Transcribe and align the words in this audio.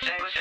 Wow. 0.00 0.38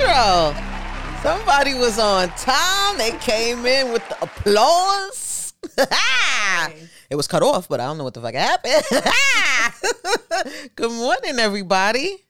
Intro. 0.00 0.54
Somebody 1.22 1.74
was 1.74 1.98
on 1.98 2.28
time. 2.30 2.98
They 2.98 3.10
came 3.18 3.66
in 3.66 3.92
with 3.92 4.08
the 4.08 4.22
applause. 4.22 5.54
it 7.10 7.16
was 7.16 7.26
cut 7.26 7.42
off, 7.42 7.68
but 7.68 7.80
I 7.80 7.86
don't 7.86 7.98
know 7.98 8.04
what 8.04 8.14
the 8.14 8.20
fuck 8.20 8.34
happened. 8.34 8.84
Good 10.76 10.92
morning, 10.92 11.40
everybody. 11.40 12.24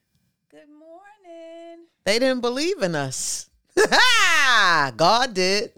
Good 0.51 0.69
morning. 0.71 1.87
They 2.05 2.19
didn't 2.19 2.41
believe 2.41 2.83
in 2.83 2.95
us. 2.95 3.51
God 4.97 5.35
did. 5.35 5.73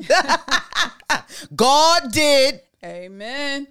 God 1.54 2.12
did. 2.12 2.60
Amen. 2.84 3.66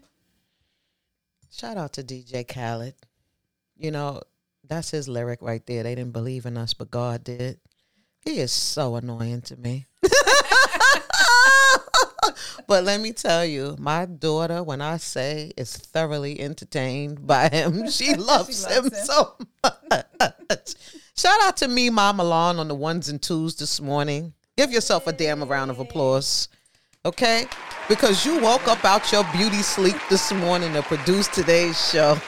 Shout 1.52 1.78
out 1.78 1.94
to 1.94 2.04
DJ 2.04 2.46
Khaled. 2.46 2.96
You 3.78 3.92
know, 3.92 4.22
that's 4.68 4.92
his 4.92 5.08
lyric 5.08 5.42
right 5.42 5.66
there. 5.66 5.84
They 5.84 5.96
didn't 5.96 6.12
believe 6.12 6.46
in 6.46 6.58
us, 6.58 6.74
but 6.74 6.92
God 6.92 7.24
did. 7.24 7.60
He 8.22 8.40
is 8.40 8.52
so 8.52 8.96
annoying 8.96 9.42
to 9.44 9.56
me. 9.56 9.88
but 12.68 12.84
let 12.84 13.00
me 13.00 13.12
tell 13.14 13.46
you, 13.46 13.76
my 13.80 14.06
daughter, 14.06 14.62
when 14.62 14.82
I 14.82 14.98
say 14.98 15.52
is 15.58 15.76
thoroughly 15.76 16.40
entertained 16.40 17.26
by 17.26 17.50
him, 17.50 17.90
she 17.92 18.16
loves, 18.16 18.64
loves 18.64 18.78
him, 18.78 18.84
him. 18.86 18.92
so 19.06 19.38
much. 19.64 20.76
Shout 21.18 21.42
out 21.44 21.58
to 21.58 21.68
me, 21.68 21.90
Mama 21.90 22.24
Lawn, 22.24 22.60
on 22.60 22.68
the 22.68 22.76
ones 22.76 23.10
and 23.10 23.22
twos 23.22 23.56
this 23.56 23.82
morning. 23.82 24.34
Give 24.58 24.72
yourself 24.72 25.08
a 25.08 25.14
damn 25.14 25.44
round 25.44 25.72
of 25.72 25.80
applause. 25.80 26.50
Okay? 27.06 27.46
Because 27.88 28.26
you 28.26 28.42
woke 28.42 28.68
up 28.68 28.84
out 28.84 29.12
your 29.12 29.24
beauty 29.32 29.62
sleep 29.62 29.96
this 30.10 30.34
morning 30.34 30.74
to 30.74 30.82
produce 30.82 31.28
today's 31.30 31.90
show. 31.90 32.12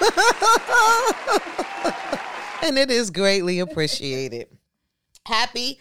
and 2.64 2.78
it 2.78 2.90
is 2.90 3.12
greatly 3.12 3.60
appreciated. 3.60 4.48
Happy. 5.32 5.80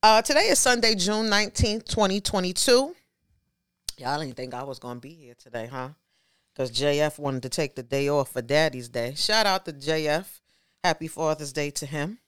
Uh, 0.00 0.22
today 0.22 0.42
is 0.42 0.60
Sunday, 0.60 0.94
June 0.94 1.26
19th, 1.26 1.88
2022. 1.88 2.94
Y'all 3.98 4.20
didn't 4.20 4.36
think 4.36 4.54
I 4.54 4.62
was 4.62 4.78
going 4.78 4.98
to 4.98 5.00
be 5.00 5.12
here 5.12 5.34
today, 5.36 5.66
huh? 5.66 5.88
Because 6.54 6.70
JF 6.70 7.18
wanted 7.18 7.42
to 7.42 7.48
take 7.48 7.74
the 7.74 7.82
day 7.82 8.08
off 8.08 8.30
for 8.30 8.42
Daddy's 8.42 8.88
Day. 8.88 9.14
Shout 9.16 9.44
out 9.44 9.64
to 9.64 9.72
JF. 9.72 10.26
Happy 10.84 11.08
Father's 11.08 11.52
Day 11.52 11.70
to 11.70 11.84
him. 11.84 12.18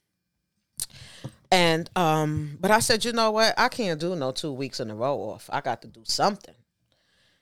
And 1.53 1.89
um, 1.95 2.59
but 2.61 2.73
I 2.73 2.81
said, 2.81 3.05
you 3.05 3.13
know 3.13 3.31
what? 3.31 3.55
I 3.57 3.69
can't 3.69 4.01
do 4.01 4.17
no 4.17 4.33
two 4.33 4.53
weeks 4.53 4.81
in 4.81 4.91
a 4.91 4.97
row 4.97 5.17
off. 5.19 5.49
I 5.53 5.61
got 5.61 5.81
to 5.83 5.87
do 5.87 6.01
something. 6.03 6.57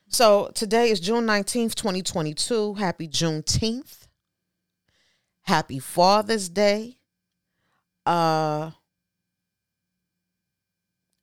So 0.09 0.51
today 0.53 0.91
is 0.91 0.99
June 0.99 1.25
19th, 1.25 1.73
2022. 1.73 2.75
Happy 2.75 3.07
Juneteenth. 3.07 4.05
Happy 5.41 5.79
Father's 5.79 6.49
Day. 6.49 6.99
Uh 8.05 8.69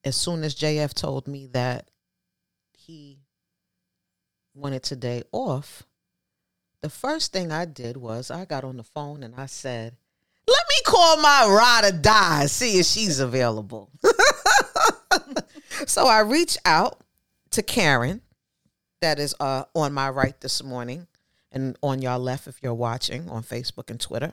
as 0.05 0.17
soon 0.17 0.45
as 0.45 0.55
JF 0.55 0.95
told 0.95 1.29
me 1.29 1.47
that 1.49 1.91
he 2.73 3.19
wanted 4.55 4.83
today 4.83 5.23
off, 5.33 5.85
the 6.81 6.91
first 6.91 7.33
thing 7.33 7.53
I 7.53 7.67
did 7.67 7.97
was 7.97 8.31
I 8.31 8.45
got 8.45 8.65
on 8.65 8.77
the 8.79 8.83
phone 8.83 9.23
and 9.23 9.35
I 9.37 9.47
said, 9.47 9.97
let 10.47 10.65
me 10.69 10.77
call 10.85 11.17
my 11.19 11.47
ride 11.49 11.93
or 11.93 11.97
die, 11.97 12.47
see 12.47 12.79
if 12.79 12.87
she's 12.87 13.21
available. 13.21 13.91
so 15.87 16.07
I 16.07 16.21
reached 16.21 16.59
out 16.65 17.01
to 17.51 17.63
Karen, 17.63 18.23
that 19.01 19.19
is 19.19 19.35
uh, 19.41 19.65
on 19.75 19.93
my 19.93 20.09
right 20.09 20.39
this 20.41 20.63
morning, 20.63 21.07
and 21.53 21.77
on 21.83 22.03
your 22.03 22.19
left 22.19 22.47
if 22.47 22.63
you're 22.63 22.75
watching 22.75 23.29
on 23.29 23.43
Facebook 23.43 23.91
and 23.91 24.01
Twitter. 24.01 24.33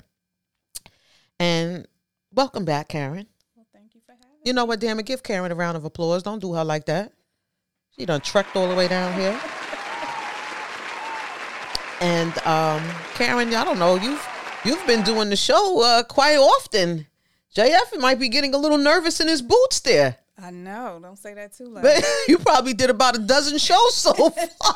And 1.39 1.87
welcome 2.33 2.65
back, 2.65 2.89
Karen. 2.89 3.27
Well, 4.55 4.77
thank 4.77 4.81
you 4.81 4.87
for 4.87 4.93
having 4.93 4.97
me. 4.97 4.97
You 4.97 4.97
know 4.97 4.97
what, 4.97 4.97
damn 4.97 4.99
it, 4.99 5.05
give 5.05 5.23
Karen 5.23 5.51
a 5.51 5.55
round 5.55 5.77
of 5.77 5.85
applause. 5.85 6.23
Don't 6.23 6.39
do 6.39 6.53
her 6.53 6.63
like 6.63 6.85
that. 6.85 7.13
She 7.97 8.05
done 8.05 8.21
trekked 8.21 8.55
all 8.55 8.69
the 8.69 8.75
way 8.75 8.87
down 8.87 9.13
here. 9.19 9.39
And 11.99 12.37
um, 12.45 12.87
Karen, 13.15 13.53
I 13.53 13.63
don't 13.63 13.79
know, 13.79 13.95
you've 13.95 14.27
you've 14.63 14.85
been 14.87 15.03
doing 15.03 15.29
the 15.29 15.35
show 15.35 15.81
uh, 15.83 16.03
quite 16.03 16.37
often. 16.37 17.07
JF 17.55 17.99
might 17.99 18.19
be 18.19 18.29
getting 18.29 18.53
a 18.53 18.57
little 18.57 18.77
nervous 18.77 19.19
in 19.19 19.27
his 19.27 19.41
boots 19.41 19.79
there. 19.79 20.17
I 20.39 20.51
know. 20.51 20.99
Don't 21.01 21.17
say 21.17 21.33
that 21.33 21.53
too 21.57 21.69
loud. 21.69 21.81
But 21.81 22.05
you 22.27 22.37
probably 22.37 22.73
did 22.73 22.89
about 22.91 23.15
a 23.17 23.19
dozen 23.19 23.57
shows 23.57 23.95
so 23.95 24.13
far. 24.29 24.75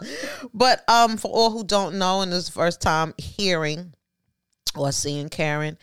but 0.54 0.84
um, 0.88 1.16
for 1.16 1.30
all 1.30 1.50
who 1.50 1.62
don't 1.64 1.98
know, 1.98 2.22
and 2.22 2.32
this 2.32 2.38
is 2.38 2.46
the 2.46 2.52
first 2.52 2.80
time 2.80 3.14
hearing 3.18 3.94
or 4.74 4.90
seeing 4.90 5.28
Karen, 5.28 5.78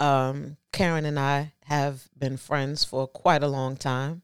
um, 0.00 0.56
Karen 0.72 1.04
and 1.04 1.18
I 1.18 1.52
have 1.64 2.08
been 2.18 2.36
friends 2.36 2.84
for 2.84 3.06
quite 3.06 3.42
a 3.42 3.48
long 3.48 3.76
time. 3.76 4.22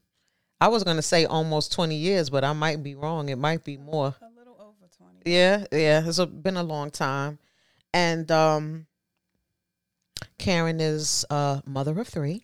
I 0.59 0.67
was 0.67 0.83
gonna 0.83 1.01
say 1.01 1.25
almost 1.25 1.71
twenty 1.73 1.95
years, 1.95 2.29
but 2.29 2.43
I 2.43 2.53
might 2.53 2.83
be 2.83 2.93
wrong. 2.95 3.29
It 3.29 3.37
might 3.37 3.63
be 3.63 3.77
more. 3.77 4.15
a 4.21 4.37
little 4.37 4.55
over 4.59 4.87
20. 4.95 5.21
Yeah, 5.25 5.65
yeah, 5.71 6.03
it's 6.07 6.19
a, 6.19 6.27
been 6.27 6.57
a 6.57 6.63
long 6.63 6.91
time, 6.91 7.39
and 7.93 8.29
um, 8.31 8.85
Karen 10.37 10.79
is 10.79 11.25
a 11.29 11.61
mother 11.65 11.99
of 11.99 12.07
three 12.07 12.43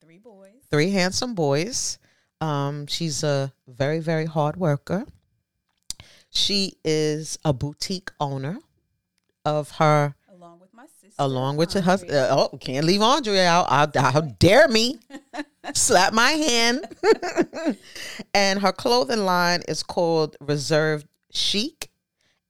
Three 0.00 0.18
boys. 0.18 0.54
three 0.70 0.90
handsome 0.90 1.34
boys. 1.34 1.98
Um, 2.40 2.86
she's 2.86 3.24
a 3.24 3.52
very, 3.66 3.98
very 3.98 4.26
hard 4.26 4.56
worker. 4.56 5.04
She 6.30 6.74
is 6.84 7.38
a 7.44 7.52
boutique 7.52 8.12
owner 8.20 8.58
of 9.44 9.72
her, 9.72 10.14
Along 11.18 11.56
with 11.56 11.74
my 11.74 11.74
sister. 11.74 11.74
along 11.74 11.74
with 11.74 11.74
her 11.74 11.80
Andre. 11.80 11.82
husband. 11.82 12.12
Uh, 12.12 12.48
oh, 12.52 12.56
can't 12.58 12.86
leave 12.86 13.02
Andre 13.02 13.40
out. 13.40 13.96
How 13.96 14.20
dare 14.20 14.68
me? 14.68 14.98
Slap 15.74 16.12
my 16.12 16.30
hand. 16.30 16.86
and 18.34 18.60
her 18.60 18.72
clothing 18.72 19.24
line 19.24 19.62
is 19.68 19.82
called 19.82 20.36
Reserved 20.40 21.06
Chic. 21.30 21.90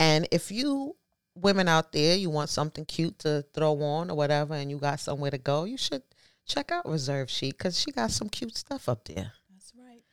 And 0.01 0.29
if 0.31 0.51
you 0.51 0.97
women 1.35 1.69
out 1.69 1.93
there, 1.93 2.17
you 2.17 2.31
want 2.31 2.51
something 2.51 2.85
cute 2.85 3.19
to 3.21 3.45
throw 3.55 3.81
on 3.83 4.11
or 4.11 4.17
whatever, 4.17 4.55
and 4.55 4.71
you 4.71 4.79
got 4.79 5.01
somewhere 5.01 5.31
to 5.31 5.39
go, 5.39 5.65
you 5.65 5.77
should 5.77 6.03
check 6.47 6.73
out 6.73 6.89
Reserve 6.89 7.31
Chic 7.31 7.57
because 7.57 7.79
she 7.79 7.91
got 7.93 8.11
some 8.11 8.29
cute 8.29 8.57
stuff 8.57 8.89
up 8.89 9.05
there. 9.05 9.33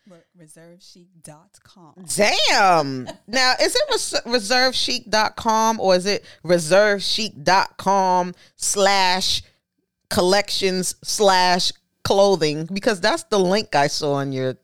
Re- 0.09 0.45
ReserveChic.com. 0.45 2.05
Damn. 2.15 3.07
now, 3.27 3.53
is 3.59 3.75
it 3.75 3.81
res- 3.89 4.21
reservechic.com 4.25 5.79
or 5.79 5.95
is 5.95 6.05
it 6.05 6.23
reservechic.com 6.43 8.33
slash 8.55 9.41
collections 10.09 10.95
slash 11.03 11.71
clothing? 12.03 12.65
Because 12.71 13.01
that's 13.01 13.23
the 13.23 13.39
link 13.39 13.75
I 13.75 13.87
saw 13.87 14.19
in 14.19 14.31
your, 14.31 14.57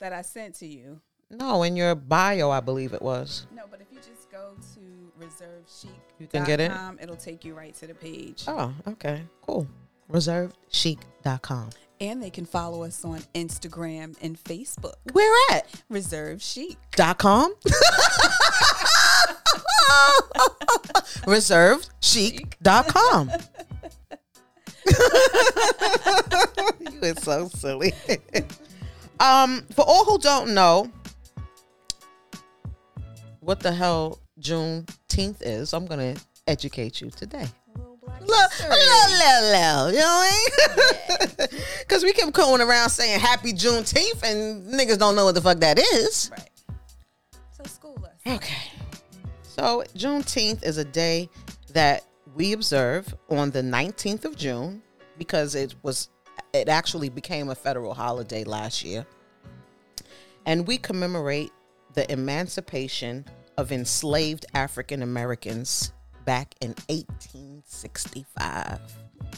That 0.00 0.12
I 0.12 0.22
sent 0.22 0.54
to 0.56 0.66
you. 0.66 1.00
no, 1.30 1.62
in 1.62 1.76
your 1.76 1.94
bio, 1.94 2.50
I 2.50 2.60
believe 2.60 2.92
it 2.94 3.02
was. 3.02 3.46
No, 3.54 3.64
but 3.70 3.80
if 3.80 3.88
you 3.92 3.98
just 3.98 4.30
go 4.30 4.54
to 4.74 4.80
ReserveChic.com, 5.24 5.92
You 6.20 6.26
can 6.26 6.44
get 6.44 6.60
it? 6.60 6.72
it'll 7.00 7.16
take 7.16 7.44
you 7.44 7.54
right 7.54 7.74
to 7.76 7.86
the 7.86 7.94
page. 7.94 8.44
Oh, 8.48 8.72
okay. 8.88 9.22
Cool. 9.42 9.66
Reservechic.com. 10.10 11.70
And 12.00 12.22
they 12.22 12.30
can 12.30 12.44
follow 12.44 12.82
us 12.82 13.04
on 13.04 13.20
Instagram 13.34 14.16
and 14.20 14.38
Facebook. 14.42 14.94
Where 15.12 15.56
at? 15.56 15.66
Reserve 15.88 16.42
Chic. 16.42 16.76
dot 16.92 17.18
com 17.18 17.54
reserved 21.26 21.90
dot 22.62 22.86
com 22.88 23.30
you 26.90 27.00
are 27.02 27.14
so 27.16 27.48
silly 27.48 27.92
um 29.20 29.62
for 29.74 29.84
all 29.86 30.04
who 30.04 30.18
don't 30.18 30.54
know 30.54 30.90
what 33.40 33.60
the 33.60 33.72
hell 33.72 34.18
juneteenth 34.40 35.38
is 35.40 35.72
i'm 35.72 35.86
gonna 35.86 36.14
educate 36.46 37.00
you 37.00 37.10
today 37.10 37.46
Little 38.26 39.90
you 39.92 39.98
know 39.98 40.06
what 40.06 40.32
I 40.32 41.26
mean? 41.28 41.48
Because 41.80 42.02
we 42.04 42.12
kept 42.12 42.32
going 42.32 42.60
around 42.60 42.90
saying 42.90 43.20
Happy 43.20 43.52
Juneteenth 43.52 44.22
and 44.22 44.66
niggas 44.72 44.98
don't 44.98 45.14
know 45.14 45.24
what 45.24 45.34
the 45.34 45.40
fuck 45.40 45.58
that 45.60 45.78
is. 45.78 46.30
Right. 46.32 46.50
So 47.52 47.64
school 47.64 47.98
us. 48.04 48.34
Okay. 48.34 48.72
So 49.42 49.84
Juneteenth 49.94 50.64
is 50.64 50.78
a 50.78 50.84
day 50.84 51.28
that 51.72 52.04
we 52.34 52.52
observe 52.52 53.14
on 53.30 53.50
the 53.50 53.62
19th 53.62 54.24
of 54.24 54.36
June 54.36 54.82
because 55.18 55.54
it 55.54 55.74
was 55.82 56.08
it 56.52 56.68
actually 56.68 57.08
became 57.08 57.48
a 57.50 57.54
federal 57.54 57.94
holiday 57.94 58.44
last 58.44 58.84
year. 58.84 59.06
And 60.44 60.66
we 60.66 60.78
commemorate 60.78 61.52
the 61.94 62.10
emancipation 62.12 63.24
of 63.56 63.72
enslaved 63.72 64.46
African 64.54 65.02
Americans 65.02 65.92
back 66.26 66.54
in 66.60 66.74
1865. 66.88 68.80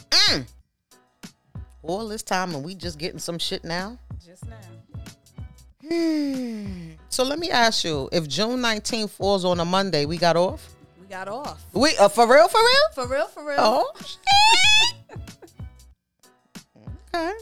Mm. 0.09 0.45
All 1.83 2.07
this 2.07 2.23
time 2.23 2.53
and 2.53 2.65
we 2.65 2.75
just 2.75 2.99
getting 2.99 3.19
some 3.19 3.39
shit 3.39 3.63
now? 3.63 3.97
Just 4.23 4.45
now. 4.47 4.57
Hmm. 5.87 6.89
So 7.07 7.23
let 7.23 7.39
me 7.39 7.49
ask 7.49 7.85
you, 7.85 8.09
if 8.11 8.27
June 8.27 8.59
19th 8.59 9.11
falls 9.11 9.45
on 9.45 9.61
a 9.61 9.65
Monday, 9.65 10.05
we 10.05 10.17
got 10.17 10.35
off? 10.35 10.75
We 10.99 11.07
got 11.07 11.29
off. 11.29 11.63
We 11.73 11.95
uh, 11.97 12.09
for 12.09 12.27
real, 12.27 12.49
for 12.49 12.59
real? 12.59 12.91
For 12.93 13.07
real, 13.07 13.27
for 13.27 13.47
real. 13.47 13.57
Oh, 13.59 13.93
okay. 17.15 17.33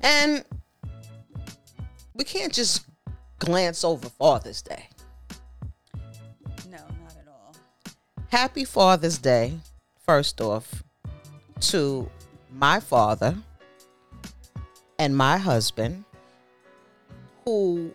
And 0.00 0.44
we 2.14 2.24
can't 2.24 2.52
just 2.52 2.86
glance 3.38 3.84
over 3.84 4.08
Father's 4.08 4.62
Day. 4.62 4.88
Happy 8.30 8.66
Father's 8.66 9.16
Day, 9.16 9.58
first 10.04 10.42
off, 10.42 10.84
to 11.60 12.10
my 12.52 12.78
father 12.78 13.34
and 14.98 15.16
my 15.16 15.38
husband, 15.38 16.04
who 17.46 17.94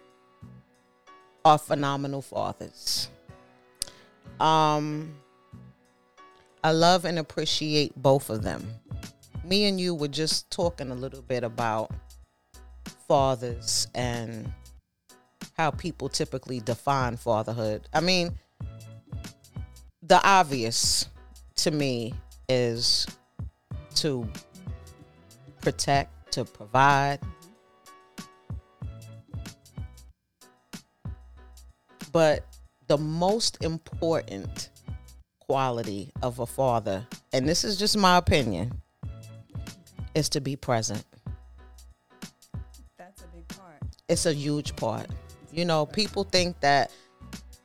are 1.46 1.60
phenomenal 1.60 2.24
fathers. 2.24 3.12
Um, 4.40 5.14
I 6.64 6.72
love 6.72 7.06
and 7.06 7.20
appreciate 7.20 7.94
both 7.96 8.32
of 8.32 8.42
them. 8.42 8.68
Me 9.44 9.66
and 9.66 9.80
you 9.80 9.94
were 9.94 10.08
just 10.08 10.50
talking 10.50 10.90
a 10.90 10.96
little 10.96 11.22
bit 11.22 11.44
about 11.44 11.92
fathers 13.08 13.88
and 13.94 14.52
how 15.56 15.70
people 15.70 16.10
typically 16.10 16.60
define 16.60 17.18
fatherhood. 17.18 17.88
I 17.94 18.00
mean, 18.00 18.40
the 20.06 20.22
obvious 20.24 21.08
to 21.56 21.72
me 21.72 22.14
is 22.50 23.08
to 23.96 24.28
protect, 25.62 26.34
to 26.34 26.44
provide. 26.44 27.20
But 32.12 32.46
the 32.88 32.98
most 32.98 33.64
important 33.64 34.70
quality 35.40 36.12
of 36.22 36.40
a 36.40 36.46
father, 36.46 37.08
and 37.32 37.48
this 37.48 37.64
is 37.64 37.78
just 37.78 37.98
my 37.98 38.18
opinion, 38.18 38.82
is 40.14 40.30
to 40.30 40.42
be 40.42 40.56
present. 40.56 41.04
That's 42.98 43.24
a 43.24 43.28
big 43.28 43.48
part. 43.48 43.82
It's 44.10 44.26
a 44.26 44.34
huge 44.34 44.76
part. 44.76 45.08
You 45.52 45.66
know, 45.66 45.86
people 45.86 46.24
think 46.24 46.60
that, 46.60 46.92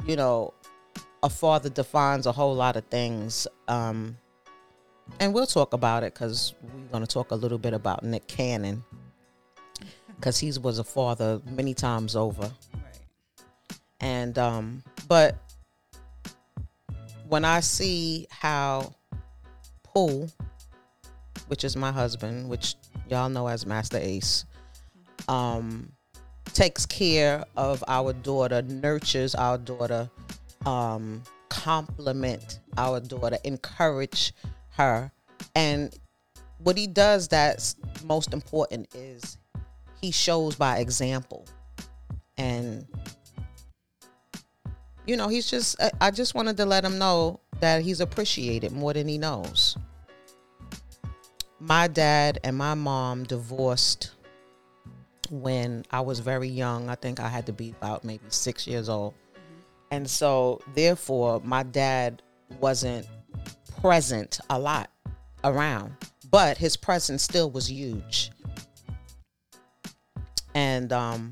you 0.06 0.16
know, 0.16 0.54
a 1.22 1.30
father 1.30 1.68
defines 1.68 2.26
a 2.26 2.32
whole 2.32 2.54
lot 2.54 2.76
of 2.76 2.84
things. 2.86 3.46
Um, 3.66 4.16
and 5.20 5.32
we'll 5.32 5.46
talk 5.46 5.72
about 5.72 6.02
it 6.02 6.14
because 6.14 6.54
we're 6.62 6.92
going 6.92 7.04
to 7.04 7.12
talk 7.12 7.30
a 7.30 7.34
little 7.34 7.58
bit 7.58 7.72
about 7.72 8.02
Nick 8.04 8.26
Cannon 8.26 8.84
because 10.16 10.38
he 10.38 10.52
was 10.58 10.78
a 10.78 10.84
father 10.84 11.40
many 11.50 11.74
times 11.74 12.14
over. 12.14 12.42
Right. 12.42 13.00
And, 14.00 14.38
um, 14.38 14.82
but 15.06 15.36
when 17.28 17.44
I 17.44 17.60
see 17.60 18.26
how 18.30 18.94
Pooh, 19.82 20.28
which 21.48 21.64
is 21.64 21.76
my 21.76 21.92
husband, 21.92 22.48
which 22.48 22.74
y'all 23.08 23.28
know 23.28 23.48
as 23.48 23.66
Masta 23.66 23.98
Ace, 24.04 24.44
um, 25.28 25.90
takes 26.52 26.86
care 26.86 27.44
of 27.56 27.82
our 27.88 28.12
daughter, 28.12 28.62
nurtures 28.62 29.34
our 29.34 29.58
daughter, 29.58 30.10
um, 30.66 31.22
compliment 31.48 32.60
our 32.76 33.00
daughter, 33.00 33.38
encourage 33.44 34.32
her. 34.70 35.10
And 35.54 35.96
what 36.58 36.76
he 36.76 36.86
does 36.86 37.28
that's 37.28 37.76
most 38.04 38.32
important 38.32 38.94
is 38.94 39.38
he 40.00 40.10
shows 40.10 40.56
by 40.56 40.78
example. 40.78 41.46
And 42.36 42.86
you 45.06 45.16
know, 45.16 45.28
he's 45.28 45.50
just 45.50 45.76
I- 46.00 46.10
just 46.10 46.34
wanted 46.34 46.56
to 46.58 46.66
let 46.66 46.84
him 46.84 46.98
know 46.98 47.40
that 47.60 47.82
he's 47.82 48.00
appreciated 48.00 48.72
more 48.72 48.92
than 48.92 49.08
he 49.08 49.18
knows. 49.18 49.76
My 51.58 51.88
dad 51.88 52.38
and 52.44 52.56
my 52.56 52.74
mom 52.74 53.24
divorced 53.24 54.12
when 55.30 55.84
I 55.90 56.02
was 56.02 56.20
very 56.20 56.48
young. 56.48 56.88
I 56.88 56.94
think 56.94 57.20
I 57.20 57.28
had 57.28 57.46
to 57.46 57.52
be 57.52 57.70
about 57.70 58.04
maybe 58.04 58.24
6 58.28 58.66
years 58.66 58.88
old. 58.88 59.14
And 59.90 60.08
so 60.08 60.60
therefore 60.74 61.40
my 61.44 61.62
dad 61.62 62.22
wasn't 62.60 63.06
present 63.80 64.40
a 64.50 64.58
lot 64.58 64.90
around, 65.44 65.94
but 66.30 66.58
his 66.58 66.76
presence 66.76 67.22
still 67.22 67.50
was 67.50 67.70
huge. 67.70 68.30
And 70.54 70.92
um, 70.92 71.30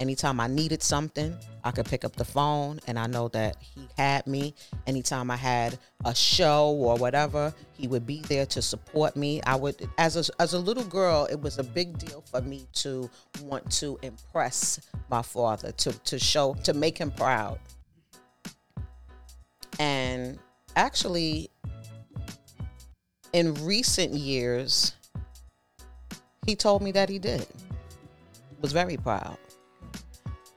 anytime 0.00 0.40
I 0.40 0.46
needed 0.46 0.82
something, 0.82 1.34
I 1.64 1.72
could 1.72 1.86
pick 1.86 2.04
up 2.04 2.14
the 2.14 2.24
phone 2.24 2.78
and 2.86 2.96
I 2.96 3.08
know 3.08 3.26
that 3.28 3.56
he 3.60 3.88
had 3.98 4.26
me. 4.26 4.54
Anytime 4.86 5.32
I 5.32 5.36
had 5.36 5.78
a 6.04 6.14
show 6.14 6.70
or 6.70 6.96
whatever, 6.96 7.52
he 7.72 7.88
would 7.88 8.06
be 8.06 8.20
there 8.20 8.46
to 8.46 8.62
support 8.62 9.16
me. 9.16 9.42
I 9.42 9.56
would 9.56 9.88
as 9.98 10.16
a, 10.16 10.32
as 10.40 10.52
a 10.52 10.58
little 10.60 10.84
girl, 10.84 11.26
it 11.28 11.40
was 11.40 11.58
a 11.58 11.64
big 11.64 11.98
deal 11.98 12.22
for 12.30 12.40
me 12.40 12.68
to 12.74 13.10
want 13.42 13.68
to 13.72 13.98
impress 14.02 14.80
my 15.10 15.22
father, 15.22 15.72
to 15.72 15.92
to 16.04 16.20
show 16.20 16.54
to 16.62 16.72
make 16.72 16.98
him 16.98 17.10
proud. 17.10 17.58
And 19.78 20.38
actually 20.74 21.50
in 23.32 23.54
recent 23.64 24.12
years, 24.14 24.94
he 26.46 26.56
told 26.56 26.82
me 26.82 26.92
that 26.92 27.08
he 27.08 27.18
did. 27.18 27.46
Was 28.62 28.72
very 28.72 28.96
proud. 28.96 29.36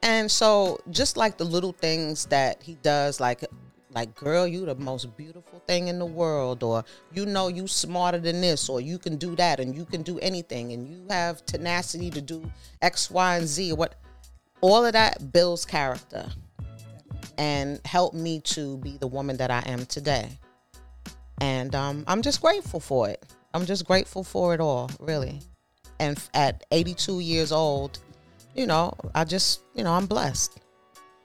And 0.02 0.30
so 0.30 0.80
just 0.90 1.16
like 1.16 1.36
the 1.36 1.44
little 1.44 1.72
things 1.72 2.24
that 2.26 2.62
he 2.62 2.74
does, 2.82 3.20
like 3.20 3.44
like 3.92 4.14
girl, 4.14 4.46
you 4.46 4.64
the 4.64 4.74
most 4.76 5.16
beautiful 5.16 5.62
thing 5.66 5.88
in 5.88 5.98
the 5.98 6.06
world, 6.06 6.62
or 6.62 6.84
you 7.12 7.26
know 7.26 7.48
you 7.48 7.66
smarter 7.66 8.18
than 8.18 8.40
this, 8.40 8.68
or 8.68 8.80
you 8.80 8.98
can 8.98 9.16
do 9.16 9.34
that, 9.36 9.60
and 9.60 9.74
you 9.74 9.84
can 9.84 10.02
do 10.02 10.18
anything, 10.20 10.72
and 10.72 10.88
you 10.88 11.04
have 11.10 11.44
tenacity 11.44 12.10
to 12.10 12.20
do 12.20 12.50
X, 12.80 13.10
Y, 13.10 13.36
and 13.36 13.46
Z. 13.46 13.72
What 13.72 13.96
all 14.60 14.86
of 14.86 14.92
that 14.92 15.32
builds 15.32 15.64
character 15.64 16.26
and 17.40 17.80
helped 17.86 18.14
me 18.14 18.38
to 18.40 18.76
be 18.78 18.98
the 18.98 19.06
woman 19.06 19.38
that 19.38 19.50
I 19.50 19.62
am 19.64 19.86
today. 19.86 20.28
And 21.40 21.74
um, 21.74 22.04
I'm 22.06 22.20
just 22.20 22.42
grateful 22.42 22.80
for 22.80 23.08
it. 23.08 23.24
I'm 23.54 23.64
just 23.64 23.86
grateful 23.86 24.22
for 24.22 24.52
it 24.52 24.60
all, 24.60 24.90
really. 25.00 25.40
And 25.98 26.22
at 26.34 26.64
82 26.70 27.20
years 27.20 27.50
old, 27.50 27.98
you 28.54 28.66
know, 28.66 28.92
I 29.14 29.24
just, 29.24 29.62
you 29.74 29.82
know, 29.82 29.92
I'm 29.92 30.04
blessed. 30.04 30.60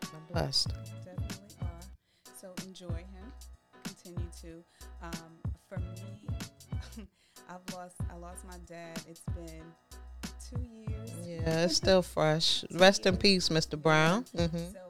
I'm 0.03 0.33
blessed. 0.33 0.69
Definitely 1.03 1.55
are. 1.61 2.29
So 2.39 2.53
enjoy 2.65 2.87
him. 2.87 3.33
Continue 3.83 4.29
to. 4.41 4.63
Um, 5.03 5.31
for 5.67 5.79
me, 5.79 6.37
I've 7.49 7.73
lost. 7.75 7.97
I 8.09 8.15
lost 8.15 8.45
my 8.47 8.57
dad. 8.65 9.01
It's 9.09 9.21
been 9.35 9.63
two 10.49 10.61
years. 10.61 11.11
Yeah, 11.27 11.63
it's 11.65 11.75
still 11.83 12.01
fresh. 12.01 12.63
Rest 12.71 13.05
in 13.05 13.17
peace, 13.17 13.49
Mr. 13.49 13.79
Brown. 13.79 14.23
hmm 14.33 14.45
So 14.47 14.84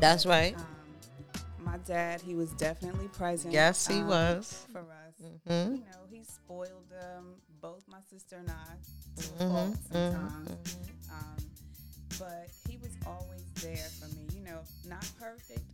That's 0.00 0.26
right. 0.26 0.54
Um, 0.56 1.64
my 1.64 1.76
dad, 1.78 2.20
he 2.22 2.34
was 2.34 2.50
definitely 2.52 3.08
present. 3.08 3.52
Yes, 3.52 3.86
he 3.86 4.00
um, 4.00 4.08
was. 4.08 4.66
for 4.72 4.80
us. 4.80 5.14
hmm 5.46 5.74
You 5.74 5.80
know, 5.84 6.02
he 6.10 6.24
spoiled 6.24 6.92
um, 7.16 7.34
both 7.60 7.84
my 7.88 8.00
sister 8.10 8.36
and 8.36 8.50
I 8.50 9.20
to 9.20 9.28
Mhm, 9.28 9.48
fault 9.50 9.76
mhm, 9.92 10.12
sometimes. 10.12 10.76
Um, 11.12 11.38
but 12.18 12.48
he 12.68 12.76
was 12.78 12.92
always 13.06 13.44
there 13.62 13.88
for 14.00 14.08
me. 14.16 14.26
You 14.34 14.44
know, 14.44 14.60
not 14.88 15.06
perfect, 15.18 15.64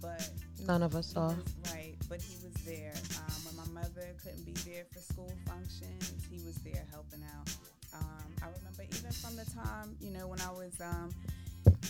but 0.00 0.28
None 0.66 0.82
of 0.82 0.94
us 0.94 1.16
are 1.16 1.34
right. 1.72 1.96
But 2.08 2.20
he 2.22 2.36
was 2.44 2.54
there 2.64 2.94
um, 3.16 3.34
when 3.44 3.56
my 3.56 3.82
mother 3.82 4.14
couldn't 4.22 4.44
be 4.44 4.52
there 4.70 4.84
for 4.92 5.00
school 5.00 5.32
functions. 5.46 6.12
He 6.30 6.38
was 6.44 6.56
there 6.56 6.84
helping 6.90 7.22
out. 7.36 7.48
Um, 7.94 8.28
I 8.42 8.46
remember 8.46 8.82
even 8.84 9.12
from 9.12 9.36
the 9.36 9.44
time 9.50 9.96
you 10.00 10.10
know 10.10 10.26
when 10.28 10.40
I 10.40 10.50
was 10.50 10.72
um, 10.80 11.10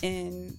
in 0.01 0.57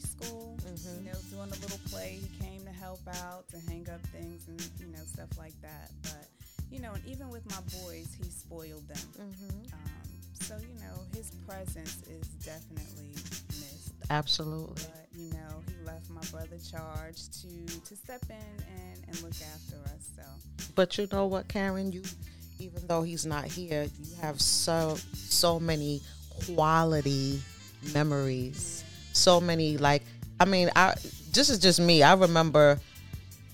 preschool, 0.00 0.56
Mhm. 0.62 0.96
you 1.04 1.10
know, 1.10 1.18
doing 1.30 1.50
a 1.52 1.60
little 1.62 1.78
play. 1.90 2.20
He 2.20 2.44
came 2.44 2.64
to 2.64 2.72
help 2.72 3.00
out, 3.08 3.48
to 3.48 3.58
hang 3.60 3.88
up 3.88 4.00
things, 4.08 4.46
and 4.48 4.60
you 4.78 4.86
know 4.86 5.04
stuff 5.06 5.36
like 5.38 5.58
that. 5.62 5.90
But 6.02 6.28
you 6.70 6.80
know, 6.80 6.92
and 6.92 7.04
even 7.06 7.28
with 7.30 7.44
my 7.50 7.60
boys, 7.82 8.08
he 8.20 8.28
spoiled 8.30 8.86
them. 8.88 8.98
hmm 9.16 9.72
Um, 9.72 10.08
so 10.40 10.56
you 10.58 10.74
know, 10.80 11.00
his 11.14 11.30
presence 11.46 11.96
is 12.08 12.26
definitely 12.44 13.14
missed. 13.48 13.92
Absolutely. 14.10 14.82
But 14.82 15.08
you 15.18 15.30
know, 15.30 15.62
he 15.66 15.84
left 15.84 16.08
my 16.10 16.22
brother 16.30 16.58
charge 16.70 17.28
to 17.42 17.66
to 17.88 17.96
step 17.96 18.22
in 18.28 18.64
and, 18.80 19.04
and 19.08 19.22
look 19.22 19.34
after 19.54 19.76
us. 19.92 20.02
So, 20.16 20.22
But 20.74 20.98
you 20.98 21.08
know 21.10 21.26
what, 21.26 21.48
Karen? 21.48 21.92
You, 21.92 22.02
even 22.58 22.86
though 22.86 23.02
he's 23.02 23.26
not 23.26 23.44
here, 23.46 23.84
you 23.84 24.14
have 24.20 24.40
so 24.40 24.96
so 25.14 25.58
many 25.60 26.02
quality 26.46 27.40
memories. 27.94 28.82
So 29.16 29.40
many 29.40 29.78
like, 29.78 30.02
I 30.38 30.44
mean, 30.44 30.70
I 30.76 30.94
this 31.32 31.50
is 31.50 31.58
just 31.58 31.80
me. 31.80 32.02
I 32.02 32.14
remember 32.14 32.78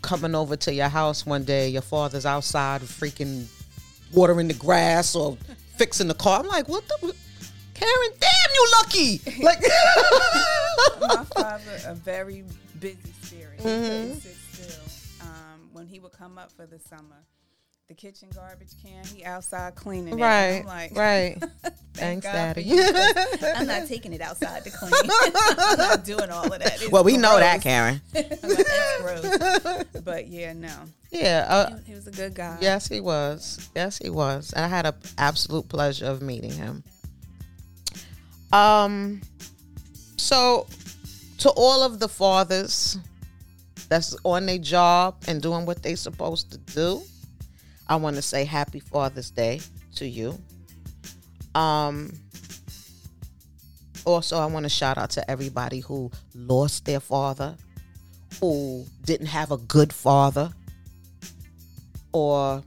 coming 0.02 0.34
over 0.34 0.56
to 0.56 0.72
your 0.72 0.88
house 0.88 1.24
one 1.24 1.44
day. 1.44 1.68
Your 1.68 1.82
father's 1.82 2.26
outside, 2.26 2.82
freaking 2.82 3.46
watering 4.12 4.48
the 4.48 4.54
grass 4.54 5.14
or 5.14 5.36
fixing 5.76 6.08
the 6.08 6.14
car. 6.14 6.40
I'm 6.40 6.46
like, 6.46 6.68
what 6.68 6.86
the. 6.88 7.14
Karen, 7.74 8.12
damn 8.20 8.54
you 8.54 8.68
lucky! 8.78 9.20
Like, 9.42 9.60
my 11.00 11.24
father, 11.34 11.80
a 11.86 11.94
very 11.94 12.44
busy 12.78 12.96
spirit. 13.22 13.58
Mm-hmm. 13.58 14.18
sit 14.18 14.36
still. 14.52 15.26
Um, 15.26 15.68
when 15.72 15.86
he 15.86 15.98
would 15.98 16.12
come 16.12 16.38
up 16.38 16.52
for 16.52 16.66
the 16.66 16.78
summer, 16.78 17.24
the 17.92 18.00
kitchen 18.00 18.28
garbage 18.34 18.70
can, 18.82 19.04
he 19.14 19.22
outside 19.24 19.74
cleaning 19.74 20.18
it. 20.18 20.22
right, 20.22 20.64
like, 20.64 20.96
right. 20.96 21.36
Thank 21.94 22.22
Thanks, 22.22 22.26
God 22.26 22.32
Daddy. 22.32 22.62
for 22.62 22.68
you, 22.68 22.92
'cause 22.92 23.52
I'm 23.56 23.66
not 23.66 23.86
taking 23.88 24.14
it 24.14 24.22
outside 24.22 24.64
to 24.64 24.70
clean. 24.70 24.92
I'm 25.58 25.76
not 25.78 26.04
doing 26.04 26.30
all 26.30 26.50
of 26.50 26.58
that. 26.58 26.80
It's 26.80 26.90
Well, 26.90 27.04
we 27.04 27.18
know 27.18 27.38
that. 27.38 27.60
Karen. 27.60 28.00
I'm 28.14 28.22
like, 28.22 28.66
That's. 29.02 30.00
But 30.02 30.28
yeah, 30.28 30.54
no. 30.54 30.72
Yeah, 31.10 31.44
uh, 31.48 31.76
He 31.86 31.92
was 31.94 32.06
a 32.06 32.10
good 32.12 32.34
guy. 32.34 32.56
yes, 32.62 32.88
he 32.88 33.00
was. 33.00 33.68
Yes, 33.76 33.98
he 33.98 34.08
was. 34.08 34.54
And 34.54 34.64
I 34.64 34.68
had 34.68 34.86
an 34.86 34.94
absolute 35.18 35.68
pleasure 35.68 36.06
of 36.06 36.22
meeting 36.22 36.52
him. 36.52 36.82
Um, 38.52 39.20
so 40.16 40.66
to 41.38 41.50
all 41.50 41.82
of 41.82 41.98
the 42.00 42.08
fathers 42.08 42.96
that's 43.90 44.16
on 44.24 44.46
their 44.46 44.56
job 44.58 45.16
and 45.28 45.42
doing 45.42 45.66
what 45.66 45.82
they're 45.82 45.96
supposed 45.96 46.50
to 46.52 46.58
do, 46.74 47.02
I 47.88 47.96
want 47.96 48.16
to 48.16 48.22
say 48.22 48.44
Happy 48.44 48.80
Father's 48.80 49.30
Day 49.30 49.60
to 49.96 50.06
you. 50.06 50.38
Um, 51.54 52.12
also, 54.04 54.38
I 54.38 54.46
want 54.46 54.64
to 54.64 54.70
shout 54.70 54.98
out 54.98 55.10
to 55.10 55.30
everybody 55.30 55.80
who 55.80 56.10
lost 56.34 56.84
their 56.84 57.00
father, 57.00 57.56
who 58.40 58.84
didn't 59.04 59.26
have 59.26 59.52
a 59.52 59.58
good 59.58 59.92
father, 59.92 60.50
or 62.12 62.62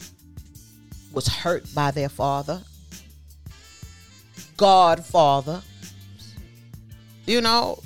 was 1.12 1.28
hurt 1.28 1.66
by 1.74 1.92
their 1.92 2.10
father, 2.10 2.62
godfather. 4.58 5.62
You 7.26 7.42
know, 7.42 7.82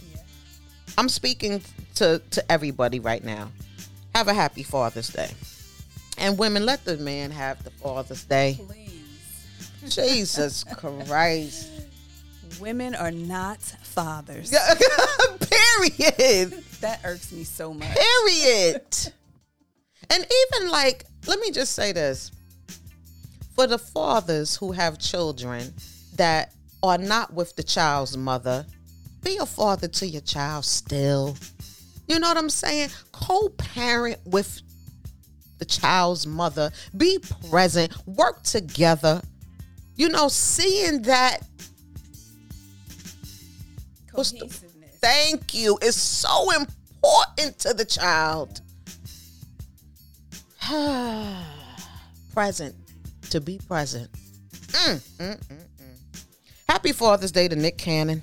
I'm 0.97 1.09
speaking 1.09 1.61
to, 1.95 2.21
to 2.31 2.51
everybody 2.51 2.99
right 2.99 3.23
now. 3.23 3.51
Have 4.15 4.27
a 4.27 4.33
happy 4.33 4.63
Father's 4.63 5.09
Day. 5.09 5.29
And 6.19 6.37
women, 6.37 6.65
let 6.65 6.83
the 6.83 6.97
man 6.97 7.31
have 7.31 7.63
the 7.63 7.71
Father's 7.71 8.25
Day. 8.25 8.59
Please. 8.65 9.95
Jesus 9.95 10.63
Christ. 10.75 11.69
Women 12.59 12.93
are 12.93 13.11
not 13.11 13.61
fathers. 13.61 14.51
Period. 15.39 16.51
That 16.81 16.99
irks 17.05 17.31
me 17.31 17.43
so 17.45 17.73
much. 17.73 17.95
Period. 17.95 18.81
And 20.09 20.25
even 20.25 20.69
like, 20.69 21.05
let 21.27 21.39
me 21.39 21.51
just 21.51 21.73
say 21.73 21.93
this. 21.93 22.31
For 23.55 23.67
the 23.67 23.77
fathers 23.77 24.55
who 24.55 24.71
have 24.71 24.99
children 24.99 25.73
that 26.15 26.53
are 26.83 26.97
not 26.97 27.33
with 27.33 27.55
the 27.55 27.63
child's 27.63 28.17
mother, 28.17 28.65
be 29.23 29.37
a 29.37 29.45
father 29.45 29.87
to 29.87 30.07
your 30.07 30.21
child 30.21 30.65
still. 30.65 31.37
You 32.07 32.19
know 32.19 32.27
what 32.27 32.37
I'm 32.37 32.49
saying? 32.49 32.89
Co 33.11 33.49
parent 33.49 34.19
with 34.25 34.61
the 35.59 35.65
child's 35.65 36.25
mother, 36.25 36.71
be 36.97 37.19
present, 37.49 37.93
work 38.07 38.41
together. 38.43 39.21
You 39.95 40.09
know, 40.09 40.27
seeing 40.29 41.03
that 41.03 41.39
What's 44.13 44.31
the- 44.31 44.47
thank 45.01 45.53
you 45.53 45.77
is 45.81 45.95
so 45.95 46.49
important 46.51 47.59
to 47.59 47.73
the 47.73 47.85
child. 47.85 48.61
present, 52.33 52.75
to 53.29 53.41
be 53.41 53.59
present. 53.67 54.09
Mm, 54.67 54.95
mm, 55.17 55.37
mm, 55.37 55.37
mm. 55.47 56.23
Happy 56.67 56.91
Father's 56.91 57.31
Day 57.31 57.47
to 57.47 57.55
Nick 57.55 57.77
Cannon. 57.77 58.21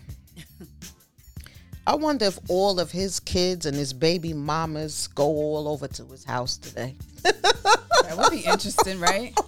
I 1.87 1.95
wonder 1.95 2.25
if 2.25 2.39
all 2.49 2.81
of 2.81 2.91
his 2.91 3.21
kids 3.21 3.65
and 3.65 3.77
his 3.77 3.93
baby 3.93 4.33
mamas 4.33 5.07
go 5.09 5.25
all 5.25 5.69
over 5.69 5.87
to 5.87 6.05
his 6.07 6.25
house 6.25 6.57
today. 6.57 6.97
That 7.23 8.15
would 8.17 8.31
be 8.31 8.41
interesting, 8.41 8.99
right? 8.99 9.39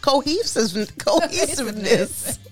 Cohesive, 0.00 0.96
cohesiveness. 0.98 2.38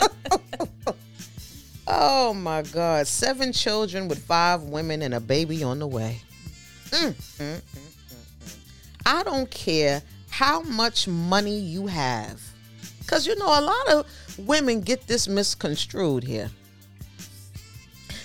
oh 1.86 2.34
my 2.34 2.62
God. 2.62 3.06
Seven 3.06 3.52
children 3.52 4.08
with 4.08 4.18
five 4.18 4.62
women 4.62 5.02
and 5.02 5.14
a 5.14 5.20
baby 5.20 5.62
on 5.62 5.78
the 5.78 5.86
way. 5.86 6.20
Mm, 6.90 7.12
mm, 7.12 7.14
mm, 7.14 7.60
mm. 7.60 8.56
I 9.06 9.22
don't 9.22 9.50
care 9.50 10.02
how 10.30 10.62
much 10.62 11.06
money 11.06 11.58
you 11.58 11.86
have. 11.86 12.40
Because, 12.98 13.26
you 13.26 13.36
know, 13.36 13.46
a 13.46 13.60
lot 13.60 13.88
of 13.92 14.38
women 14.38 14.80
get 14.80 15.06
this 15.06 15.28
misconstrued 15.28 16.24
here. 16.24 16.50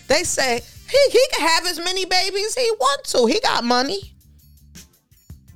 They 0.07 0.23
say, 0.23 0.61
he, 0.89 1.09
he 1.11 1.25
can 1.33 1.47
have 1.47 1.65
as 1.67 1.79
many 1.79 2.05
babies 2.05 2.55
he 2.55 2.69
wants 2.79 3.11
to. 3.13 3.25
He 3.25 3.39
got 3.39 3.63
money. 3.63 4.13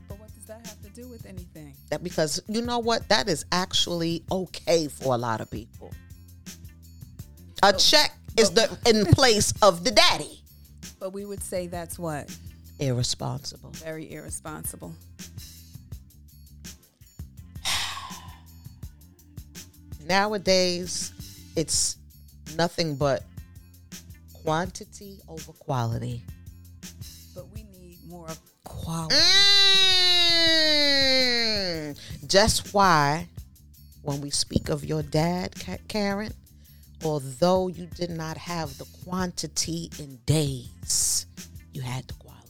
But 0.08 0.20
what 0.20 0.34
does 0.34 0.46
that 0.46 0.66
have 0.66 0.82
to 0.84 0.90
do 0.90 1.08
with 1.08 1.26
anything? 1.26 1.74
That 1.90 2.04
because 2.04 2.42
you 2.48 2.62
know 2.62 2.80
what? 2.80 3.08
That 3.10 3.28
is 3.28 3.46
actually 3.52 4.24
okay 4.32 4.88
for 4.88 5.16
a 5.16 5.18
lot 5.18 5.42
of 5.42 5.50
people. 5.50 5.92
A 7.64 7.74
check 7.74 8.16
is 8.38 8.52
the 8.52 8.78
in 8.86 9.06
place 9.08 9.54
of 9.62 9.84
the 9.84 9.92
daddy. 9.92 10.42
But 11.00 11.14
we 11.14 11.26
would 11.26 11.42
say 11.42 11.68
that's 11.68 11.98
what? 11.98 12.36
Irresponsible. 12.80 13.72
Very 13.72 14.12
irresponsible. 14.12 14.94
Nowadays, 20.06 21.12
it's 21.56 21.98
nothing 22.56 22.96
but 22.96 23.24
quantity 24.44 25.20
over 25.28 25.54
quality. 25.54 26.24
But 27.34 27.46
we 27.54 27.64
need 27.64 28.00
more 28.08 28.28
of 28.28 28.40
quality. 28.64 29.16
Mm. 29.16 29.54
Just 32.28 32.74
why, 32.74 33.28
when 34.02 34.22
we 34.22 34.30
speak 34.30 34.70
of 34.70 34.84
your 34.84 35.02
dad, 35.04 35.56
Karen, 35.88 36.34
although 37.04 37.68
you 37.70 37.86
did 37.86 38.10
not 38.10 38.38
have 38.38 38.78
the 38.78 38.86
quantity 39.04 39.90
in 40.00 40.20
days, 40.26 41.26
you 41.74 41.82
had 41.82 42.08
the 42.08 42.14
quality. 42.16 42.42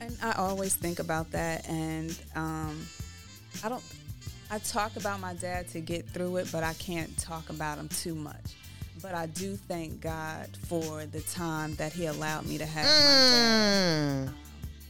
And 0.00 0.16
I 0.22 0.32
always 0.32 0.74
think 0.76 0.98
about 1.00 1.30
that. 1.32 1.68
And 1.68 2.16
um, 2.36 2.86
I 3.64 3.68
don't, 3.68 3.82
I 4.50 4.58
talk 4.58 4.96
about 4.96 5.20
my 5.20 5.34
dad 5.34 5.68
to 5.70 5.80
get 5.80 6.08
through 6.08 6.36
it, 6.36 6.48
but 6.52 6.62
I 6.62 6.74
can't 6.74 7.16
talk 7.18 7.50
about 7.50 7.78
him 7.78 7.88
too 7.88 8.14
much. 8.14 8.54
But 9.02 9.14
I 9.14 9.26
do 9.26 9.56
thank 9.56 10.00
God 10.00 10.48
for 10.66 11.06
the 11.06 11.20
time 11.20 11.74
that 11.76 11.92
He 11.92 12.06
allowed 12.06 12.46
me 12.46 12.58
to 12.58 12.66
have 12.66 12.84
my 12.84 12.90
dad 12.90 14.24
Mm. 14.24 14.28
um, 14.28 14.34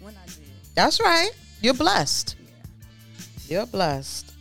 when 0.01 0.15
I 0.17 0.27
did. 0.27 0.51
That's 0.75 1.01
right. 1.01 1.31
You're 1.61 1.75
blessed. 1.75 2.37
Yeah. 2.41 2.53
You're 3.49 3.67
blessed. 3.67 4.33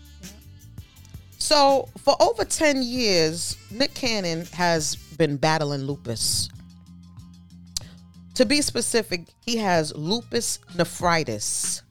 So, 1.40 1.88
for 2.00 2.16
over 2.22 2.44
10 2.46 2.82
years, 2.84 3.58
Nick 3.72 3.94
Cannon 3.94 4.46
has 4.54 4.96
been 5.18 5.38
battling 5.38 5.84
lupus. 5.84 6.50
To 8.36 8.46
be 8.46 8.62
specific, 8.62 9.28
he 9.46 9.58
has 9.58 9.96
lupus 9.96 10.60
nephritis. 10.76 11.82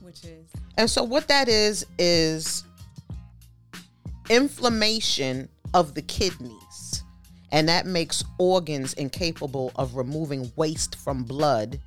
Which 0.00 0.24
is, 0.24 0.46
And 0.78 0.88
so, 0.88 1.02
what 1.04 1.28
that 1.28 1.48
is, 1.48 1.84
is 1.98 2.64
inflammation 4.30 5.48
of 5.74 5.94
the 5.94 6.02
kidneys. 6.02 7.02
And 7.52 7.68
that 7.68 7.86
makes 7.86 8.24
organs 8.38 8.92
incapable 8.94 9.72
of 9.76 9.94
removing 9.94 10.50
waste 10.56 10.96
from 10.96 11.22
blood 11.22 11.80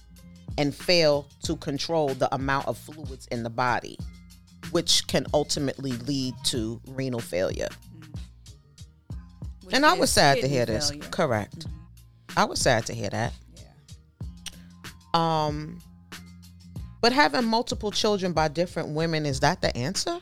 and 0.57 0.73
fail 0.73 1.27
to 1.43 1.55
control 1.57 2.09
the 2.09 2.33
amount 2.33 2.67
of 2.67 2.77
fluids 2.77 3.27
in 3.27 3.43
the 3.43 3.49
body, 3.49 3.97
which 4.71 5.05
can 5.07 5.25
ultimately 5.33 5.91
lead 5.91 6.33
to 6.45 6.81
renal 6.87 7.19
failure. 7.19 7.69
which 9.63 9.75
and 9.75 9.85
I 9.85 9.93
was 9.93 10.11
sad 10.11 10.39
to 10.41 10.47
hear 10.47 10.65
this. 10.65 10.89
failure. 10.89 11.09
Correct. 11.09 11.67
I 12.35 12.45
was 12.45 12.59
sad 12.59 12.85
to 12.87 12.93
hear 12.93 13.09
that. 13.09 13.33
Yeah. 13.55 13.63
Um, 15.13 15.79
but 17.01 17.13
having 17.13 17.45
multiple 17.45 17.91
children 17.91 18.33
by 18.33 18.47
different 18.47 18.89
women 18.89 19.25
is 19.25 19.39
that 19.41 19.61
the 19.61 19.75
answer? 19.75 20.19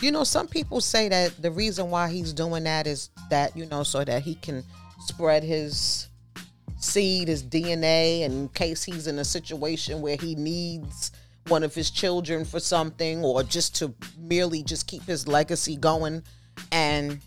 You 0.00 0.10
know, 0.10 0.24
some 0.24 0.48
people 0.48 0.80
say 0.80 1.08
that 1.08 1.40
the 1.40 1.50
reason 1.50 1.90
why 1.90 2.10
he's 2.10 2.32
doing 2.32 2.64
that 2.64 2.86
is 2.86 3.10
that 3.30 3.56
you 3.56 3.66
know 3.66 3.82
so 3.82 4.04
that 4.04 4.22
he 4.22 4.34
can 4.34 4.64
spread 5.00 5.42
his 5.42 6.08
seed, 6.78 7.28
his 7.28 7.42
DNA, 7.42 8.20
in 8.22 8.48
case 8.50 8.82
he's 8.82 9.06
in 9.06 9.18
a 9.18 9.24
situation 9.24 10.00
where 10.00 10.16
he 10.16 10.34
needs 10.34 11.12
one 11.48 11.62
of 11.62 11.74
his 11.74 11.90
children 11.90 12.44
for 12.44 12.60
something 12.60 13.22
or 13.22 13.42
just 13.42 13.74
to 13.76 13.94
merely 14.18 14.62
just 14.62 14.86
keep 14.86 15.02
his 15.04 15.28
legacy 15.28 15.76
going. 15.76 16.22
And 16.72 17.20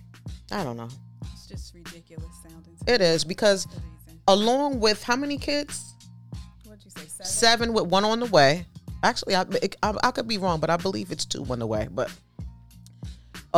I 0.52 0.64
don't 0.64 0.78
know. 0.78 0.90
It's 1.34 1.48
just 1.48 1.74
ridiculous 1.74 2.26
sounding. 2.44 2.76
It 2.88 3.02
is 3.02 3.24
because 3.24 3.68
along 4.28 4.80
with 4.80 5.04
how 5.04 5.16
many 5.16 5.38
kids? 5.38 5.94
What'd 6.66 6.84
you 6.84 6.92
say? 6.92 7.08
Seven. 7.08 7.26
Seven 7.26 7.74
with 7.74 7.86
one 7.88 8.06
on 8.06 8.20
the 8.20 8.26
way. 8.28 8.66
Actually, 9.04 9.36
I, 9.36 9.46
I, 9.84 9.96
I 10.04 10.12
could 10.12 10.28
be 10.28 10.38
wrong, 10.38 10.60
but 10.60 10.70
I 10.70 10.78
believe 10.78 11.12
it's 11.12 11.26
two 11.26 11.46
on 11.50 11.60
the 11.60 11.68
way. 11.68 11.88
But 11.92 12.12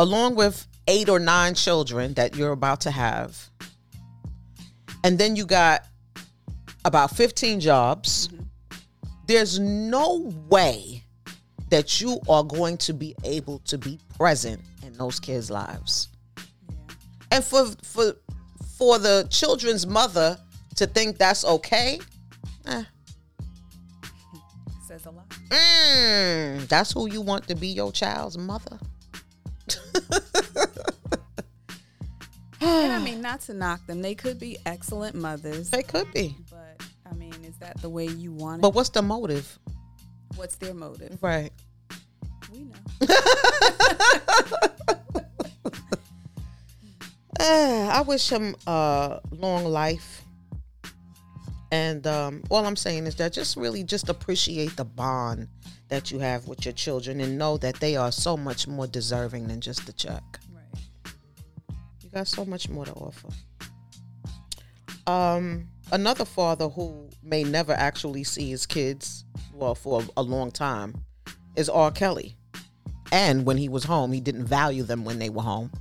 along 0.00 0.34
with 0.34 0.66
eight 0.88 1.10
or 1.10 1.18
nine 1.18 1.54
children 1.54 2.14
that 2.14 2.34
you're 2.34 2.52
about 2.52 2.80
to 2.80 2.90
have, 2.90 3.50
and 5.04 5.18
then 5.18 5.36
you 5.36 5.44
got 5.44 5.84
about 6.86 7.14
15 7.14 7.60
jobs, 7.60 8.30
there's 9.26 9.58
no 9.58 10.32
way 10.48 11.04
that 11.68 12.00
you 12.00 12.18
are 12.30 12.42
going 12.42 12.78
to 12.78 12.94
be 12.94 13.14
able 13.24 13.58
to 13.60 13.76
be 13.76 13.98
present 14.16 14.62
in 14.86 14.94
those 14.94 15.20
kids' 15.20 15.50
lives. 15.50 16.08
Yeah. 16.38 16.76
And 17.32 17.44
for 17.44 17.66
for 17.82 18.14
for 18.78 18.98
the 18.98 19.28
children's 19.30 19.86
mother 19.86 20.38
to 20.76 20.86
think 20.86 21.18
that's 21.18 21.44
okay, 21.44 22.00
eh, 22.64 22.84
Says 24.88 25.04
a 25.04 25.10
lot. 25.10 25.28
Mm, 25.50 26.66
that's 26.68 26.92
who 26.92 27.06
you 27.06 27.20
want 27.20 27.46
to 27.48 27.54
be 27.54 27.68
your 27.68 27.92
child's 27.92 28.38
mother. 28.38 28.78
And 32.62 32.92
I 32.92 32.98
mean, 32.98 33.22
not 33.22 33.40
to 33.42 33.54
knock 33.54 33.86
them, 33.86 34.02
they 34.02 34.14
could 34.14 34.38
be 34.38 34.58
excellent 34.66 35.14
mothers, 35.14 35.70
They 35.70 35.82
could 35.82 36.12
be. 36.12 36.36
but 36.50 36.82
I 37.10 37.14
mean, 37.14 37.32
is 37.44 37.56
that 37.58 37.80
the 37.80 37.88
way 37.88 38.06
you 38.06 38.32
want 38.32 38.60
it? 38.60 38.62
But 38.62 38.74
what's 38.74 38.90
the 38.90 39.00
motive? 39.02 39.58
What's 40.36 40.56
their 40.56 40.74
motive? 40.74 41.18
Right. 41.22 41.50
We 42.52 42.60
know. 42.64 42.74
Uh, 47.38 47.88
I 47.92 48.02
wish 48.06 48.28
him 48.30 48.54
uh 48.66 49.20
long 49.30 49.64
life. 49.64 50.19
And 51.72 52.06
um 52.06 52.42
all 52.50 52.66
I'm 52.66 52.76
saying 52.76 53.06
is 53.06 53.14
that 53.16 53.32
just 53.32 53.56
really 53.56 53.84
just 53.84 54.08
appreciate 54.08 54.76
the 54.76 54.84
bond 54.84 55.48
that 55.88 56.10
you 56.10 56.18
have 56.18 56.46
with 56.48 56.64
your 56.64 56.72
children 56.72 57.20
and 57.20 57.36
know 57.36 57.56
that 57.58 57.76
they 57.76 57.96
are 57.96 58.12
so 58.12 58.36
much 58.36 58.66
more 58.66 58.86
deserving 58.86 59.48
than 59.48 59.60
just 59.60 59.86
the 59.86 59.92
check. 59.92 60.22
Right. 60.52 61.14
You 62.02 62.10
got 62.10 62.28
so 62.28 62.44
much 62.44 62.68
more 62.68 62.84
to 62.84 62.92
offer. 62.92 63.28
Um, 65.06 65.68
another 65.90 66.24
father 66.24 66.68
who 66.68 67.08
may 67.22 67.42
never 67.42 67.72
actually 67.72 68.22
see 68.22 68.50
his 68.50 68.66
kids, 68.66 69.24
well, 69.52 69.74
for 69.74 70.02
a, 70.02 70.20
a 70.20 70.22
long 70.22 70.52
time, 70.52 70.94
is 71.56 71.68
R. 71.68 71.90
Kelly. 71.90 72.36
And 73.10 73.44
when 73.44 73.56
he 73.56 73.68
was 73.68 73.82
home, 73.82 74.12
he 74.12 74.20
didn't 74.20 74.44
value 74.44 74.84
them 74.84 75.04
when 75.04 75.18
they 75.18 75.30
were 75.30 75.42
home. 75.42 75.72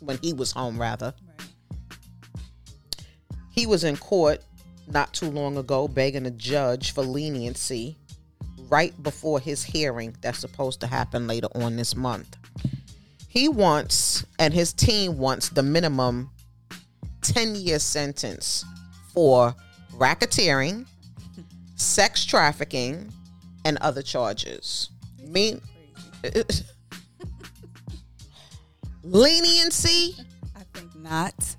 When 0.00 0.18
he 0.18 0.34
was 0.34 0.52
home, 0.52 0.78
rather. 0.78 1.14
Right. 1.26 1.48
He 3.50 3.66
was 3.66 3.84
in 3.84 3.96
court 3.96 4.42
not 4.86 5.12
too 5.12 5.30
long 5.30 5.56
ago 5.56 5.88
begging 5.88 6.26
a 6.26 6.30
judge 6.30 6.92
for 6.92 7.02
leniency 7.02 7.96
right 8.68 9.00
before 9.02 9.40
his 9.40 9.62
hearing 9.62 10.16
that's 10.20 10.38
supposed 10.38 10.80
to 10.80 10.86
happen 10.86 11.26
later 11.26 11.48
on 11.54 11.76
this 11.76 11.94
month. 11.94 12.36
He 13.28 13.48
wants, 13.48 14.24
and 14.38 14.54
his 14.54 14.72
team 14.72 15.18
wants, 15.18 15.48
the 15.48 15.62
minimum 15.62 16.30
10 17.22 17.56
year 17.56 17.78
sentence 17.78 18.64
for 19.12 19.54
racketeering, 19.96 20.86
sex 21.76 22.24
trafficking, 22.24 23.12
and 23.64 23.78
other 23.78 24.02
charges. 24.02 24.90
Mean 25.26 25.60
leniency? 29.02 30.16
I 30.54 30.62
think 30.72 30.94
not. 30.94 31.56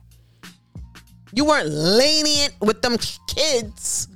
You 1.36 1.44
weren't 1.44 1.70
lenient 1.70 2.54
with 2.62 2.82
them 2.82 2.98
kids. 3.28 4.08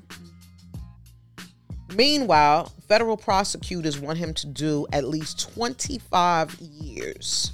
Meanwhile, 1.94 2.72
federal 2.88 3.18
prosecutors 3.18 4.00
want 4.00 4.18
him 4.18 4.34
to 4.36 4.48
do 4.48 4.88
at 4.94 5.04
least 5.04 5.54
25 5.54 6.58
years. 6.62 7.52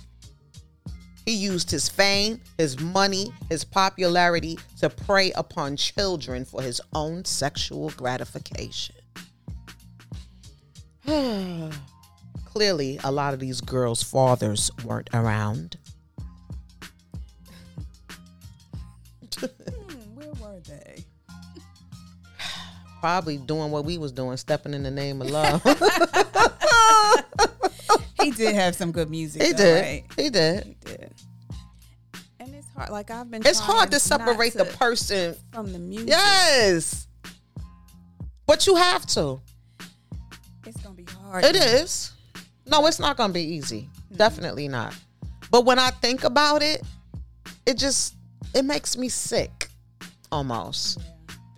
He 1.25 1.31
used 1.31 1.71
his 1.71 1.89
fame, 1.89 2.39
his 2.59 2.79
money, 2.79 3.33
his 3.49 3.63
popularity 3.63 4.59
to 4.79 4.89
prey 4.91 5.31
upon 5.31 5.77
children 5.77 6.45
for 6.45 6.61
his 6.61 6.79
own 6.93 7.25
sexual 7.25 7.89
gratification. 7.97 8.95
Clearly, 12.45 12.99
a 13.03 13.11
lot 13.11 13.33
of 13.33 13.39
these 13.39 13.61
girls' 13.61 14.03
fathers 14.03 14.69
weren't 14.83 15.09
around. 15.11 15.79
Hmm, 19.39 20.15
where 20.15 20.33
were 20.41 20.59
they? 20.61 21.03
Probably 22.99 23.37
doing 23.37 23.71
what 23.71 23.85
we 23.85 23.97
was 23.97 24.11
doing, 24.11 24.35
stepping 24.37 24.73
in 24.73 24.83
the 24.83 24.91
name 24.91 25.21
of 25.21 25.29
love. 25.29 25.61
He 28.21 28.31
did 28.31 28.55
have 28.55 28.73
some 28.75 28.91
good 28.91 29.11
music. 29.11 29.43
he 29.43 29.51
though, 29.51 29.57
did. 29.57 29.81
Right? 29.83 30.03
He 30.17 30.29
did. 30.31 30.63
He 30.65 30.75
did. 30.83 31.13
And 32.39 32.55
it's 32.55 32.65
hard. 32.75 32.89
Like 32.89 33.11
I've 33.11 33.29
been. 33.29 33.45
It's 33.45 33.59
hard 33.59 33.91
to 33.91 33.99
separate 33.99 34.53
the 34.53 34.65
to- 34.65 34.77
person. 34.77 35.35
from 35.53 35.71
the 35.71 35.77
music. 35.77 36.09
Yes. 36.09 37.07
But 38.47 38.65
you 38.65 38.75
have 38.77 39.05
to. 39.07 39.39
It's 40.65 40.81
gonna 40.81 40.95
be 40.95 41.05
hard. 41.21 41.43
It 41.45 41.55
is. 41.55 42.13
No, 42.65 42.87
it's 42.87 42.99
not 42.99 43.15
going 43.15 43.29
to 43.29 43.33
be 43.33 43.43
easy. 43.43 43.89
Definitely 44.15 44.67
not. 44.67 44.95
But 45.51 45.65
when 45.65 45.77
I 45.77 45.91
think 45.91 46.23
about 46.23 46.63
it, 46.63 46.81
it 47.67 47.77
just 47.77 48.15
it 48.53 48.63
makes 48.63 48.97
me 48.97 49.09
sick 49.09 49.69
almost. 50.31 50.99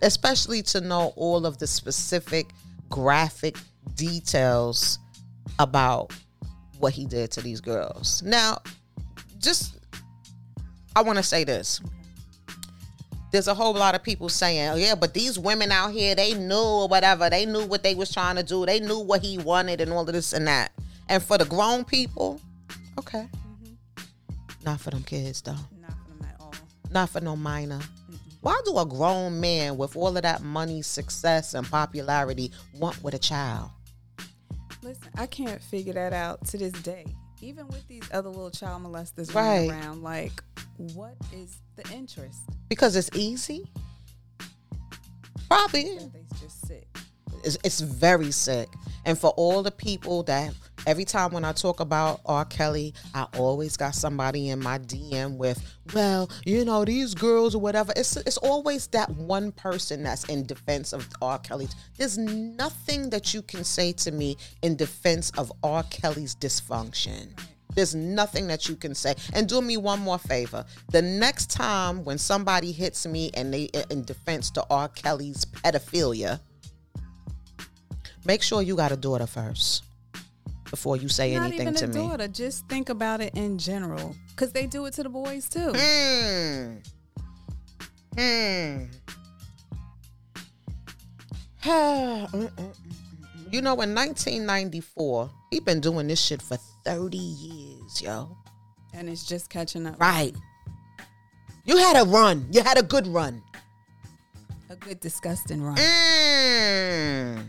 Especially 0.00 0.62
to 0.62 0.80
know 0.80 1.12
all 1.16 1.44
of 1.44 1.58
the 1.58 1.66
specific 1.66 2.50
graphic 2.88 3.56
details 3.94 4.98
about 5.58 6.12
what 6.78 6.92
he 6.92 7.04
did 7.04 7.30
to 7.32 7.40
these 7.40 7.60
girls. 7.60 8.22
Now, 8.22 8.58
just 9.38 9.78
I 10.94 11.02
want 11.02 11.16
to 11.18 11.22
say 11.22 11.44
this. 11.44 11.80
There's 13.30 13.46
a 13.46 13.54
whole 13.54 13.74
lot 13.74 13.94
of 13.94 14.02
people 14.02 14.28
saying, 14.28 14.70
oh, 14.70 14.76
yeah, 14.76 14.94
but 14.94 15.12
these 15.12 15.38
women 15.38 15.70
out 15.70 15.92
here, 15.92 16.14
they 16.14 16.32
knew 16.32 16.56
or 16.56 16.88
whatever. 16.88 17.28
They 17.28 17.44
knew 17.44 17.66
what 17.66 17.82
they 17.82 17.94
was 17.94 18.10
trying 18.10 18.36
to 18.36 18.42
do. 18.42 18.64
They 18.64 18.80
knew 18.80 18.98
what 18.98 19.22
he 19.22 19.36
wanted 19.36 19.82
and 19.82 19.92
all 19.92 20.00
of 20.00 20.12
this 20.12 20.32
and 20.32 20.46
that. 20.46 20.72
And 21.08 21.22
for 21.22 21.36
the 21.36 21.44
grown 21.44 21.84
people, 21.84 22.40
okay. 22.98 23.28
Mm-hmm. 23.28 24.64
Not 24.64 24.80
for 24.80 24.90
them 24.90 25.02
kids, 25.02 25.42
though. 25.42 25.54
Not 26.90 27.10
for 27.10 27.20
no 27.20 27.36
minor. 27.36 27.80
Why 28.40 28.58
do 28.64 28.78
a 28.78 28.86
grown 28.86 29.40
man 29.40 29.76
with 29.76 29.96
all 29.96 30.16
of 30.16 30.22
that 30.22 30.42
money, 30.42 30.80
success, 30.82 31.54
and 31.54 31.66
popularity 31.68 32.52
want 32.74 33.02
with 33.02 33.14
a 33.14 33.18
child? 33.18 33.70
Listen, 34.82 35.08
I 35.16 35.26
can't 35.26 35.60
figure 35.62 35.92
that 35.94 36.12
out 36.12 36.46
to 36.48 36.58
this 36.58 36.72
day. 36.72 37.04
Even 37.40 37.66
with 37.68 37.86
these 37.88 38.04
other 38.12 38.28
little 38.28 38.50
child 38.50 38.84
molesters 38.84 39.34
Right. 39.34 39.68
running 39.68 39.70
around, 39.70 40.02
like, 40.02 40.42
what 40.94 41.14
is 41.32 41.58
the 41.76 41.88
interest? 41.92 42.38
Because 42.68 42.94
it's 42.96 43.10
easy? 43.14 43.68
Probably. 45.48 45.98
They 45.98 46.24
just 46.40 46.66
sick. 46.66 46.86
It's, 47.44 47.58
it's 47.64 47.80
very 47.80 48.30
sick. 48.30 48.68
And 49.04 49.18
for 49.18 49.30
all 49.30 49.62
the 49.62 49.70
people 49.70 50.22
that 50.24 50.52
every 50.88 51.04
time 51.04 51.30
when 51.32 51.44
I 51.44 51.52
talk 51.52 51.80
about 51.80 52.22
R. 52.24 52.46
Kelly, 52.46 52.94
I 53.14 53.26
always 53.36 53.76
got 53.76 53.94
somebody 53.94 54.48
in 54.48 54.58
my 54.58 54.78
DM 54.78 55.36
with, 55.36 55.62
well, 55.92 56.30
you 56.46 56.64
know, 56.64 56.82
these 56.86 57.14
girls 57.14 57.54
or 57.54 57.60
whatever. 57.60 57.92
It's 57.94 58.16
it's 58.16 58.38
always 58.38 58.86
that 58.88 59.10
one 59.10 59.52
person 59.52 60.02
that's 60.02 60.24
in 60.24 60.46
defense 60.46 60.94
of 60.94 61.06
R. 61.20 61.38
Kelly. 61.40 61.68
There's 61.98 62.16
nothing 62.16 63.10
that 63.10 63.34
you 63.34 63.42
can 63.42 63.64
say 63.64 63.92
to 63.92 64.10
me 64.10 64.38
in 64.62 64.76
defense 64.76 65.30
of 65.36 65.52
R. 65.62 65.82
Kelly's 65.90 66.34
dysfunction. 66.34 67.38
There's 67.74 67.94
nothing 67.94 68.46
that 68.46 68.66
you 68.66 68.74
can 68.74 68.94
say. 68.94 69.14
And 69.34 69.46
do 69.46 69.60
me 69.60 69.76
one 69.76 70.00
more 70.00 70.18
favor. 70.18 70.64
The 70.90 71.02
next 71.02 71.50
time 71.50 72.02
when 72.02 72.16
somebody 72.16 72.72
hits 72.72 73.06
me 73.06 73.30
and 73.34 73.52
they 73.52 73.68
in 73.90 74.04
defense 74.04 74.50
to 74.52 74.64
R. 74.70 74.88
Kelly's 74.88 75.44
pedophilia, 75.44 76.40
make 78.24 78.42
sure 78.42 78.62
you 78.62 78.74
got 78.74 78.90
a 78.90 78.96
daughter 78.96 79.26
first 79.26 79.84
before 80.70 80.96
you 80.96 81.08
say 81.08 81.34
Not 81.34 81.46
anything 81.46 81.68
even 81.68 81.74
to 81.74 81.84
a 81.84 81.88
me. 81.88 81.94
daughter. 81.94 82.28
Just 82.28 82.68
think 82.68 82.88
about 82.88 83.20
it 83.20 83.34
in 83.34 83.58
general, 83.58 84.14
because 84.30 84.52
they 84.52 84.66
do 84.66 84.86
it 84.86 84.94
to 84.94 85.02
the 85.02 85.08
boys 85.08 85.48
too. 85.48 85.72
Hmm. 85.74 86.76
Hmm. 88.16 88.84
you 93.50 93.60
know, 93.62 93.80
in 93.80 93.94
1994, 93.94 95.30
he 95.50 95.60
been 95.60 95.80
doing 95.80 96.06
this 96.06 96.20
shit 96.20 96.40
for 96.42 96.56
30 96.84 97.16
years, 97.16 98.02
yo. 98.02 98.36
And 98.94 99.08
it's 99.08 99.26
just 99.26 99.50
catching 99.50 99.86
up. 99.86 100.00
Right. 100.00 100.34
You 101.64 101.76
had 101.76 101.96
a 102.00 102.04
run. 102.08 102.46
You 102.50 102.62
had 102.62 102.78
a 102.78 102.82
good 102.82 103.06
run. 103.06 103.42
A 104.70 104.76
good 104.76 105.00
disgusting 105.00 105.62
run. 105.62 105.76
Mm. 105.76 107.44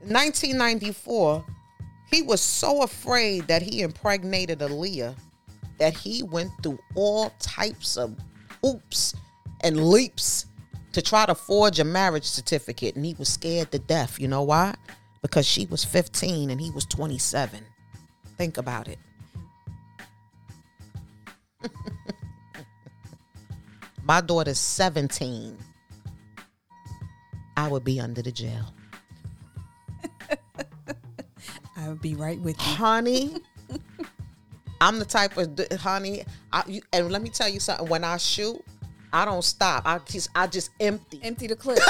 1994, 0.00 1.44
he 2.10 2.22
was 2.22 2.40
so 2.40 2.82
afraid 2.82 3.46
that 3.48 3.62
he 3.62 3.82
impregnated 3.82 4.60
Aaliyah 4.60 5.14
that 5.78 5.94
he 5.94 6.22
went 6.22 6.50
through 6.62 6.78
all 6.94 7.30
types 7.38 7.96
of 7.96 8.16
oops 8.64 9.14
and 9.62 9.90
leaps 9.90 10.46
to 10.92 11.02
try 11.02 11.26
to 11.26 11.34
forge 11.34 11.78
a 11.78 11.84
marriage 11.84 12.24
certificate. 12.24 12.96
And 12.96 13.04
he 13.04 13.14
was 13.14 13.28
scared 13.28 13.70
to 13.72 13.78
death. 13.78 14.18
You 14.20 14.28
know 14.28 14.42
why? 14.42 14.74
Because 15.22 15.46
she 15.46 15.66
was 15.66 15.84
15 15.84 16.50
and 16.50 16.60
he 16.60 16.70
was 16.70 16.84
27. 16.86 17.64
Think 18.36 18.56
about 18.58 18.88
it. 18.88 18.98
My 24.02 24.20
daughter's 24.20 24.58
17. 24.58 25.56
I 27.56 27.68
would 27.68 27.84
be 27.84 28.00
under 28.00 28.22
the 28.22 28.32
jail. 28.32 28.74
I 31.80 31.88
would 31.88 32.02
be 32.02 32.14
right 32.14 32.38
with 32.40 32.56
you. 32.58 32.74
honey. 32.74 33.36
I'm 34.82 34.98
the 34.98 35.04
type 35.04 35.36
of 35.36 35.58
honey. 35.80 36.24
I, 36.52 36.62
you, 36.66 36.82
and 36.92 37.10
let 37.10 37.22
me 37.22 37.30
tell 37.30 37.48
you 37.48 37.60
something. 37.60 37.88
When 37.88 38.04
I 38.04 38.16
shoot, 38.18 38.62
I 39.12 39.24
don't 39.24 39.42
stop. 39.42 39.84
I 39.86 39.98
just 39.98 40.30
I 40.34 40.46
just 40.46 40.70
empty. 40.80 41.20
Empty 41.22 41.46
the 41.48 41.56
clip. 41.56 41.78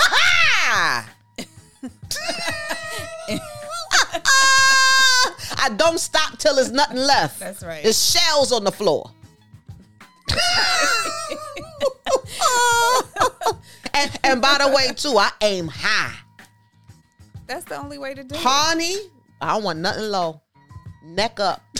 I 5.62 5.68
don't 5.76 5.98
stop 5.98 6.38
till 6.38 6.54
there's 6.56 6.72
nothing 6.72 6.96
left. 6.96 7.40
That's 7.40 7.62
right. 7.62 7.82
There's 7.82 8.02
shells 8.02 8.52
on 8.52 8.64
the 8.64 8.72
floor. 8.72 9.10
and, 13.94 14.10
and 14.24 14.40
by 14.42 14.58
the 14.60 14.72
way, 14.74 14.92
too, 14.94 15.16
I 15.18 15.30
aim 15.42 15.68
high. 15.68 16.14
That's 17.46 17.64
the 17.64 17.76
only 17.76 17.98
way 17.98 18.14
to 18.14 18.22
do 18.24 18.34
it. 18.34 18.40
Honey, 18.40 18.96
I 19.40 19.54
don't 19.54 19.64
want 19.64 19.78
nothing 19.78 20.04
low. 20.04 20.42
Neck 21.02 21.40
up. 21.40 21.62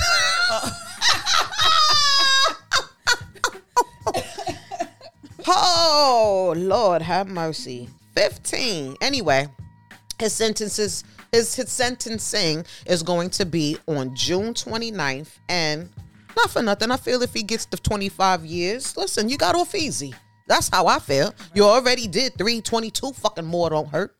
oh, 5.46 6.54
Lord, 6.56 7.02
have 7.02 7.28
mercy. 7.28 7.88
15. 8.14 8.96
Anyway, 9.00 9.46
his 10.18 10.32
sentences 10.32 11.04
his, 11.32 11.54
his 11.54 11.70
sentencing 11.70 12.64
is 12.86 13.02
going 13.02 13.30
to 13.30 13.46
be 13.46 13.78
on 13.86 14.14
June 14.14 14.52
29th 14.54 15.38
and 15.48 15.88
not 16.36 16.50
for 16.50 16.62
nothing. 16.62 16.90
I 16.90 16.96
feel 16.96 17.22
if 17.22 17.32
he 17.32 17.42
gets 17.42 17.66
the 17.66 17.76
25 17.76 18.44
years, 18.44 18.96
listen, 18.96 19.28
you 19.28 19.36
got 19.36 19.54
off 19.54 19.74
easy. 19.74 20.14
That's 20.46 20.68
how 20.68 20.86
I 20.86 20.98
feel. 20.98 21.32
You 21.54 21.64
already 21.64 22.08
did 22.08 22.36
322 22.36 23.12
fucking 23.12 23.44
more 23.44 23.70
don't 23.70 23.88
hurt. 23.88 24.16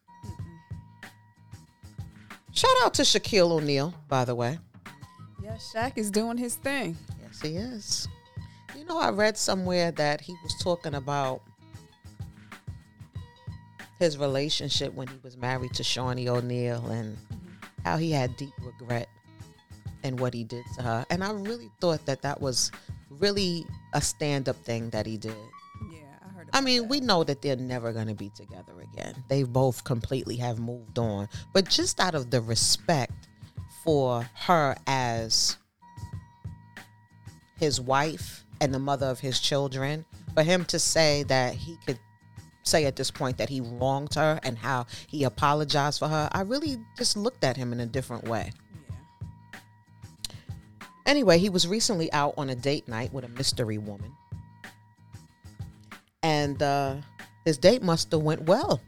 Shout 2.53 2.71
out 2.83 2.95
to 2.95 3.03
Shaquille 3.03 3.51
O'Neal, 3.51 3.95
by 4.09 4.25
the 4.25 4.35
way. 4.35 4.59
Yeah, 5.43 5.57
Shaq 5.57 5.97
is 5.97 6.11
doing 6.11 6.37
his 6.37 6.57
thing. 6.57 6.97
Yes, 7.23 7.41
he 7.41 7.57
is. 7.57 8.09
You 8.77 8.85
know, 8.85 8.99
I 8.99 9.11
read 9.11 9.37
somewhere 9.37 9.93
that 9.93 10.21
he 10.21 10.35
was 10.43 10.55
talking 10.61 10.95
about 10.95 11.43
his 13.99 14.19
relationship 14.19 14.95
when 14.95 15.07
he 15.07 15.17
was 15.23 15.37
married 15.37 15.75
to 15.75 15.83
Shaunie 15.83 16.27
O'Neal 16.29 16.85
and 16.87 17.17
mm-hmm. 17.17 17.83
how 17.85 17.97
he 17.99 18.11
had 18.11 18.37
deep 18.37 18.53
regret 18.63 19.09
and 20.03 20.19
what 20.19 20.35
he 20.35 20.43
did 20.43 20.65
to 20.77 20.83
her. 20.83 21.07
And 21.11 21.23
I 21.23 21.33
really 21.33 21.71
thought 21.81 22.05
that 22.07 22.23
that 22.23 22.41
was 22.41 22.73
really 23.11 23.67
a 23.93 24.01
stand 24.01 24.49
up 24.49 24.57
thing 24.65 24.91
that 24.91 25.07
he 25.07 25.19
did. 25.19 25.37
I 26.53 26.57
heard. 26.57 26.59
I 26.59 26.59
About 26.59 26.65
mean, 26.65 26.83
that. 26.83 26.89
we 26.89 27.01
know 27.01 27.25
that 27.25 27.43
they're 27.43 27.57
never 27.57 27.93
going 27.93 28.09
to 28.09 28.15
be 28.15 28.31
together 28.31 28.73
again. 28.93 29.25
They 29.29 29.43
both 29.43 29.85
completely 29.85 30.37
have 30.37 30.59
moved 30.59 30.99
on. 30.99 31.29
But 31.53 31.69
just 31.69 32.01
out 32.01 32.15
of 32.15 32.31
the 32.31 32.41
respect 32.41 33.29
for 33.85 34.29
her 34.35 34.77
as 34.87 35.57
his 37.59 37.81
wife 37.81 38.45
and 38.61 38.75
the 38.75 38.79
mother 38.79 39.07
of 39.07 39.21
his 39.21 39.41
children, 39.41 40.05
for 40.35 40.43
him 40.43 40.65
to 40.67 40.79
say 40.79 41.23
that 41.25 41.55
he 41.55 41.77
could 41.87 41.99
say 42.63 42.85
at 42.85 42.95
this 42.97 43.11
point 43.11 43.39
that 43.39 43.49
he 43.49 43.61
wronged 43.61 44.15
her 44.15 44.39
and 44.43 44.59
how 44.59 44.87
he 45.09 45.25
apologized 45.25 45.99
for 45.99 46.09
her, 46.09 46.29
I 46.33 46.43
really 46.43 46.79
just 46.97 47.17
looked 47.17 47.43
at 47.43 47.57
him 47.57 47.73
in 47.73 47.81
a 47.81 47.87
different 47.87 48.25
way. 48.29 48.53
Yeah. 49.51 49.59
Anyway, 51.07 51.39
he 51.39 51.49
was 51.49 51.67
recently 51.67 52.13
out 52.13 52.35
on 52.37 52.51
a 52.51 52.55
date 52.55 52.87
night 52.87 53.13
with 53.13 53.25
a 53.25 53.29
mystery 53.29 53.79
woman. 53.79 54.13
And 56.41 56.63
uh, 56.63 56.97
his 57.45 57.59
date 57.59 57.83
must 57.83 58.11
have 58.13 58.23
went 58.23 58.45
well. 58.45 58.81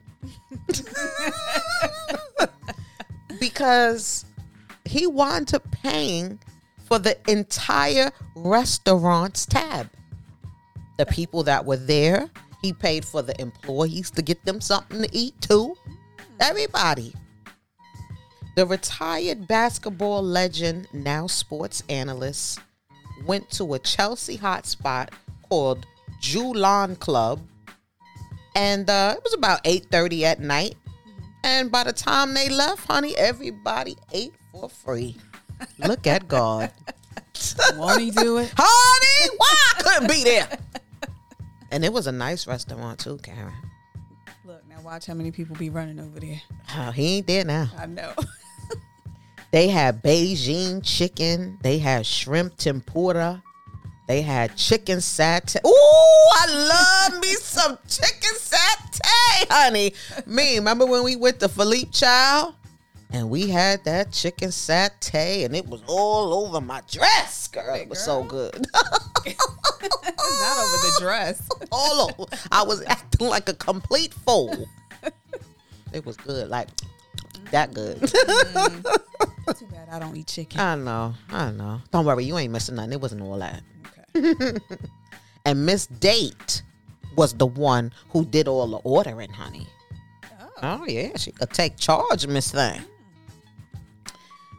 because 3.41 4.25
he 4.87 5.07
wound 5.07 5.53
up 5.53 5.71
paying 5.71 6.39
for 6.87 6.99
the 6.99 7.19
entire 7.31 8.11
restaurant's 8.35 9.45
tab. 9.45 9.91
The 10.97 11.05
people 11.05 11.43
that 11.43 11.67
were 11.67 11.77
there, 11.77 12.31
he 12.63 12.73
paid 12.73 13.05
for 13.05 13.21
the 13.21 13.39
employees 13.39 14.11
to 14.13 14.23
get 14.23 14.43
them 14.47 14.63
something 14.63 15.03
to 15.03 15.09
eat 15.13 15.39
too. 15.43 15.75
Everybody. 16.41 17.13
The 18.57 18.65
retired 18.65 19.47
basketball 19.47 20.23
legend, 20.23 20.89
now 20.95 21.27
sports 21.27 21.83
analyst, 21.91 22.61
went 23.27 23.51
to 23.51 23.75
a 23.75 23.79
Chelsea 23.79 24.39
hotspot 24.39 25.11
called 25.51 25.87
Jue 26.23 26.55
Lan 26.55 26.97
Club, 26.97 27.41
and 28.55 28.89
uh, 28.89 29.15
it 29.17 29.23
was 29.25 29.35
about 29.35 29.61
eight 29.65 29.87
thirty 29.91 30.25
at 30.25 30.41
night. 30.41 30.77
And 31.45 31.71
by 31.73 31.83
the 31.83 31.93
time 31.93 32.35
they 32.35 32.49
left, 32.49 32.87
honey, 32.87 33.17
everybody 33.17 33.97
ate 34.13 34.33
for 34.53 34.69
free. 34.69 35.17
Look 35.79 36.07
at 36.07 36.29
God, 36.29 36.71
Won't 37.77 38.01
he 38.01 38.11
do 38.13 38.39
it? 38.39 38.53
honey. 38.57 39.35
Why 39.37 39.55
I 39.77 39.83
couldn't 39.83 40.09
be 40.09 40.23
there? 40.25 40.49
And 41.73 41.85
it 41.85 41.93
was 41.93 42.07
a 42.07 42.13
nice 42.13 42.47
restaurant 42.47 43.01
too, 43.01 43.19
Karen. 43.23 43.53
Look, 44.45 44.63
now 44.69 44.81
watch 44.83 45.07
how 45.07 45.15
many 45.15 45.33
people 45.33 45.57
be 45.57 45.71
running 45.71 45.99
over 45.99 46.21
there. 46.21 46.41
Oh, 46.77 46.93
he 46.93 47.17
ain't 47.17 47.27
there 47.27 47.45
now. 47.45 47.69
I 47.77 47.87
know. 47.87 48.13
They 49.51 49.69
had 49.69 50.03
Beijing 50.03 50.81
chicken. 50.83 51.59
They 51.63 51.79
had 51.79 52.07
shrimp 52.07 52.57
tempura. 52.57 53.43
They 54.07 54.23
had 54.23 54.57
chicken 54.57 54.99
satay. 54.99 55.65
Ooh, 55.65 55.71
I 55.71 57.11
love 57.11 57.21
me 57.21 57.29
some 57.35 57.79
chicken 57.89 58.35
satay, 58.37 59.47
honey. 59.49 59.95
Me, 60.27 60.57
remember 60.57 60.87
when 60.87 61.05
we 61.05 61.17
went 61.17 61.41
to 61.41 61.49
Philippe 61.49 61.91
Chow 61.93 62.55
and 63.13 63.31
we 63.31 63.49
had 63.49 63.85
that 63.85 64.11
chicken 64.11 64.49
satay 64.49 65.45
and 65.45 65.55
it 65.55 65.67
was 65.67 65.83
all 65.87 66.35
over 66.35 66.61
my 66.61 66.83
dress, 66.91 67.47
girl. 67.49 67.75
It 67.75 67.89
was 67.89 68.01
so 68.03 68.25
good. 68.25 68.67
Not 69.25 70.59
over 70.59 70.77
the 70.77 70.97
dress. 70.99 71.49
all 71.71 72.11
over. 72.19 72.31
I 72.51 72.63
was 72.65 72.83
acting 72.87 73.29
like 73.29 73.49
a 73.49 73.55
complete 73.55 74.13
fool. 74.13 74.69
It 75.93 76.05
was 76.05 76.17
good, 76.17 76.49
like 76.49 76.69
that 77.51 77.73
good. 77.75 77.99
Mm. 77.99 79.59
Too 79.59 79.67
bad 79.67 79.89
I 79.91 79.99
don't 79.99 80.17
eat 80.17 80.27
chicken. 80.27 80.59
I 80.59 80.75
know, 80.75 81.15
I 81.31 81.51
know. 81.51 81.81
Don't 81.91 82.05
worry, 82.07 82.25
you 82.25 82.39
ain't 82.39 82.53
missing 82.53 82.77
nothing. 82.77 82.93
It 82.93 83.01
wasn't 83.01 83.23
all 83.23 83.39
that. 83.39 83.63
And 85.45 85.67
Miss 85.67 85.87
Date 85.87 86.63
was 87.17 87.35
the 87.35 87.47
one 87.47 87.93
who 88.11 88.25
did 88.25 88.49
all 88.49 88.67
the 88.69 88.77
ordering, 88.79 89.31
honey. 89.31 89.67
Oh. 90.41 90.49
Oh 90.63 90.87
yeah, 90.87 91.17
she 91.17 91.33
could 91.33 91.51
take 91.51 91.77
charge, 91.77 92.27
Miss 92.27 92.53
Thing. 92.53 92.81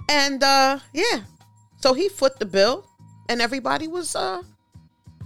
And 0.10 0.44
uh 0.44 0.80
yeah, 0.94 1.22
so 1.80 1.94
he 1.94 2.10
foot 2.10 2.38
the 2.40 2.46
bill, 2.46 2.86
and 3.30 3.42
everybody 3.42 3.88
was 3.88 4.16
uh 4.16 4.42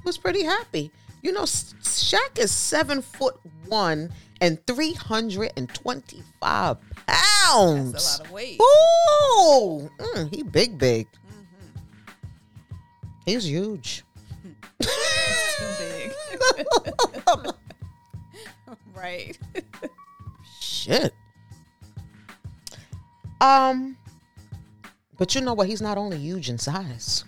was 0.03 0.17
pretty 0.17 0.43
happy. 0.43 0.91
You 1.23 1.31
know, 1.31 1.43
Shaq 1.43 2.37
is 2.37 2.51
seven 2.51 3.01
foot 3.01 3.35
one 3.65 4.11
and 4.39 4.63
three 4.67 4.93
hundred 4.93 5.51
and 5.57 5.67
twenty 5.73 6.21
five 6.39 6.77
pounds. 7.07 7.93
That's 7.93 8.19
a 8.19 8.21
lot 8.21 8.27
of 8.27 8.31
weight. 8.31 8.61
Ooh, 8.61 9.89
mm, 9.99 10.33
he 10.33 10.43
big, 10.43 10.77
big. 10.77 11.07
He's 13.25 13.45
huge. 13.49 14.03
Too 15.57 15.65
big. 15.79 16.13
right. 18.95 19.37
Shit. 20.59 21.13
Um, 23.41 23.97
but 25.17 25.35
you 25.35 25.41
know 25.41 25.53
what? 25.53 25.67
He's 25.67 25.81
not 25.81 25.97
only 25.97 26.17
huge 26.17 26.49
in 26.49 26.57
size. 26.57 27.23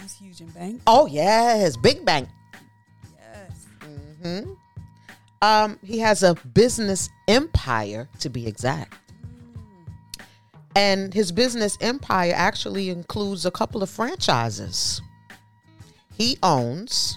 He's 0.00 0.14
huge 0.18 0.40
in 0.40 0.48
bank. 0.48 0.82
Oh 0.86 1.06
yes, 1.06 1.76
big 1.76 2.04
bang. 2.04 2.28
Yes. 3.18 3.66
hmm 4.22 4.52
Um, 5.42 5.78
he 5.82 5.98
has 6.00 6.22
a 6.22 6.34
business 6.34 7.08
empire, 7.26 8.08
to 8.20 8.28
be 8.28 8.46
exact. 8.46 8.94
And 10.76 11.12
his 11.12 11.32
business 11.32 11.76
empire 11.80 12.32
actually 12.36 12.88
includes 12.90 13.44
a 13.44 13.50
couple 13.50 13.82
of 13.82 13.90
franchises. 13.90 15.00
He 16.18 16.36
owns 16.42 17.16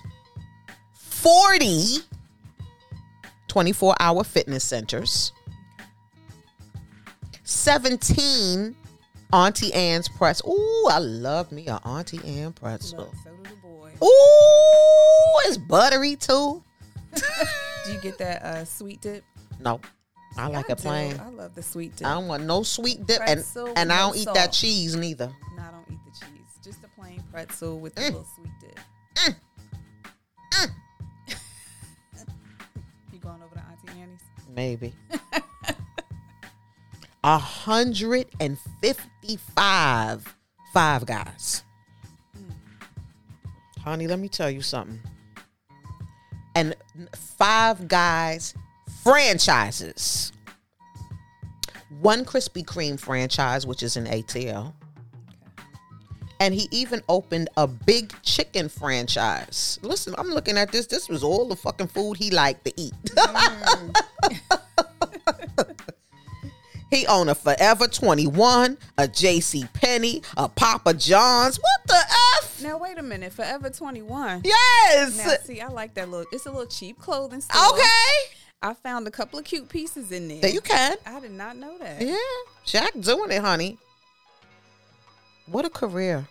40 0.94 1.98
24 3.50 3.96
hour 4.00 4.24
fitness 4.24 4.64
centers, 4.64 5.34
17 7.44 8.76
Auntie 9.34 9.74
Anne's 9.74 10.08
pretzel. 10.10 10.54
Ooh, 10.54 10.88
I 10.90 11.00
love 11.00 11.52
me 11.52 11.68
a 11.68 11.76
Auntie 11.86 12.20
Anne 12.26 12.54
pretzel. 12.54 13.14
So 13.24 13.32
do 13.32 13.50
the 13.50 13.56
boys. 13.62 13.94
Ooh, 14.04 15.48
it's 15.50 15.58
buttery 15.58 16.16
too. 16.16 16.64
Do 17.86 17.92
you 17.94 18.00
get 18.02 18.18
that 18.20 18.44
uh, 18.44 18.66
sweet 18.66 19.02
dip? 19.02 19.24
No, 19.60 19.82
I 20.38 20.48
like 20.48 20.70
it 20.70 20.78
do. 20.78 20.84
plain. 20.84 21.20
I 21.20 21.30
love 21.30 21.56
the 21.56 21.64
sweet 21.64 21.96
dip. 21.96 22.08
I 22.08 22.14
don't 22.14 22.28
want 22.28 22.44
no 22.44 22.64
sweet 22.64 23.06
dip, 23.08 23.20
and 23.22 23.40
Pretzel 23.40 23.66
with 23.66 23.78
and 23.78 23.92
I 23.92 23.98
don't 24.00 24.16
eat 24.18 24.28
that 24.34 24.52
cheese 24.54 24.96
neither. 24.96 25.32
No, 25.58 25.64
I 25.64 25.72
don't 25.72 25.86
eat 25.90 26.00
the 26.06 26.12
cheese. 26.26 26.60
Just 26.64 26.84
a 26.84 26.88
plain 27.00 27.24
pretzel 27.32 27.80
with 27.80 27.98
a 27.98 28.02
Mm. 28.02 28.06
little 28.06 28.28
sweet 28.36 28.52
dip. 28.62 28.80
Mm. 29.16 29.36
Mm. 30.54 30.70
you 33.14 33.20
going 33.20 33.42
over 33.42 33.56
to 33.56 33.62
Auntie 33.62 34.02
Annie's? 34.02 34.20
Maybe. 34.54 34.94
A 37.24 37.38
hundred 37.38 38.28
and 38.40 38.58
fifty-five 38.82 40.36
five 40.74 41.06
guys. 41.06 41.64
Honey, 43.84 44.08
let 44.08 44.20
me 44.20 44.28
tell 44.28 44.50
you 44.50 44.62
something. 44.62 45.00
And 46.56 46.76
five 47.16 47.88
guys 47.88 48.54
franchises. 49.04 50.34
One 52.02 52.26
Krispy 52.26 52.66
Kreme 52.66 53.00
franchise, 53.00 53.66
which 53.66 53.84
is 53.84 53.96
in 53.98 54.06
ATL. 54.06 54.74
And 56.42 56.56
he 56.56 56.68
even 56.72 57.04
opened 57.08 57.50
a 57.56 57.68
big 57.68 58.12
chicken 58.24 58.68
franchise. 58.68 59.78
Listen, 59.84 60.16
I'm 60.18 60.30
looking 60.30 60.58
at 60.58 60.72
this. 60.72 60.88
This 60.88 61.08
was 61.08 61.24
all 61.24 61.48
the 61.48 61.56
fucking 61.56 61.86
food 61.86 62.18
he 62.18 62.32
liked 62.32 62.66
to 62.66 62.74
eat. 62.76 62.94
He 66.90 67.08
owned 67.08 67.30
a 67.30 67.36
Forever 67.36 67.88
21, 67.88 68.78
a 68.98 69.08
J.C. 69.08 69.64
Penney, 69.74 70.22
a 70.36 70.50
Papa 70.50 70.94
John's. 70.94 71.58
What 71.58 71.88
the 71.88 72.02
F? 72.44 72.62
Now 72.62 72.78
wait 72.78 72.98
a 72.98 73.02
minute. 73.02 73.32
Forever 73.32 73.70
21. 73.70 74.42
Yes. 74.44 75.18
Now 75.18 75.32
see, 75.46 75.62
I 75.62 75.70
like 75.70 75.94
that 75.94 76.10
look. 76.10 76.28
It's 76.34 76.48
a 76.48 76.52
little 76.52 76.66
cheap 76.66 77.00
clothing 77.00 77.40
store. 77.40 77.66
Okay. 77.72 78.36
I 78.62 78.74
found 78.74 79.08
a 79.08 79.12
couple 79.12 79.40
of 79.40 79.46
cute 79.46 79.70
pieces 79.70 80.12
in 80.12 80.28
there. 80.28 80.42
There 80.42 80.52
you 80.52 80.60
can. 80.60 80.98
I 81.06 81.22
did 81.22 81.32
not 81.32 81.56
know 81.56 81.78
that. 81.78 82.02
Yeah. 82.02 82.16
Shaq 82.66 83.02
doing 83.02 83.32
it, 83.32 83.42
honey. 83.42 83.78
What 85.52 85.66
a 85.66 85.70
career. 85.70 86.28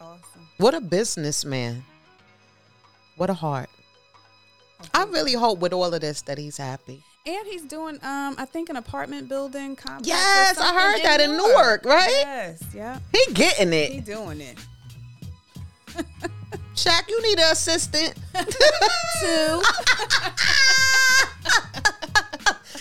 Awesome. 0.00 0.48
What 0.58 0.74
a 0.74 0.80
businessman. 0.80 1.84
What 3.16 3.30
a 3.30 3.34
heart. 3.34 3.68
I 4.94 5.04
really 5.04 5.32
hope 5.32 5.58
with 5.58 5.72
all 5.72 5.92
of 5.92 6.00
this 6.00 6.22
that 6.22 6.38
he's 6.38 6.56
happy. 6.56 7.02
And 7.26 7.44
he's 7.48 7.64
doing, 7.64 7.96
um, 7.96 8.36
I 8.38 8.44
think, 8.44 8.68
an 8.68 8.76
apartment 8.76 9.28
building 9.28 9.74
complex. 9.74 10.06
Yes, 10.06 10.58
I 10.60 10.72
heard 10.72 10.96
in 10.98 11.02
that 11.02 11.20
in 11.20 11.36
Newark, 11.36 11.84
right? 11.84 12.08
Yes, 12.08 12.62
yeah. 12.72 13.00
He 13.12 13.32
getting 13.32 13.72
it. 13.72 13.90
He 13.90 14.00
doing 14.00 14.40
it. 14.40 14.56
Shaq, 16.76 17.08
you 17.08 17.20
need 17.22 17.40
an 17.40 17.50
assistant. 17.50 18.14
Two. 19.20 19.62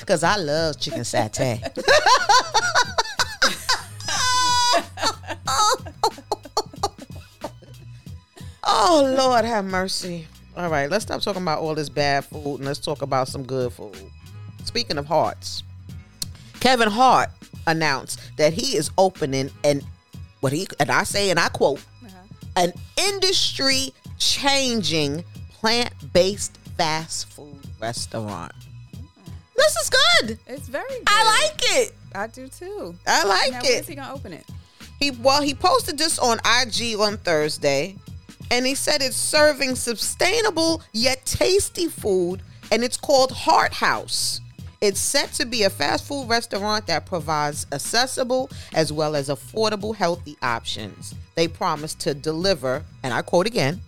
Cause 0.06 0.22
I 0.22 0.36
love 0.36 0.80
chicken 0.80 1.02
satay. 1.02 1.64
oh 8.64 9.14
Lord, 9.18 9.46
have 9.46 9.66
mercy. 9.66 10.28
All 10.58 10.70
right, 10.70 10.90
let's 10.90 11.04
stop 11.06 11.22
talking 11.22 11.42
about 11.42 11.60
all 11.60 11.76
this 11.76 11.90
bad 11.90 12.26
food 12.26 12.56
and 12.58 12.66
let's 12.66 12.80
talk 12.80 13.02
about 13.02 13.28
some 13.28 13.44
good 13.44 13.74
food. 13.74 13.98
Speaking 14.64 14.98
of 14.98 15.06
hearts, 15.06 15.64
Kevin 16.60 16.90
Hart 16.90 17.30
announced 17.68 18.20
that 18.38 18.54
he 18.54 18.78
is 18.78 18.90
opening 18.98 19.52
an 19.64 19.82
what 20.40 20.54
he 20.54 20.68
and 20.80 20.90
I 20.92 21.04
say 21.04 21.30
and 21.30 21.40
I 21.40 21.50
quote 21.50 21.82
Uh-huh. 22.06 22.18
an 22.56 22.74
industry 22.98 23.94
changing 24.18 25.24
plant 25.54 25.92
based 26.14 26.58
fast 26.78 27.28
food 27.30 27.58
restaurant. 27.82 28.54
This 29.58 29.76
is 29.78 29.90
good. 29.90 30.40
It's 30.48 30.68
very 30.68 30.88
good. 30.90 31.04
I 31.08 31.42
like 31.50 31.62
it. 31.78 31.94
I 32.14 32.28
do 32.28 32.48
too. 32.48 32.96
I 33.08 33.24
like 33.26 33.52
Now, 33.52 33.60
it. 33.64 33.86
he 33.86 33.96
gonna 33.96 34.14
open 34.14 34.34
it? 34.34 34.46
He 35.00 35.12
well, 35.12 35.42
he 35.42 35.54
posted 35.54 35.98
this 35.98 36.18
on 36.20 36.40
IG 36.40 37.00
on 37.00 37.18
Thursday, 37.18 37.96
and 38.52 38.66
he 38.66 38.76
said 38.76 39.02
it's 39.02 39.18
serving 39.18 39.76
sustainable 39.76 40.82
yet 40.94 41.26
tasty 41.26 41.88
food, 41.88 42.42
and 42.72 42.84
it's 42.84 42.98
called 42.98 43.32
Hart 43.32 43.74
House. 43.74 44.42
It's 44.82 45.00
set 45.00 45.32
to 45.34 45.46
be 45.46 45.64
a 45.64 45.70
fast 45.70 46.06
food 46.06 46.28
restaurant 46.30 46.86
that 46.88 47.06
provides 47.06 47.66
accessible 47.72 48.50
as 48.74 48.92
well 48.94 49.16
as 49.16 49.30
affordable 49.30 49.96
healthy 49.96 50.38
options. 50.42 51.16
They 51.36 51.48
promise 51.48 51.96
to 51.96 52.14
deliver, 52.14 52.84
and 53.02 53.14
I 53.14 53.22
quote 53.22 53.48
again, 53.48 53.82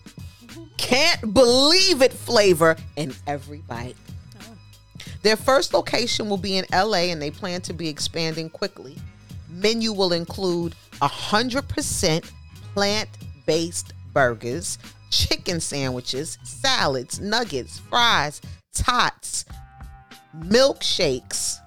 can't 0.77 1.33
believe 1.33 2.01
it 2.01 2.13
flavor 2.13 2.77
in 2.95 3.13
every 3.27 3.59
bite. 3.59 3.97
Their 5.23 5.35
first 5.35 5.73
location 5.73 6.29
will 6.29 6.37
be 6.37 6.57
in 6.57 6.65
LA 6.71 7.09
and 7.09 7.21
they 7.21 7.31
plan 7.31 7.61
to 7.61 7.73
be 7.73 7.89
expanding 7.89 8.49
quickly. 8.49 8.97
Menu 9.49 9.91
will 9.91 10.13
include 10.13 10.75
100% 11.01 12.31
plant 12.73 13.09
based 13.45 13.93
burgers, 14.13 14.77
chicken 15.09 15.59
sandwiches, 15.59 16.37
salads, 16.43 17.19
nuggets, 17.19 17.79
fries, 17.79 18.41
tots, 18.73 19.45
milkshakes 20.39 21.57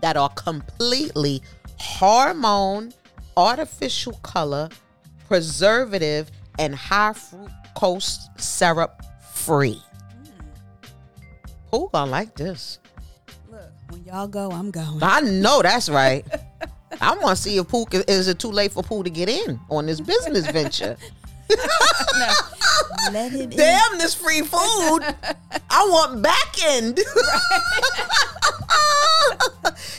that 0.00 0.16
are 0.16 0.30
completely 0.30 1.42
hormone, 1.78 2.92
artificial 3.36 4.12
color, 4.22 4.68
preservative, 5.26 6.30
and 6.58 6.74
high 6.74 7.12
fructose 7.12 8.18
syrup 8.40 9.02
free. 9.32 9.80
Who 11.70 11.88
mm. 11.88 11.92
gonna 11.92 12.10
like 12.10 12.34
this? 12.34 12.78
Look, 13.50 13.60
when 13.88 14.04
y'all 14.04 14.28
go, 14.28 14.50
I'm 14.50 14.70
going. 14.70 15.02
I 15.02 15.20
know 15.20 15.62
that's 15.62 15.88
right. 15.88 16.24
I 17.02 17.16
want 17.16 17.36
to 17.36 17.42
see 17.42 17.58
if 17.58 17.66
Pooh 17.66 17.84
can- 17.84 18.04
is 18.06 18.28
it 18.28 18.38
too 18.38 18.52
late 18.52 18.70
for 18.70 18.84
Pooh 18.84 19.02
to 19.02 19.10
get 19.10 19.28
in 19.28 19.58
on 19.68 19.86
this 19.86 20.00
business 20.00 20.46
venture. 20.46 20.96
Let 23.12 23.32
him 23.32 23.50
Damn 23.50 23.98
this 23.98 24.14
free 24.14 24.42
food! 24.42 25.00
I 25.68 25.84
want 25.90 26.22
back 26.22 26.54
end. 26.64 26.96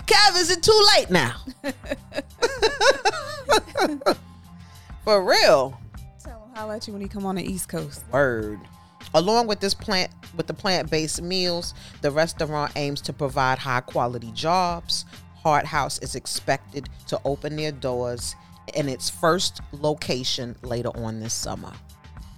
Kev, 0.07 0.37
is 0.37 0.49
it 0.49 0.63
too 0.63 0.87
late 0.95 1.11
now? 1.11 1.35
for 5.03 5.21
real. 5.23 5.77
Tell 6.23 6.41
him 6.43 6.55
holler 6.55 6.75
at 6.75 6.87
you 6.87 6.93
when 6.93 7.01
he 7.01 7.09
come 7.09 7.25
on 7.25 7.35
the 7.35 7.43
East 7.43 7.67
Coast. 7.67 8.05
Word. 8.11 8.59
Along 9.13 9.45
with 9.45 9.59
this 9.59 9.73
plant 9.73 10.09
with 10.35 10.47
the 10.47 10.53
plant-based 10.53 11.21
meals, 11.21 11.75
the 12.01 12.09
restaurant 12.09 12.71
aims 12.75 13.01
to 13.01 13.13
provide 13.13 13.59
high-quality 13.59 14.31
jobs. 14.31 15.05
Hart 15.43 15.65
House 15.65 15.99
is 15.99 16.15
expected 16.15 16.89
to 17.07 17.19
open 17.25 17.55
their 17.57 17.71
doors 17.71 18.35
in 18.73 18.87
its 18.87 19.09
first 19.09 19.59
location 19.73 20.55
later 20.63 20.89
on 20.95 21.19
this 21.19 21.33
summer. 21.33 21.71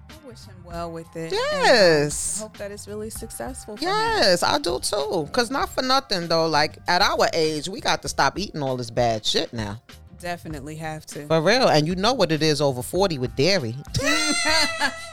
I 0.09 0.27
wish 0.27 0.43
him 0.45 0.55
well 0.65 0.91
with 0.91 1.07
it. 1.15 1.31
and 1.31 1.33
um, 1.33 1.39
Yes. 1.63 2.41
Hope 2.41 2.57
that 2.57 2.71
it's 2.71 2.87
really 2.87 3.11
successful. 3.11 3.77
For 3.77 3.83
him. 3.85 3.89
Yes, 3.89 4.41
I 4.41 4.57
do 4.57 4.79
too. 4.79 5.29
Cause 5.31 5.51
not 5.51 5.69
for 5.69 5.83
nothing 5.83 6.27
though, 6.27 6.47
like 6.47 6.77
at 6.87 7.01
our 7.03 7.27
age, 7.33 7.69
we 7.69 7.79
got 7.79 8.01
to 8.01 8.07
stop 8.07 8.39
eating 8.39 8.63
all 8.63 8.75
this 8.75 8.89
bad 8.89 9.23
shit 9.25 9.53
now. 9.53 9.81
Definitely 10.19 10.77
have 10.77 11.05
to. 11.07 11.27
For 11.27 11.41
real. 11.41 11.67
And 11.67 11.85
you 11.85 11.95
know 11.95 12.13
what 12.13 12.31
it 12.31 12.41
is 12.41 12.59
over 12.59 12.81
40 12.81 13.19
with 13.19 13.35
dairy. 13.35 13.75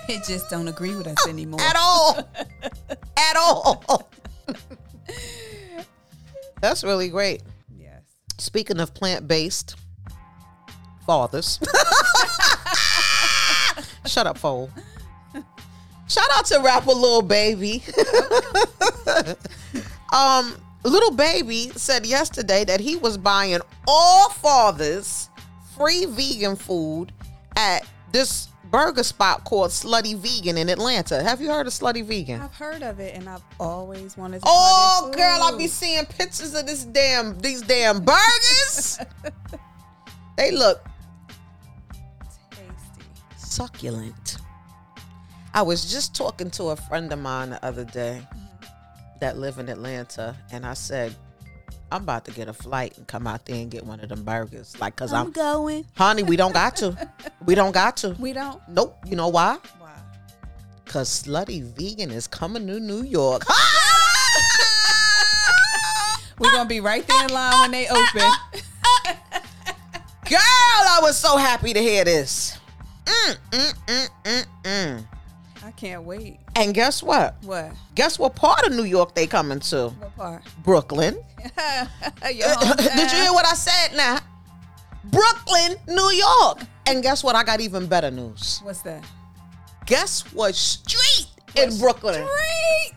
it 0.08 0.24
just 0.26 0.48
don't 0.48 0.68
agree 0.68 0.96
with 0.96 1.06
us 1.08 1.26
anymore. 1.28 1.60
At 1.60 1.76
all. 1.76 2.18
At 3.18 3.36
all. 3.36 4.08
That's 6.60 6.84
really 6.84 7.08
great. 7.08 7.42
Speaking 8.38 8.80
of 8.80 8.94
plant 8.94 9.28
based 9.28 9.76
fathers. 11.06 11.60
Shut 14.06 14.26
up, 14.26 14.38
fool. 14.38 14.70
Shout 16.08 16.26
out 16.34 16.46
to 16.46 16.60
rapper 16.60 16.92
Little 16.92 17.22
Baby. 17.22 17.82
um, 20.12 20.56
Little 20.84 21.12
Baby 21.12 21.70
said 21.76 22.04
yesterday 22.04 22.64
that 22.64 22.80
he 22.80 22.96
was 22.96 23.16
buying 23.16 23.60
all 23.86 24.28
fathers 24.28 25.30
free 25.76 26.06
vegan 26.06 26.56
food 26.56 27.12
at 27.56 27.86
this 28.12 28.48
burger 28.72 29.02
spot 29.04 29.44
called 29.44 29.70
Slutty 29.70 30.16
Vegan 30.16 30.56
in 30.56 30.68
Atlanta. 30.70 31.22
Have 31.22 31.40
you 31.40 31.50
heard 31.50 31.66
of 31.66 31.72
Slutty 31.74 32.04
Vegan? 32.04 32.40
I've 32.40 32.54
heard 32.54 32.82
of 32.82 32.98
it 32.98 33.14
and 33.14 33.28
I've 33.28 33.44
always 33.60 34.16
wanted 34.16 34.40
to. 34.40 34.48
Oh, 34.48 35.12
girl, 35.14 35.42
I 35.42 35.56
be 35.56 35.68
seeing 35.68 36.04
pictures 36.06 36.54
of 36.54 36.66
this 36.66 36.84
damn 36.84 37.38
these 37.38 37.60
damn 37.62 38.00
burgers. 38.00 38.98
they 40.36 40.50
look 40.50 40.84
tasty. 42.50 43.04
succulent. 43.36 44.38
I 45.54 45.60
was 45.60 45.92
just 45.92 46.16
talking 46.16 46.50
to 46.52 46.70
a 46.70 46.76
friend 46.76 47.12
of 47.12 47.18
mine 47.18 47.50
the 47.50 47.62
other 47.62 47.84
day, 47.84 48.26
mm-hmm. 48.34 48.64
that 49.20 49.36
live 49.36 49.58
in 49.58 49.68
Atlanta, 49.68 50.34
and 50.50 50.64
I 50.64 50.72
said, 50.72 51.14
I'm 51.92 52.02
about 52.04 52.24
to 52.24 52.30
get 52.30 52.48
a 52.48 52.54
flight 52.54 52.96
and 52.96 53.06
come 53.06 53.26
out 53.26 53.44
there 53.44 53.56
and 53.56 53.70
get 53.70 53.84
one 53.84 54.00
of 54.00 54.08
them 54.08 54.24
burgers. 54.24 54.80
Like, 54.80 54.96
cause 54.96 55.12
I'm, 55.12 55.30
going. 55.30 55.84
honey, 55.94 56.22
we 56.22 56.36
don't 56.36 56.54
got 56.54 56.74
to. 56.76 56.96
We 57.44 57.54
don't 57.54 57.72
got 57.72 57.98
to. 57.98 58.16
We 58.18 58.32
don't. 58.32 58.62
Nope. 58.66 58.96
You 59.06 59.14
know 59.14 59.28
why? 59.28 59.58
Wow. 59.78 59.90
Cause 60.86 61.22
Slutty 61.22 61.62
Vegan 61.62 62.10
is 62.10 62.26
coming 62.26 62.66
to 62.66 62.80
New 62.80 63.02
York. 63.02 63.42
We're 66.38 66.50
gonna 66.50 66.66
be 66.66 66.80
right 66.80 67.06
there 67.06 67.24
in 67.24 67.30
line 67.30 67.60
when 67.60 67.70
they 67.72 67.86
open. 67.88 68.30
Girl, 70.30 70.38
I 70.40 70.98
was 71.02 71.18
so 71.18 71.36
happy 71.36 71.74
to 71.74 71.80
hear 71.80 72.04
this. 72.04 72.58
Mm, 73.04 73.36
mm, 73.50 73.74
mm, 73.86 74.08
mm, 74.24 74.44
mm. 74.62 75.04
I 75.64 75.70
can't 75.72 76.02
wait. 76.02 76.38
And 76.56 76.74
guess 76.74 77.02
what? 77.02 77.36
What? 77.42 77.70
Guess 77.94 78.18
what 78.18 78.34
part 78.34 78.66
of 78.66 78.72
New 78.72 78.82
York 78.84 79.14
they 79.14 79.26
coming 79.26 79.60
to? 79.60 79.88
What 79.90 80.16
part? 80.16 80.42
Brooklyn. 80.64 81.14
Your 82.32 82.48
Did 82.76 83.12
you 83.12 83.18
hear 83.18 83.32
what 83.32 83.46
I 83.46 83.54
said 83.54 83.96
now? 83.96 84.18
Brooklyn, 85.04 85.76
New 85.88 86.10
York. 86.10 86.60
And 86.86 87.02
guess 87.02 87.22
what? 87.24 87.34
I 87.36 87.42
got 87.44 87.60
even 87.60 87.86
better 87.86 88.10
news. 88.10 88.60
What's 88.64 88.82
that? 88.82 89.04
Guess 89.86 90.32
what 90.32 90.54
street 90.54 91.26
in 91.56 91.76
Brooklyn? 91.78 92.24
Great. 92.24 92.92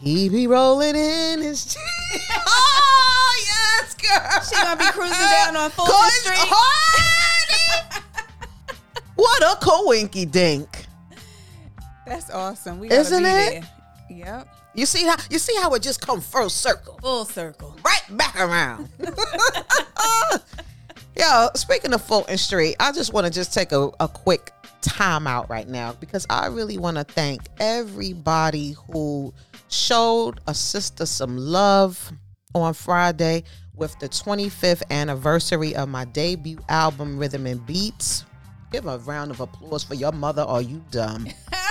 He 0.00 0.28
be 0.28 0.46
rolling 0.46 0.94
in 0.94 1.40
his. 1.40 1.76
oh 2.46 3.44
yes, 3.46 3.94
girl. 3.94 4.42
She 4.42 4.62
gonna 4.62 4.76
be 4.78 4.84
cruising 4.90 5.16
down 5.18 5.56
on 5.56 5.70
Fulton 5.70 5.94
Cause- 5.94 6.12
Street. 6.12 6.36
honey, 6.40 8.02
what 9.16 9.42
a 9.42 9.56
coinky 9.64 10.30
dink. 10.30 10.83
That's 12.06 12.30
awesome. 12.30 12.78
We 12.80 12.90
Isn't 12.90 13.24
it? 13.24 13.28
there. 13.28 13.62
Yep. 14.10 14.48
You 14.74 14.86
see 14.86 15.04
how 15.06 15.16
you 15.30 15.38
see 15.38 15.54
how 15.60 15.72
it 15.74 15.82
just 15.82 16.00
come 16.00 16.20
full 16.20 16.50
circle, 16.50 16.98
Full 17.00 17.24
circle. 17.24 17.74
right 17.84 18.02
back 18.18 18.38
around. 18.38 18.88
Yo, 21.16 21.48
speaking 21.54 21.92
of 21.94 22.02
Fulton 22.02 22.36
Street, 22.36 22.74
I 22.80 22.90
just 22.90 23.12
want 23.12 23.24
to 23.26 23.32
just 23.32 23.54
take 23.54 23.70
a, 23.70 23.90
a 24.00 24.08
quick 24.08 24.50
time 24.82 25.26
out 25.28 25.48
right 25.48 25.68
now 25.68 25.92
because 25.92 26.26
I 26.28 26.48
really 26.48 26.76
want 26.76 26.96
to 26.96 27.04
thank 27.04 27.42
everybody 27.60 28.74
who 28.90 29.32
showed 29.68 30.40
a 30.48 30.54
sister 30.54 31.06
some 31.06 31.38
love 31.38 32.12
on 32.54 32.74
Friday 32.74 33.44
with 33.76 33.96
the 34.00 34.08
25th 34.08 34.82
anniversary 34.90 35.74
of 35.76 35.88
my 35.88 36.04
debut 36.04 36.58
album, 36.68 37.16
Rhythm 37.16 37.46
and 37.46 37.64
Beats. 37.64 38.24
Give 38.72 38.86
a 38.86 38.98
round 38.98 39.30
of 39.30 39.38
applause 39.40 39.84
for 39.84 39.94
your 39.94 40.12
mother. 40.12 40.42
Are 40.42 40.62
you 40.62 40.82
dumb? 40.90 41.28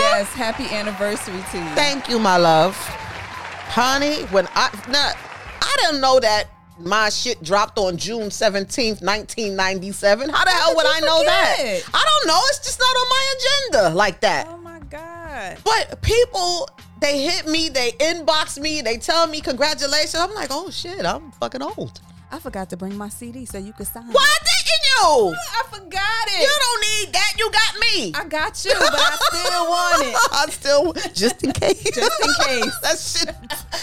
Yes. 0.00 0.32
Happy 0.34 0.64
anniversary 0.74 1.42
to 1.52 1.58
you. 1.58 1.64
Thank 1.74 2.08
you, 2.08 2.18
my 2.18 2.36
love. 2.36 2.76
Honey, 2.76 4.22
when 4.26 4.46
I 4.54 4.70
now, 4.88 5.12
I 5.60 5.76
didn't 5.80 6.00
know 6.00 6.20
that 6.20 6.48
my 6.78 7.08
shit 7.08 7.42
dropped 7.42 7.78
on 7.78 7.96
June 7.96 8.28
17th, 8.28 9.02
1997. 9.02 10.28
How 10.30 10.44
the 10.44 10.50
hell 10.50 10.74
would 10.76 10.86
I 10.86 11.00
know 11.00 11.22
that? 11.24 11.56
I 11.94 12.04
don't 12.04 12.26
know. 12.28 12.40
It's 12.48 12.58
just 12.58 12.78
not 12.80 12.86
on 12.86 13.08
my 13.08 13.34
agenda 13.36 13.94
like 13.94 14.20
that. 14.20 14.46
oh 14.48 14.56
my 14.58 14.78
God. 14.90 15.58
But 15.64 16.00
people, 16.02 16.68
they 17.00 17.22
hit 17.22 17.46
me, 17.46 17.68
they 17.68 17.92
inbox 17.92 18.58
me, 18.60 18.80
they 18.82 18.96
tell 18.96 19.26
me 19.26 19.40
congratulations. 19.40 20.16
I'm 20.16 20.34
like, 20.34 20.48
oh 20.50 20.70
shit, 20.70 21.04
I'm 21.04 21.30
fucking 21.32 21.62
old. 21.62 22.00
I 22.32 22.38
forgot 22.38 22.70
to 22.70 22.76
bring 22.76 22.96
my 22.96 23.08
CD 23.08 23.44
so 23.44 23.58
you 23.58 23.72
could 23.72 23.86
sign. 23.86 24.08
it. 24.08 24.14
Why 24.14 24.36
didn't 24.38 24.90
you? 24.90 25.34
I 25.34 25.62
forgot 25.68 26.26
it. 26.28 26.42
You 26.42 26.56
don't 26.60 26.80
need 26.80 27.12
that. 27.14 27.32
You 27.38 27.50
got 27.50 27.80
me. 27.80 28.12
I 28.14 28.24
got 28.28 28.64
you, 28.64 28.72
but 28.78 28.94
I 28.94 29.16
still 29.30 29.66
want 29.68 30.06
it. 30.06 30.16
I 30.32 30.46
still, 30.50 30.92
just 31.14 31.42
in 31.42 31.52
case. 31.52 31.82
Just 31.94 32.20
in 32.22 32.34
case. 32.44 32.78
that 32.82 32.98
shit, 32.98 33.34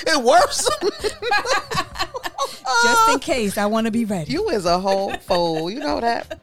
it 0.07 0.23
works. 0.23 0.67
Just 2.83 3.09
in 3.13 3.19
case. 3.19 3.57
I 3.57 3.65
want 3.65 3.85
to 3.85 3.91
be 3.91 4.05
ready. 4.05 4.31
You 4.31 4.49
is 4.49 4.65
a 4.65 4.79
whole 4.79 5.13
fool. 5.17 5.69
You 5.69 5.79
know 5.79 5.99
that. 5.99 6.39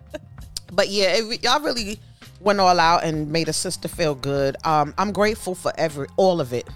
But 0.73 0.89
yeah, 0.89 1.15
it, 1.17 1.43
y'all 1.43 1.61
really 1.61 1.99
went 2.41 2.61
all 2.61 2.79
out 2.79 3.05
and 3.05 3.31
made 3.31 3.49
a 3.49 3.53
sister 3.53 3.89
feel 3.89 4.15
good. 4.15 4.57
Um, 4.65 4.93
I'm 4.99 5.13
grateful 5.13 5.55
for 5.55 5.73
every 5.79 6.09
all 6.17 6.41
of 6.41 6.53
it. 6.53 6.69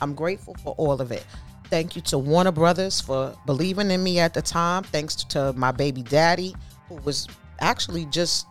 I'm 0.00 0.14
grateful 0.14 0.54
for 0.62 0.74
all 0.76 1.00
of 1.00 1.10
it. 1.10 1.24
Thank 1.68 1.96
you 1.96 2.02
to 2.02 2.18
Warner 2.18 2.52
Brothers 2.52 3.00
for 3.00 3.34
believing 3.44 3.90
in 3.90 4.02
me 4.02 4.18
at 4.20 4.34
the 4.34 4.42
time. 4.42 4.84
Thanks 4.84 5.16
to 5.16 5.52
my 5.54 5.72
baby 5.72 6.02
daddy, 6.02 6.54
who 6.88 6.96
was 6.96 7.26
actually 7.60 8.04
just 8.06 8.46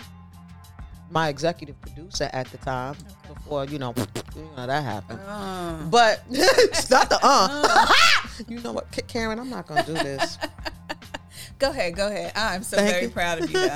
my 1.11 1.29
executive 1.29 1.79
producer 1.81 2.29
at 2.33 2.47
the 2.47 2.57
time 2.57 2.95
before 3.27 3.65
you 3.65 3.79
know, 3.79 3.93
you 4.35 4.41
know 4.57 4.67
that 4.67 4.83
happened. 4.83 5.19
Uh, 5.25 5.77
But 5.89 6.23
it's 6.29 6.89
not 6.89 7.09
the 7.09 7.19
uh. 7.23 7.87
you 8.47 8.59
know 8.59 8.73
what, 8.73 8.91
Karen? 9.07 9.39
I'm 9.39 9.49
not 9.49 9.67
gonna 9.67 9.83
do 9.85 9.93
this. 9.93 10.37
go 11.59 11.69
ahead. 11.69 11.95
Go 11.95 12.07
ahead. 12.07 12.33
I'm 12.35 12.63
so 12.63 12.77
Thank 12.77 12.89
very 12.89 13.03
you. 13.03 13.09
proud 13.11 13.41
of 13.43 13.49
you. 13.51 13.69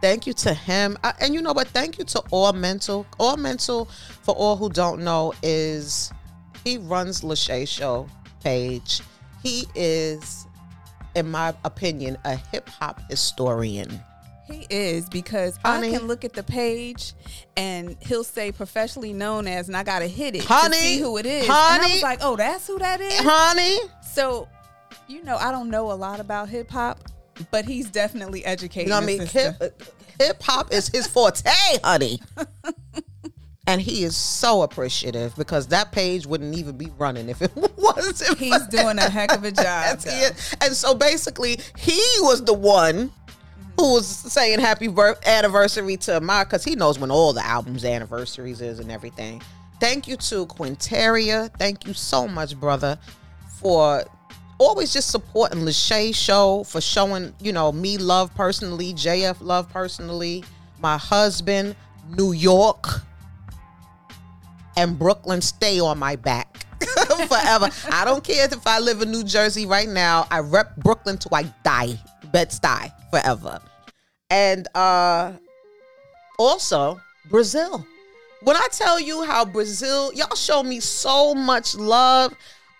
Thank 0.00 0.26
you 0.26 0.32
to 0.34 0.54
him 0.54 0.96
I, 1.02 1.12
and 1.20 1.34
you 1.34 1.42
know 1.42 1.52
what 1.52 1.68
thank 1.68 1.98
you 1.98 2.04
to 2.04 2.22
all 2.30 2.52
mental 2.52 3.04
all 3.18 3.36
mental 3.36 3.86
for 4.22 4.34
all 4.34 4.56
who 4.56 4.70
don't 4.70 5.02
know 5.02 5.34
is 5.42 6.12
he 6.64 6.78
runs 6.78 7.22
lachey 7.22 7.66
show 7.66 8.08
page 8.42 9.00
he 9.42 9.66
is 9.74 10.46
in 11.14 11.30
my 11.30 11.54
opinion 11.64 12.16
a 12.24 12.34
hip-hop 12.36 13.00
historian 13.10 14.00
He 14.46 14.66
is 14.70 15.08
because 15.08 15.58
Honey. 15.64 15.88
I 15.94 15.98
can 15.98 16.06
look 16.08 16.24
at 16.24 16.32
the 16.32 16.42
page 16.42 17.12
and 17.56 17.96
he'll 18.00 18.24
say 18.24 18.50
professionally 18.50 19.12
known 19.12 19.46
as, 19.46 19.68
and 19.68 19.76
I 19.76 19.82
gotta 19.82 20.06
hit 20.06 20.34
it 20.34 20.44
Honey. 20.44 20.74
to 20.76 20.82
see 20.82 20.98
who 20.98 21.18
it 21.18 21.26
is. 21.26 21.42
And 21.44 21.52
I 21.52 21.78
Honey. 21.78 21.92
was 21.94 22.02
like, 22.02 22.18
oh, 22.22 22.34
that's 22.36 22.66
who 22.66 22.78
that 22.78 23.00
is. 23.00 23.12
honey 23.18 23.78
So, 24.14 24.48
you 25.06 25.22
know, 25.22 25.36
I 25.36 25.50
don't 25.50 25.68
know 25.70 25.92
a 25.92 25.94
lot 25.94 26.18
about 26.20 26.48
hip 26.48 26.70
hop, 26.70 26.98
but 27.50 27.64
he's 27.66 27.90
definitely 27.90 28.44
educated. 28.44 28.88
you 28.88 28.94
know 28.94 28.96
what 29.00 29.04
i 29.04 29.60
mean 29.60 29.70
hip-hop 30.18 30.72
is 30.72 30.88
his 30.88 31.06
forte 31.06 31.48
honey 31.84 32.20
and 33.68 33.82
he 33.82 34.02
is 34.02 34.16
so 34.16 34.62
appreciative 34.62 35.36
because 35.36 35.66
that 35.66 35.92
page 35.92 36.26
wouldn't 36.26 36.56
even 36.56 36.78
be 36.78 36.88
running 36.96 37.28
if 37.28 37.42
it 37.42 37.52
wasn't 37.76 38.38
He's 38.38 38.66
doing 38.68 38.98
a 38.98 39.10
heck 39.10 39.30
of 39.30 39.44
a 39.44 39.52
job. 39.52 39.98
And 40.62 40.72
so 40.74 40.94
basically, 40.94 41.60
he 41.76 42.00
was 42.20 42.42
the 42.42 42.54
one 42.54 43.12
who 43.76 43.92
was 43.92 44.06
saying 44.06 44.60
happy 44.60 44.88
birth 44.88 45.24
anniversary 45.28 45.98
to 45.98 46.18
my 46.22 46.44
because 46.44 46.64
he 46.64 46.76
knows 46.76 46.98
when 46.98 47.10
all 47.10 47.34
the 47.34 47.44
albums 47.44 47.84
anniversaries 47.84 48.62
is 48.62 48.78
and 48.78 48.90
everything. 48.90 49.42
Thank 49.80 50.08
you 50.08 50.16
to 50.16 50.46
Quinteria. 50.46 51.52
Thank 51.58 51.86
you 51.86 51.92
so 51.92 52.26
much, 52.26 52.58
brother, 52.58 52.98
for 53.60 54.02
always 54.56 54.94
just 54.94 55.10
supporting 55.10 55.60
Lachey 55.60 56.14
show, 56.14 56.64
for 56.64 56.80
showing, 56.80 57.34
you 57.38 57.52
know, 57.52 57.70
me 57.70 57.98
love 57.98 58.34
personally, 58.34 58.94
JF 58.94 59.36
love 59.42 59.68
personally, 59.68 60.42
my 60.80 60.96
husband, 60.96 61.76
New 62.16 62.32
York, 62.32 63.02
and 64.78 64.96
Brooklyn 64.96 65.42
stay 65.42 65.80
on 65.80 65.98
my 65.98 66.14
back 66.14 66.64
forever. 67.28 67.68
I 67.90 68.04
don't 68.04 68.22
care 68.22 68.44
if 68.44 68.66
I 68.66 68.78
live 68.78 69.02
in 69.02 69.10
New 69.10 69.24
Jersey 69.24 69.66
right 69.66 69.88
now. 69.88 70.26
I 70.30 70.38
rep 70.38 70.76
Brooklyn 70.76 71.18
till 71.18 71.34
I 71.34 71.42
die. 71.64 71.98
Bed 72.32 72.54
die 72.62 72.92
forever. 73.10 73.60
And 74.30 74.68
uh 74.74 75.32
also 76.38 77.00
Brazil. 77.28 77.84
When 78.42 78.54
I 78.54 78.68
tell 78.70 79.00
you 79.00 79.24
how 79.24 79.44
Brazil, 79.44 80.12
y'all 80.14 80.36
show 80.36 80.62
me 80.62 80.78
so 80.78 81.34
much 81.34 81.74
love. 81.74 82.32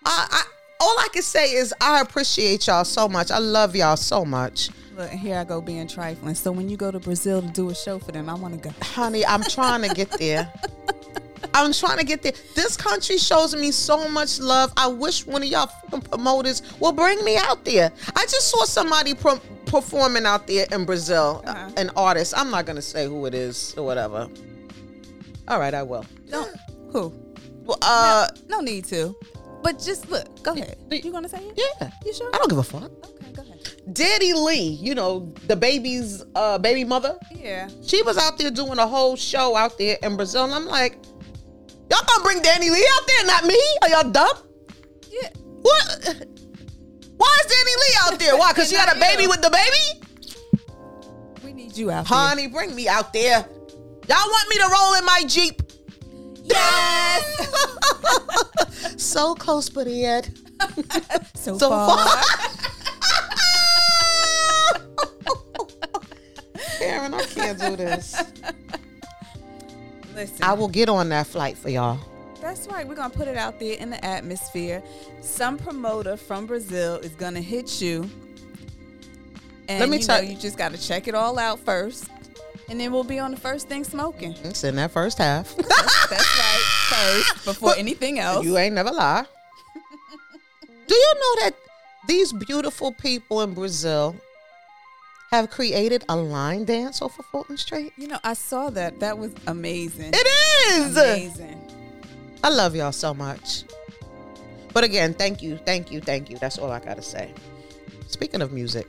I, 0.05 0.27
I 0.31 0.43
all 0.79 0.95
I 0.99 1.09
can 1.11 1.21
say 1.21 1.51
is 1.51 1.73
I 1.81 1.99
appreciate 1.99 2.67
y'all 2.67 2.85
so 2.85 3.09
much. 3.09 3.29
I 3.29 3.39
love 3.39 3.75
y'all 3.75 3.97
so 3.97 4.23
much. 4.23 4.69
Look, 4.95 5.09
here 5.09 5.37
I 5.37 5.43
go 5.43 5.59
being 5.59 5.87
trifling. 5.87 6.35
So 6.35 6.53
when 6.53 6.69
you 6.69 6.77
go 6.77 6.91
to 6.91 6.99
Brazil 6.99 7.41
to 7.41 7.47
do 7.49 7.69
a 7.69 7.75
show 7.75 7.99
for 7.99 8.13
them, 8.13 8.29
I 8.29 8.35
want 8.35 8.53
to 8.53 8.69
go. 8.69 8.73
Honey, 8.81 9.25
I'm 9.25 9.43
trying 9.43 9.81
to 9.81 9.93
get 9.93 10.11
there. 10.11 10.49
I'm 11.53 11.73
trying 11.73 11.97
to 11.97 12.05
get 12.05 12.21
there. 12.21 12.33
This 12.55 12.75
country 12.77 13.17
shows 13.17 13.55
me 13.55 13.71
so 13.71 14.07
much 14.09 14.39
love. 14.39 14.71
I 14.77 14.87
wish 14.87 15.25
one 15.25 15.43
of 15.43 15.49
y'all 15.49 15.67
fucking 15.67 16.01
promoters 16.01 16.61
will 16.79 16.91
bring 16.91 17.23
me 17.23 17.37
out 17.37 17.63
there. 17.65 17.91
I 18.15 18.23
just 18.23 18.49
saw 18.49 18.65
somebody 18.65 19.13
pro- 19.13 19.39
performing 19.65 20.25
out 20.25 20.47
there 20.47 20.65
in 20.71 20.85
Brazil, 20.85 21.43
uh, 21.45 21.49
Uh-huh. 21.51 21.69
an 21.77 21.89
artist. 21.95 22.33
I'm 22.35 22.49
not 22.51 22.65
gonna 22.65 22.81
say 22.81 23.05
who 23.07 23.25
it 23.25 23.33
is 23.33 23.73
or 23.77 23.85
whatever. 23.85 24.27
All 25.47 25.59
right, 25.59 25.73
I 25.73 25.83
will. 25.83 26.05
No, 26.29 26.47
who? 26.91 27.13
Well, 27.65 27.77
uh, 27.81 28.27
No 28.47 28.59
need 28.61 28.85
to. 28.85 29.15
But 29.61 29.77
just 29.79 30.09
look. 30.09 30.41
Go 30.43 30.53
ahead. 30.53 30.77
You 30.89 31.11
gonna 31.11 31.27
say 31.27 31.39
it? 31.39 31.59
yeah. 31.81 31.89
You 32.05 32.13
sure? 32.13 32.29
I 32.33 32.37
don't 32.37 32.49
give 32.49 32.57
a 32.59 32.63
fuck. 32.63 32.83
Okay, 32.83 33.31
go 33.33 33.41
ahead. 33.41 33.59
DaniLeigh, 33.91 34.79
you 34.81 34.95
know 34.95 35.33
DaBaby's 35.47 36.23
uh, 36.35 36.57
baby 36.59 36.83
mother. 36.85 37.17
Yeah. 37.35 37.67
She 37.85 38.01
was 38.03 38.17
out 38.17 38.37
there 38.37 38.51
doing 38.51 38.79
a 38.79 38.87
whole 38.87 39.15
show 39.17 39.55
out 39.57 39.77
there 39.77 39.97
in 40.01 40.15
Brazil, 40.15 40.45
and 40.45 40.53
I'm 40.53 40.65
like, 40.65 40.97
y'all 41.89 42.05
gonna 42.07 42.23
bring 42.23 42.41
DaniLeigh 42.41 42.83
out 42.95 43.07
there, 43.07 43.25
not 43.25 43.45
me? 43.45 43.59
Are 43.81 43.89
y'all 43.89 44.09
dumb? 44.09 44.37
Yeah. 45.09 45.29
What? 45.61 46.25
Why 47.17 47.37
is 47.45 47.51
DaniLeigh 47.51 47.97
out 48.03 48.19
there? 48.19 48.37
Why? 48.37 48.51
Because 48.53 48.69
she 48.69 48.75
had 48.75 48.95
a 48.95 48.99
baby 48.99 49.23
you. 49.23 49.29
with 49.29 49.41
the 49.41 49.49
baby? 49.49 50.63
We 51.43 51.53
need 51.53 51.75
you 51.77 51.91
out 51.91 52.07
there. 52.07 52.17
Honey, 52.17 52.47
bring 52.47 52.73
me 52.75 52.87
out 52.87 53.11
there. 53.13 53.45
Y'all 54.07 54.27
want 54.27 54.49
me 54.49 54.55
to 54.57 54.69
roll 54.71 54.93
in 54.95 55.05
my 55.05 55.23
Jeep? 55.27 55.61
Yes. 56.43 57.55
So 58.97 59.33
close, 59.35 59.69
but 59.69 59.87
yet 59.91 60.29
so, 61.33 61.57
so 61.57 61.69
far. 61.69 61.97
far. 61.97 62.23
Karen, 66.77 67.13
I 67.13 67.23
can't 67.23 67.59
do 67.59 67.75
this. 67.75 68.21
Listen, 70.19 70.43
I 70.43 70.53
will 70.53 70.67
get 70.67 70.89
on 70.89 71.09
that 71.09 71.27
flight 71.27 71.57
for 71.57 71.69
y'all. 71.69 71.97
that's 72.41 72.67
right. 72.67 72.85
We're 72.87 72.95
gonna 72.95 73.09
put 73.13 73.27
it 73.27 73.37
out 73.37 73.59
there 73.59 73.75
in 73.77 73.89
the 73.89 74.03
atmosphere. 74.03 74.83
Some 75.21 75.57
promoter 75.57 76.17
from 76.17 76.45
Brazil 76.45 76.95
is 76.97 77.11
gonna 77.11 77.41
hit 77.41 77.81
you, 77.81 78.09
and 79.67 79.79
Let 79.79 79.89
me 79.89 79.97
you 79.97 80.03
tell- 80.03 80.21
know 80.21 80.29
you 80.29 80.35
just 80.37 80.57
got 80.57 80.71
to 80.73 80.77
check 80.77 81.07
it 81.07 81.15
all 81.15 81.39
out 81.39 81.59
first, 81.59 82.05
and 82.69 82.79
then 82.79 82.91
we'll 82.91 83.03
be 83.03 83.17
on 83.19 83.31
the 83.31 83.37
first 83.39 83.67
thing 83.69 83.83
smoking. 83.83 84.35
It's 84.43 84.63
in 84.63 84.75
that 84.75 84.91
first 84.91 85.17
half. 85.19 85.55
That's 85.57 85.69
right, 86.09 86.61
first 86.89 87.45
before 87.45 87.75
anything 87.77 88.19
else. 88.19 88.43
You 88.45 88.57
ain't 88.57 88.75
never 88.75 88.91
lie. 88.91 89.25
Do 90.87 90.95
you 90.95 91.13
know 91.15 91.43
that 91.43 91.51
these 92.07 92.33
beautiful 92.33 92.91
people 92.93 93.41
in 93.41 93.53
Brazil 93.53 94.15
have 95.31 95.49
created 95.49 96.03
a 96.09 96.15
line 96.15 96.65
dance 96.65 97.01
off 97.01 97.19
of 97.19 97.25
Fulton 97.25 97.57
Street? 97.57 97.93
You 97.97 98.07
know, 98.07 98.19
I 98.23 98.33
saw 98.33 98.69
that. 98.71 98.99
That 98.99 99.17
was 99.17 99.31
amazing. 99.47 100.11
It 100.13 100.27
is. 100.71 100.97
amazing. 100.97 101.61
I 102.43 102.49
love 102.49 102.75
y'all 102.75 102.91
so 102.91 103.13
much. 103.13 103.63
But 104.73 104.83
again, 104.83 105.13
thank 105.13 105.41
you, 105.41 105.57
thank 105.57 105.91
you, 105.91 105.99
thank 105.99 106.29
you. 106.29 106.37
That's 106.37 106.57
all 106.57 106.71
I 106.71 106.79
gotta 106.79 107.01
say. 107.01 107.33
Speaking 108.07 108.41
of 108.41 108.53
music, 108.53 108.87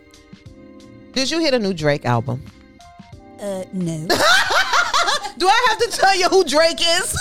did 1.12 1.30
you 1.30 1.40
hear 1.40 1.50
the 1.50 1.58
new 1.58 1.74
Drake 1.74 2.04
album? 2.04 2.42
Uh, 3.40 3.64
no. 3.72 4.06
Do 5.38 5.48
I 5.48 5.66
have 5.68 5.78
to 5.78 5.88
tell 5.96 6.14
you 6.16 6.28
who 6.28 6.44
Drake 6.44 6.80
is? 6.80 7.16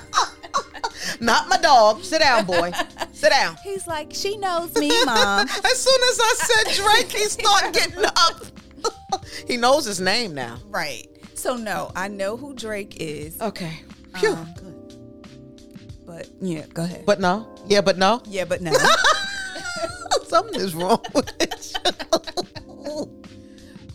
Not 1.20 1.48
my 1.48 1.58
dog. 1.58 2.02
Sit 2.02 2.20
down, 2.20 2.46
boy. 2.46 2.72
Sit 3.12 3.30
down. 3.30 3.56
He's 3.64 3.86
like, 3.86 4.12
she 4.14 4.36
knows 4.38 4.74
me, 4.74 4.88
mom. 5.04 5.46
As 5.64 5.78
soon 5.78 6.00
as 6.10 6.20
I 6.20 6.34
said 6.38 6.74
Drake, 6.82 7.12
he 7.12 7.24
started 7.26 7.74
getting 7.74 8.04
up. 8.04 9.24
he 9.46 9.56
knows 9.56 9.84
his 9.84 10.00
name 10.00 10.34
now. 10.34 10.58
right. 10.68 11.06
So 11.34 11.56
no, 11.56 11.90
I 11.96 12.08
know 12.08 12.36
who 12.36 12.54
Drake 12.54 12.96
is. 13.00 13.40
Okay. 13.40 13.72
Phew. 14.18 14.32
Um, 14.32 14.54
But 16.06 16.28
yeah, 16.40 16.66
go 16.74 16.82
ahead. 16.84 17.04
but 17.06 17.18
no. 17.20 17.48
Yeah, 17.66 17.80
but 17.80 17.96
no. 17.96 18.20
yeah, 18.26 18.44
but 18.44 18.60
no. 18.60 18.72
Something 20.26 20.60
is 20.60 20.74
wrong 20.74 21.02
with 21.14 21.30
it. 21.40 21.76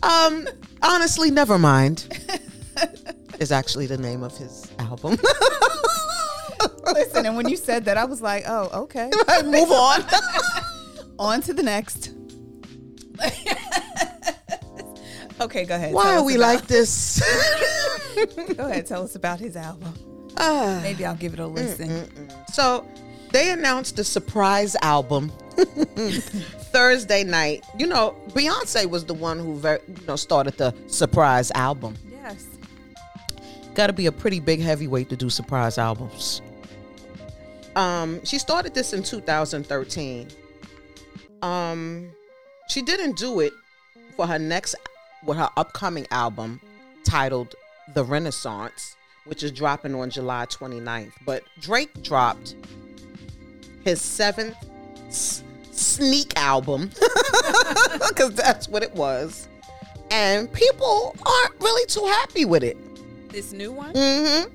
um, 0.02 0.46
honestly, 0.82 1.30
never 1.30 1.58
mind. 1.58 2.08
Is 3.38 3.52
actually 3.52 3.86
the 3.86 3.98
name 3.98 4.22
of 4.22 4.36
his 4.36 4.70
album. 4.78 5.16
Listen, 6.96 7.26
and 7.26 7.36
when 7.36 7.48
you 7.48 7.56
said 7.56 7.84
that, 7.86 7.96
I 7.96 8.04
was 8.04 8.20
like, 8.22 8.44
oh, 8.46 8.82
okay. 8.82 9.10
Move 9.44 9.70
on. 9.70 10.04
On 11.18 11.40
to 11.42 11.54
the 11.54 11.62
next. 11.62 12.12
okay, 15.40 15.64
go 15.64 15.74
ahead. 15.76 15.94
Why 15.94 16.16
are 16.16 16.24
we 16.24 16.36
about- 16.36 16.54
like 16.54 16.66
this? 16.66 17.22
Go 18.56 18.66
ahead, 18.66 18.86
tell 18.86 19.02
us 19.02 19.14
about 19.14 19.40
his 19.40 19.56
album. 19.56 19.94
Ah. 20.36 20.78
Maybe 20.82 21.06
I'll 21.06 21.16
give 21.16 21.32
it 21.32 21.40
a 21.40 21.44
mm, 21.44 21.54
listen. 21.54 21.88
Mm, 21.88 22.06
mm. 22.08 22.52
So 22.52 22.86
they 23.32 23.50
announced 23.50 23.98
a 23.98 24.04
surprise 24.04 24.76
album 24.82 25.30
Thursday 26.72 27.24
night. 27.24 27.64
You 27.78 27.86
know, 27.86 28.14
Beyonce 28.30 28.88
was 28.88 29.04
the 29.06 29.14
one 29.14 29.38
who 29.38 29.56
ver- 29.56 29.80
you 29.88 30.06
know 30.06 30.16
started 30.16 30.58
the 30.58 30.74
surprise 30.88 31.50
album. 31.52 31.96
Yes. 32.10 32.46
Got 33.74 33.86
to 33.88 33.92
be 33.94 34.06
a 34.06 34.12
pretty 34.12 34.40
big 34.40 34.60
heavyweight 34.60 35.08
to 35.10 35.16
do 35.16 35.30
surprise 35.30 35.78
albums. 35.78 36.42
Um, 37.76 38.24
she 38.24 38.38
started 38.38 38.74
this 38.74 38.92
in 38.94 39.02
2013. 39.02 40.28
Um, 41.42 42.10
she 42.70 42.82
didn't 42.82 43.16
do 43.16 43.40
it 43.40 43.52
for 44.16 44.26
her 44.26 44.38
next, 44.38 44.74
with 45.24 45.36
her 45.36 45.50
upcoming 45.56 46.06
album 46.10 46.60
titled 47.04 47.54
"The 47.94 48.02
Renaissance," 48.02 48.96
which 49.26 49.42
is 49.42 49.52
dropping 49.52 49.94
on 49.94 50.08
July 50.08 50.46
29th. 50.46 51.12
But 51.26 51.44
Drake 51.60 52.02
dropped 52.02 52.56
his 53.84 54.00
seventh 54.00 54.56
s- 55.08 55.44
sneak 55.70 56.36
album 56.38 56.88
because 58.08 58.32
that's 58.34 58.68
what 58.68 58.82
it 58.82 58.94
was, 58.94 59.48
and 60.10 60.50
people 60.50 61.14
aren't 61.26 61.60
really 61.60 61.86
too 61.86 62.06
happy 62.06 62.46
with 62.46 62.64
it. 62.64 62.78
This 63.28 63.52
new 63.52 63.70
one? 63.70 63.92
Mm-hmm. 63.92 64.48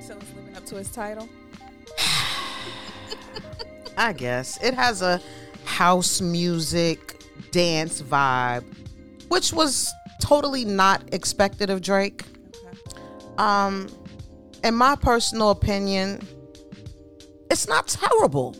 So 0.00 0.16
it's 0.16 0.34
living 0.34 0.56
up 0.56 0.64
to 0.64 0.76
his 0.76 0.90
title? 0.90 1.28
I 4.00 4.14
guess 4.14 4.58
it 4.62 4.72
has 4.72 5.02
a 5.02 5.20
house 5.66 6.22
music 6.22 7.22
dance 7.50 8.00
vibe, 8.00 8.64
which 9.28 9.52
was 9.52 9.92
totally 10.22 10.64
not 10.64 11.12
expected 11.12 11.68
of 11.68 11.82
Drake. 11.82 12.24
Okay. 12.48 12.98
Um, 13.36 13.88
in 14.64 14.74
my 14.74 14.96
personal 14.96 15.50
opinion, 15.50 16.26
it's 17.50 17.68
not 17.68 17.88
terrible, 17.88 18.56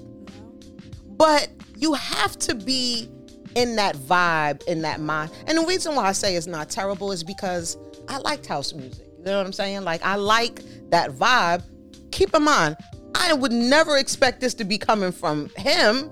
but 1.17 1.49
you 1.75 1.95
have 1.95 2.39
to 2.41 2.55
be 2.55 3.09
in 3.55 3.77
that 3.77 3.97
vibe, 3.97 4.63
in 4.65 4.83
that 4.83 5.01
mind. 5.01 5.31
And 5.47 5.57
the 5.57 5.65
reason 5.65 5.95
why 5.95 6.05
I 6.05 6.13
say 6.13 6.37
it's 6.37 6.47
not 6.47 6.69
terrible 6.69 7.13
is 7.13 7.25
because 7.25 7.79
I 8.09 8.19
liked 8.19 8.45
house 8.45 8.75
music. 8.75 9.07
You 9.19 9.25
know 9.25 9.39
what 9.39 9.47
I'm 9.47 9.55
saying? 9.55 9.85
Like 9.85 10.03
I 10.05 10.17
like 10.17 10.61
that 10.91 11.13
vibe. 11.13 11.63
Keep 12.11 12.35
in 12.35 12.43
mind, 12.43 12.77
I 13.21 13.35
would 13.35 13.53
never 13.53 13.99
expect 13.99 14.41
this 14.41 14.55
to 14.55 14.65
be 14.65 14.79
coming 14.79 15.13
from 15.13 15.51
him, 15.57 16.11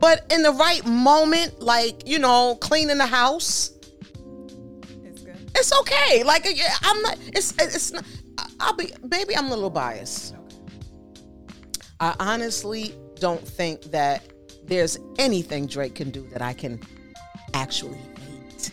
but 0.00 0.26
in 0.32 0.42
the 0.42 0.50
right 0.50 0.84
moment, 0.84 1.60
like 1.60 2.06
you 2.06 2.18
know, 2.18 2.56
cleaning 2.60 2.98
the 2.98 3.06
house, 3.06 3.70
It's 5.04 5.22
good. 5.22 5.50
it's 5.54 5.72
okay. 5.80 6.24
Like 6.24 6.44
uh, 6.46 6.52
I'm 6.82 7.00
not. 7.02 7.16
It's 7.28 7.52
it's 7.58 7.92
not. 7.92 8.04
I'll 8.60 8.74
be 8.74 8.92
maybe 9.08 9.36
I'm 9.36 9.46
a 9.46 9.54
little 9.54 9.70
biased. 9.70 10.34
I 12.00 12.14
honestly 12.18 12.94
don't 13.20 13.46
think 13.46 13.82
that 13.92 14.24
there's 14.64 14.98
anything 15.18 15.66
Drake 15.66 15.94
can 15.94 16.10
do 16.10 16.26
that 16.32 16.42
I 16.42 16.52
can 16.52 16.80
actually 17.54 17.98
hate. 18.18 18.72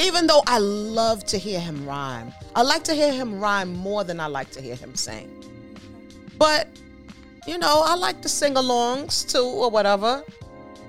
Even 0.00 0.26
though 0.26 0.42
I 0.48 0.58
love 0.58 1.22
to 1.26 1.38
hear 1.38 1.60
him 1.60 1.86
rhyme, 1.86 2.32
I 2.56 2.62
like 2.62 2.82
to 2.84 2.94
hear 2.94 3.12
him 3.12 3.38
rhyme 3.38 3.72
more 3.72 4.02
than 4.02 4.18
I 4.18 4.26
like 4.26 4.50
to 4.52 4.60
hear 4.60 4.74
him 4.74 4.96
sing. 4.96 5.28
But 6.42 6.66
you 7.46 7.56
know, 7.56 7.84
I 7.86 7.94
like 7.94 8.20
the 8.20 8.28
sing-alongs 8.28 9.30
too, 9.30 9.44
or 9.44 9.70
whatever. 9.70 10.24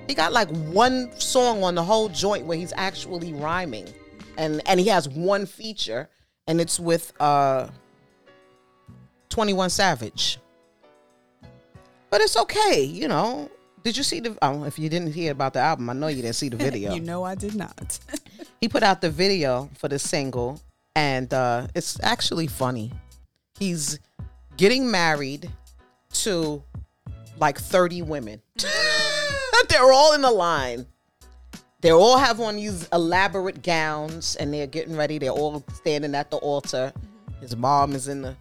He 0.07 0.15
got 0.15 0.33
like 0.33 0.49
one 0.49 1.11
song 1.19 1.63
on 1.63 1.75
the 1.75 1.83
whole 1.83 2.09
joint 2.09 2.47
where 2.47 2.57
he's 2.57 2.73
actually 2.75 3.33
rhyming, 3.33 3.87
and 4.35 4.63
and 4.65 4.79
he 4.79 4.87
has 4.87 5.07
one 5.07 5.45
feature, 5.45 6.09
and 6.47 6.59
it's 6.59 6.79
with 6.79 7.13
uh, 7.19 7.67
Twenty 9.29 9.53
One 9.53 9.69
Savage. 9.69 10.39
But 12.09 12.21
it's 12.21 12.35
okay, 12.35 12.81
you 12.83 13.07
know. 13.07 13.47
Did 13.83 13.95
you 13.95 14.01
see 14.01 14.21
the? 14.21 14.35
Oh, 14.41 14.63
if 14.63 14.79
you 14.79 14.89
didn't 14.89 15.13
hear 15.13 15.31
about 15.33 15.53
the 15.53 15.59
album, 15.59 15.87
I 15.87 15.93
know 15.93 16.07
you 16.07 16.23
didn't 16.23 16.35
see 16.35 16.49
the 16.49 16.57
video. 16.67 16.95
You 16.95 17.01
know 17.01 17.23
I 17.23 17.35
did 17.35 17.53
not. 17.53 17.99
he 18.59 18.67
put 18.67 18.81
out 18.81 19.01
the 19.01 19.11
video 19.11 19.69
for 19.77 19.87
the 19.87 19.99
single, 19.99 20.59
and 20.95 21.31
uh, 21.31 21.67
it's 21.75 21.99
actually 22.01 22.47
funny. 22.47 22.91
He's 23.59 23.99
getting 24.57 24.89
married 24.89 25.49
to 26.13 26.63
like 27.39 27.57
30 27.57 28.01
women. 28.03 28.41
they're 29.69 29.91
all 29.91 30.13
in 30.13 30.21
the 30.21 30.31
line. 30.31 30.85
They 31.81 31.91
all 31.91 32.17
have 32.17 32.39
on 32.39 32.55
these 32.55 32.87
elaborate 32.93 33.61
gowns 33.61 34.37
and 34.37 34.53
they're 34.53 34.67
getting 34.67 34.95
ready. 34.95 35.17
They're 35.17 35.31
all 35.31 35.63
standing 35.73 36.15
at 36.15 36.31
the 36.31 36.37
altar. 36.37 36.93
His 37.41 37.57
mom 37.57 37.93
is 37.93 38.07
in 38.07 38.21
the 38.21 38.37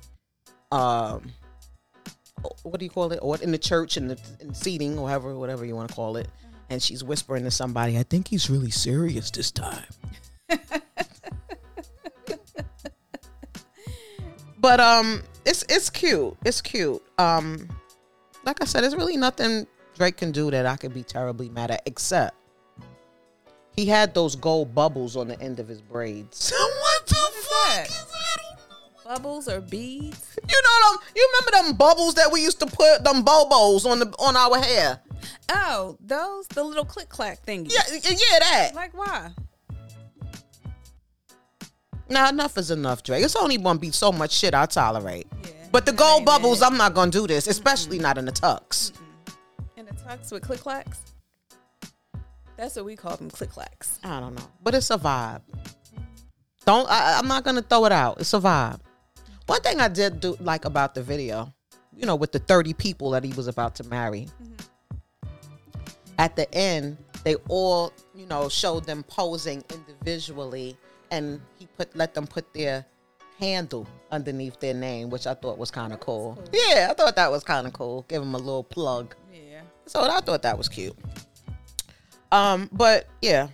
um 0.71 1.33
what 2.63 2.79
do 2.79 2.85
you 2.85 2.91
call 2.91 3.13
it? 3.13 3.19
Or 3.23 3.37
in 3.39 3.53
the 3.53 3.59
church 3.59 3.97
in 3.97 4.09
the 4.09 4.19
in 4.41 4.55
seating, 4.55 4.99
or 4.99 5.05
whatever, 5.05 5.35
whatever 5.37 5.65
you 5.65 5.75
want 5.75 5.89
to 5.89 5.95
call 5.95 6.17
it. 6.17 6.29
And 6.71 6.83
she's 6.83 7.05
whispering 7.05 7.45
to 7.45 7.51
somebody, 7.51 7.99
I 7.99 8.05
think 8.05 8.29
he's 8.29 8.49
really 8.49 8.71
serious 8.71 9.31
this 9.31 9.51
time. 9.51 9.85
but 14.59 14.81
um 14.81 15.23
it's 15.45 15.65
it's 15.69 15.91
cute. 15.91 16.37
It's 16.45 16.61
cute. 16.61 17.03
Um 17.19 17.69
like 18.45 18.61
I 18.61 18.65
said, 18.65 18.83
there's 18.83 18.97
really 18.97 19.17
nothing 19.17 19.67
Drake 19.95 20.17
can 20.17 20.33
do 20.33 20.51
that 20.51 20.67
I 20.67 20.77
could 20.77 20.95
be 20.95 21.03
terribly 21.03 21.49
mad 21.49 21.71
at, 21.71 21.83
except 21.87 22.37
he 23.77 23.87
had 23.87 24.15
those 24.15 24.37
gold 24.37 24.75
bubbles 24.75 25.17
on 25.17 25.29
the 25.29 25.41
end 25.41 25.59
of 25.59 25.69
his 25.69 25.81
braids. 25.81 26.53
what 26.81 27.07
the 27.07 27.15
fuck 27.15 27.75
that? 27.75 27.87
is 27.89 28.07
that? 28.07 29.05
Bubbles 29.05 29.49
or 29.49 29.61
beads? 29.61 30.39
You 30.49 30.63
know 30.63 30.91
them. 30.91 31.03
You 31.15 31.29
remember 31.33 31.69
them 31.69 31.77
bubbles 31.77 32.15
that 32.15 32.31
we 32.33 32.43
used 32.43 32.61
to 32.61 32.67
put 32.67 33.05
them 33.05 33.25
bobos 33.25 33.85
on 33.85 33.99
the 33.99 34.07
on 34.19 34.37
our 34.37 34.59
hair? 34.59 35.01
Oh, 35.51 35.97
those 36.01 36.47
the 36.49 36.63
little 36.63 36.85
click 36.85 37.09
clack 37.09 37.45
thingies. 37.45 37.73
Yeah, 37.73 38.11
yeah, 38.11 38.39
that. 38.39 38.73
Like 38.75 38.97
why? 38.97 39.31
Nah, 42.13 42.29
enough 42.29 42.59
is 42.59 42.71
enough, 42.71 43.03
Dre. 43.03 43.23
It's 43.23 43.35
only 43.37 43.57
gonna 43.57 43.79
be 43.79 43.91
so 43.91 44.13
much 44.13 44.33
shit 44.33 44.53
I 44.53 44.67
tolerate. 44.67 45.27
Yeah. 45.45 45.51
But 45.73 45.87
the 45.87 45.93
gold 45.93 46.27
bubbles, 46.27 46.61
it. 46.61 46.67
I'm 46.67 46.77
not 46.77 46.93
gonna 46.93 47.11
do 47.11 47.27
this, 47.27 47.47
especially 47.47 47.99
not 47.99 48.19
in 48.19 48.27
the 48.27 48.33
tux. 48.33 48.93
In 49.79 49.87
the 49.87 49.93
tux 49.93 50.31
with 50.31 50.43
click 50.43 50.61
clacks. 50.61 51.01
That's 52.59 52.77
what 52.77 52.85
we 52.85 52.97
call 52.97 53.17
them, 53.17 53.31
click 53.31 53.49
clacks. 53.49 53.99
I 54.05 54.21
don't 54.21 54.35
know, 54.35 54.45
but 54.63 54.75
it's 54.75 54.91
a 54.91 54.99
vibe. 54.99 55.41
Don't. 56.67 56.87
I, 56.91 57.19
I'm 57.19 57.27
not 57.27 57.45
gonna 57.45 57.63
throw 57.63 57.87
it 57.87 57.93
out. 57.93 58.21
It's 58.21 58.35
a 58.35 58.41
vibe. 58.41 58.81
One 59.47 59.63
thing 59.63 59.81
I 59.81 59.89
did 59.89 60.21
do 60.21 60.37
like 60.39 60.67
about 60.67 60.95
the 60.95 61.03
video, 61.03 61.51
you 61.97 62.05
know, 62.05 62.15
with 62.15 62.33
the 62.33 62.41
30 62.41 62.75
people 62.75 63.11
that 63.13 63.25
he 63.25 63.33
was 63.33 63.49
about 63.49 63.75
to 63.77 63.85
marry. 63.85 64.29
Mm-hmm. 64.43 65.29
At 66.19 66.37
the 66.37 66.55
end, 66.55 66.99
they 67.25 67.37
all, 67.49 67.91
you 68.15 68.27
know, 68.27 68.51
showed 68.51 68.85
them 68.85 69.03
posing 69.05 69.65
individually, 69.73 70.77
and 71.13 71.41
he 71.59 71.67
put 71.77 71.95
let 71.95 72.15
them 72.15 72.27
put 72.27 72.53
their 72.53 72.85
handle 73.39 73.87
underneath 74.11 74.59
their 74.61 74.75
name, 74.75 75.11
which 75.11 75.27
I 75.27 75.35
thought 75.35 75.59
was 75.59 75.71
kind 75.71 75.93
of 75.93 76.01
cool. 76.01 76.43
Yeah, 76.53 76.89
I 76.91 76.95
thought 76.95 77.15
that 77.17 77.31
was 77.31 77.45
kind 77.45 77.67
of 77.67 77.73
cool. 77.73 78.05
Give 78.09 78.21
them 78.21 78.35
a 78.35 78.39
little 78.39 78.65
plug. 78.65 79.15
Yeah. 79.33 79.61
So 79.87 80.01
I 80.03 80.21
thought 80.21 80.43
that 80.43 80.59
was 80.59 80.69
cute. 80.69 80.97
Um, 82.31 82.69
but 82.73 83.09
yeah, 83.21 83.49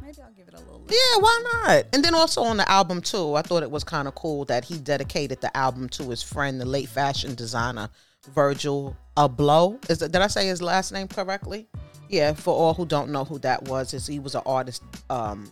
Maybe 0.00 0.18
I'll 0.22 0.30
give 0.32 0.46
it 0.48 0.54
a 0.54 0.58
little. 0.58 0.82
yeah, 0.88 1.18
why 1.20 1.42
not? 1.66 1.84
And 1.92 2.04
then 2.04 2.14
also 2.14 2.42
on 2.42 2.56
the 2.56 2.70
album 2.70 3.00
too, 3.00 3.34
I 3.34 3.42
thought 3.42 3.62
it 3.62 3.70
was 3.70 3.82
kind 3.84 4.06
of 4.06 4.14
cool 4.14 4.44
that 4.46 4.64
he 4.64 4.78
dedicated 4.78 5.40
the 5.40 5.54
album 5.56 5.88
to 5.90 6.08
his 6.10 6.22
friend, 6.22 6.60
the 6.60 6.64
late 6.64 6.88
fashion 6.88 7.34
designer 7.34 7.88
Virgil 8.32 8.96
Abloh. 9.16 9.90
Is 9.90 9.98
did 9.98 10.16
I 10.16 10.28
say 10.28 10.46
his 10.46 10.62
last 10.62 10.92
name 10.92 11.08
correctly? 11.08 11.66
Yeah. 12.08 12.34
For 12.34 12.54
all 12.54 12.74
who 12.74 12.86
don't 12.86 13.10
know 13.10 13.24
who 13.24 13.38
that 13.40 13.62
was, 13.64 13.92
is 13.94 14.06
he 14.06 14.18
was 14.20 14.34
an 14.36 14.42
artist, 14.46 14.82
um, 15.10 15.50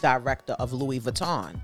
director 0.00 0.54
of 0.54 0.72
Louis 0.72 1.00
Vuitton, 1.00 1.60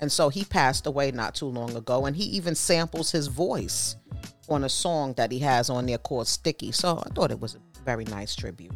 and 0.00 0.10
so 0.10 0.28
he 0.28 0.44
passed 0.44 0.86
away 0.86 1.10
not 1.10 1.34
too 1.34 1.46
long 1.46 1.74
ago. 1.76 2.06
And 2.06 2.14
he 2.16 2.24
even 2.24 2.54
samples 2.54 3.10
his 3.10 3.28
voice 3.28 3.96
on 4.48 4.64
a 4.64 4.68
song 4.68 5.14
that 5.14 5.32
he 5.32 5.38
has 5.40 5.70
on 5.70 5.86
there 5.86 5.98
called 5.98 6.28
"Sticky." 6.28 6.72
So 6.72 7.02
I 7.04 7.08
thought 7.14 7.30
it 7.30 7.40
was 7.40 7.54
a 7.54 7.84
very 7.84 8.04
nice 8.04 8.34
tribute. 8.36 8.72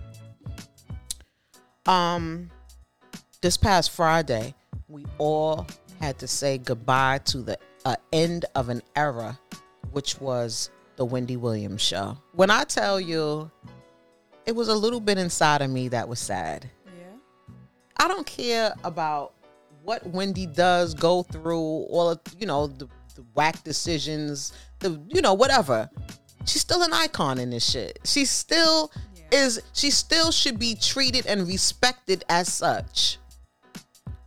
Um, 1.87 2.51
this 3.41 3.57
past 3.57 3.91
Friday, 3.91 4.55
we 4.89 5.05
all 5.19 5.67
had 6.01 6.19
to 6.19 6.29
say 6.29 6.59
goodbye 6.59 7.19
to 7.27 7.39
the 7.39 7.59
uh, 7.85 7.97
end 8.13 8.45
of 8.55 8.69
an 8.69 8.83
era, 8.97 9.39
which 9.93 10.21
was 10.21 10.71
the 10.97 11.05
Wendy 11.05 11.37
Williams 11.37 11.81
show. 11.81 12.17
When 12.33 12.51
I 12.51 12.65
tell 12.65 13.01
you, 13.01 13.51
it 14.47 14.53
was 14.53 14.69
a 14.69 14.75
little 14.75 15.01
bit 15.01 15.19
inside 15.19 15.63
of 15.63 15.71
me 15.71 15.89
that 15.89 16.09
was 16.09 16.19
sad. 16.19 16.69
I 18.01 18.09
don't 18.09 18.27
care 18.27 18.75
about 18.83 19.35
what 19.83 20.07
Wendy 20.07 20.47
does, 20.47 20.95
go 20.95 21.23
through 21.23 21.61
all 21.61 22.09
of, 22.09 22.21
you 22.39 22.47
know, 22.47 22.67
the, 22.67 22.87
the 23.15 23.23
whack 23.35 23.63
decisions, 23.63 24.55
the, 24.79 24.99
you 25.09 25.21
know, 25.21 25.35
whatever. 25.35 25.89
She's 26.47 26.63
still 26.63 26.83
an 26.83 26.95
icon 26.95 27.39
in 27.39 27.51
this 27.51 27.71
shit. 27.71 27.99
She 28.05 28.25
still 28.25 28.91
Yeah. 29.15 29.45
is, 29.45 29.63
she 29.75 29.91
still 29.91 30.31
should 30.31 30.59
be 30.59 30.75
treated 30.77 31.27
and 31.27 31.47
respected 31.47 32.25
as 32.31 32.51
such. 32.51 33.19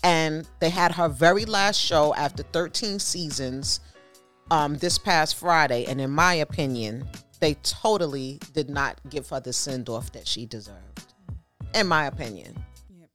And 0.03 0.47
they 0.59 0.69
had 0.69 0.91
her 0.91 1.09
very 1.09 1.45
last 1.45 1.79
show 1.79 2.13
after 2.13 2.43
13 2.43 2.99
seasons 2.99 3.79
um, 4.51 4.75
this 4.75 4.99
past 4.99 5.35
Friday. 5.35 5.85
And 5.85 5.99
in 5.99 6.11
my 6.11 6.35
opinion, 6.35 7.07
they 7.39 7.55
totally 7.55 8.39
did 8.53 8.69
not 8.69 8.99
give 9.09 9.29
her 9.29 9.39
the 9.39 9.51
send 9.51 9.89
off 9.89 10.11
that 10.11 10.27
she 10.27 10.45
deserved. 10.45 11.05
In 11.73 11.87
my 11.87 12.05
opinion. 12.05 12.63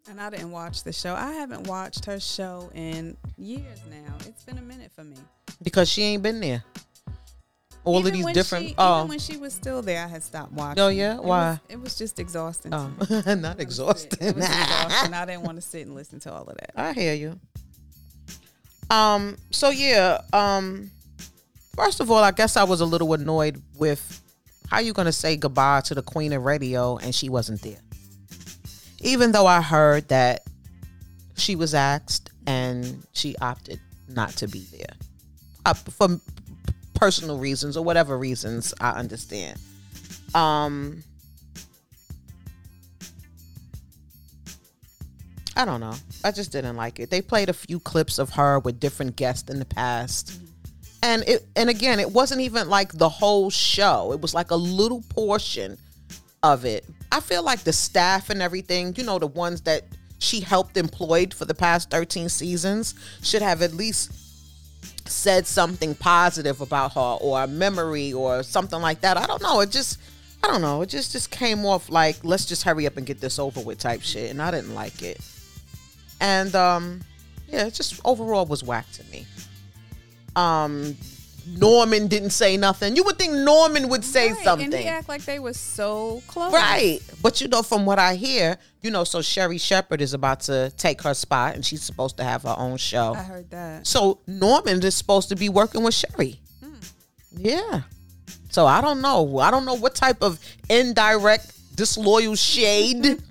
And 0.08 0.20
I 0.20 0.30
didn't 0.30 0.50
watch 0.50 0.84
the 0.84 0.92
show. 0.92 1.14
I 1.14 1.32
haven't 1.32 1.66
watched 1.66 2.04
her 2.06 2.18
show 2.18 2.70
in 2.74 3.16
years 3.36 3.78
now. 3.90 4.14
It's 4.26 4.42
been 4.44 4.58
a 4.58 4.62
minute 4.62 4.90
for 4.94 5.04
me. 5.04 5.16
because 5.62 5.88
she 5.88 6.02
ain't 6.02 6.22
been 6.22 6.40
there. 6.40 6.64
All 7.84 8.00
Even 8.00 8.06
of 8.20 8.26
these 8.26 8.34
different. 8.34 8.68
She, 8.68 8.74
oh, 8.78 8.98
Even 8.98 9.08
when 9.08 9.18
she 9.18 9.36
was 9.36 9.52
still 9.54 9.82
there, 9.82 10.02
I 10.04 10.08
had 10.08 10.22
stopped 10.22 10.52
watching. 10.52 10.82
Oh, 10.82 10.88
yeah? 10.88 11.16
It 11.16 11.22
Why? 11.24 11.50
was- 11.50 11.58
It 11.68 11.80
was, 11.80 11.94
just 11.96 12.18
exhausting. 12.18 12.72
oh, 12.74 12.90
not 13.34 13.60
exhausting. 13.60 14.34
was 14.34 14.44
exhausting. 14.44 15.14
I 15.14 15.24
didn't 15.26 15.42
want 15.42 15.56
to 15.56 15.62
sit 15.62 15.86
and 15.86 15.94
listen 15.94 16.20
to 16.20 16.32
all 16.32 16.42
of 16.44 16.56
that. 16.56 16.72
I 16.76 16.92
hear 16.92 17.14
you. 17.14 17.38
Um. 18.90 19.36
So 19.50 19.68
yeah. 19.70 20.20
Um. 20.32 20.90
First 21.76 22.00
of 22.00 22.10
all, 22.10 22.22
I 22.24 22.30
guess 22.32 22.56
I 22.56 22.64
was 22.64 22.80
a 22.80 22.86
little 22.86 23.12
annoyed 23.12 23.62
with 23.76 24.22
how 24.68 24.80
you 24.80 24.92
gonna 24.92 25.12
say 25.12 25.36
goodbye 25.36 25.82
to 25.82 25.94
the 25.94 26.02
Queen 26.02 26.32
of 26.32 26.42
Radio 26.44 26.96
and 26.96 27.14
she 27.14 27.28
wasn't 27.28 27.60
there. 27.62 27.76
Even 29.00 29.32
though 29.32 29.46
I 29.46 29.60
heard 29.60 30.08
that 30.08 30.44
she 31.36 31.54
was 31.54 31.74
asked 31.74 32.30
and 32.46 33.06
she 33.12 33.36
opted 33.40 33.80
not 34.08 34.30
to 34.36 34.48
be 34.48 34.66
there, 34.72 34.96
uh, 35.66 35.74
for 35.74 36.20
personal 36.94 37.38
reasons 37.38 37.76
or 37.76 37.84
whatever 37.84 38.18
reasons 38.18 38.74
I 38.80 38.90
understand. 38.90 39.58
Um. 40.34 41.02
I 45.58 45.64
don't 45.64 45.80
know. 45.80 45.94
I 46.22 46.30
just 46.30 46.52
didn't 46.52 46.76
like 46.76 47.00
it. 47.00 47.10
They 47.10 47.20
played 47.20 47.48
a 47.48 47.52
few 47.52 47.80
clips 47.80 48.20
of 48.20 48.30
her 48.30 48.60
with 48.60 48.78
different 48.78 49.16
guests 49.16 49.50
in 49.50 49.58
the 49.58 49.64
past. 49.64 50.40
And 51.02 51.24
it 51.26 51.46
and 51.56 51.68
again, 51.68 51.98
it 51.98 52.12
wasn't 52.12 52.42
even 52.42 52.68
like 52.68 52.92
the 52.92 53.08
whole 53.08 53.50
show. 53.50 54.12
It 54.12 54.20
was 54.20 54.34
like 54.34 54.52
a 54.52 54.56
little 54.56 55.02
portion 55.08 55.76
of 56.44 56.64
it. 56.64 56.84
I 57.10 57.20
feel 57.20 57.42
like 57.42 57.60
the 57.60 57.72
staff 57.72 58.30
and 58.30 58.42
everything, 58.42 58.94
you 58.96 59.04
know, 59.04 59.18
the 59.18 59.26
ones 59.26 59.62
that 59.62 59.84
she 60.18 60.40
helped 60.40 60.76
employed 60.76 61.32
for 61.32 61.44
the 61.44 61.54
past 61.54 61.90
13 61.90 62.28
seasons 62.28 62.94
should 63.22 63.42
have 63.42 63.62
at 63.62 63.72
least 63.72 64.12
said 65.08 65.46
something 65.46 65.94
positive 65.94 66.60
about 66.60 66.92
her 66.94 67.18
or 67.20 67.42
a 67.42 67.46
memory 67.46 68.12
or 68.12 68.42
something 68.42 68.80
like 68.80 69.00
that. 69.00 69.16
I 69.16 69.26
don't 69.26 69.42
know. 69.42 69.60
It 69.60 69.70
just 69.70 69.98
I 70.42 70.48
don't 70.48 70.60
know. 70.60 70.82
It 70.82 70.88
just 70.88 71.12
just 71.12 71.30
came 71.30 71.64
off 71.64 71.88
like 71.88 72.16
let's 72.22 72.44
just 72.44 72.62
hurry 72.62 72.86
up 72.86 72.96
and 72.96 73.06
get 73.06 73.20
this 73.20 73.38
over 73.38 73.60
with 73.60 73.78
type 73.78 74.02
shit 74.02 74.30
and 74.30 74.42
I 74.42 74.50
didn't 74.50 74.74
like 74.74 75.02
it. 75.02 75.20
And 76.20 76.54
um 76.54 77.00
yeah, 77.48 77.66
it 77.66 77.74
just 77.74 78.00
overall 78.04 78.44
was 78.44 78.62
whack 78.62 78.90
to 78.92 79.04
me. 79.04 79.26
Um 80.36 80.96
Norman 81.56 82.08
didn't 82.08 82.30
say 82.30 82.56
nothing. 82.56 82.96
You 82.96 83.04
would 83.04 83.16
think 83.18 83.32
Norman 83.32 83.88
would 83.88 84.04
say 84.04 84.32
Right, 84.32 84.44
something. 84.44 84.66
And 84.72 84.82
he 84.82 84.88
act 84.88 85.08
like 85.08 85.24
they 85.24 85.38
were 85.38 85.52
so 85.52 86.22
close. 86.26 86.52
Right. 86.52 87.00
But 87.22 87.40
you 87.40 87.48
know, 87.48 87.62
from 87.62 87.86
what 87.86 87.98
I 87.98 88.14
hear, 88.16 88.58
you 88.82 88.90
know, 88.90 89.04
so 89.04 89.22
Sherri 89.22 89.58
Shepherd 89.58 90.00
is 90.00 90.14
about 90.14 90.40
to 90.42 90.70
take 90.76 91.02
her 91.02 91.14
spot 91.14 91.54
and 91.54 91.64
she's 91.64 91.82
supposed 91.82 92.16
to 92.18 92.24
have 92.24 92.42
her 92.42 92.54
own 92.56 92.76
show. 92.76 93.14
I 93.14 93.22
heard 93.22 93.50
that. 93.50 93.86
So 93.86 94.20
Norman 94.26 94.82
is 94.82 94.94
supposed 94.96 95.28
to 95.30 95.36
be 95.36 95.48
working 95.48 95.82
with 95.82 95.94
Sherry. 95.94 96.40
Hmm. 96.62 96.74
Yeah. 97.36 97.82
So 98.50 98.66
I 98.66 98.80
don't 98.80 99.00
know. 99.00 99.38
I 99.38 99.50
don't 99.50 99.64
know 99.64 99.74
what 99.74 99.94
type 99.94 100.22
of 100.22 100.38
indirect 100.68 101.52
disloyal 101.76 102.34
shade 102.34 103.22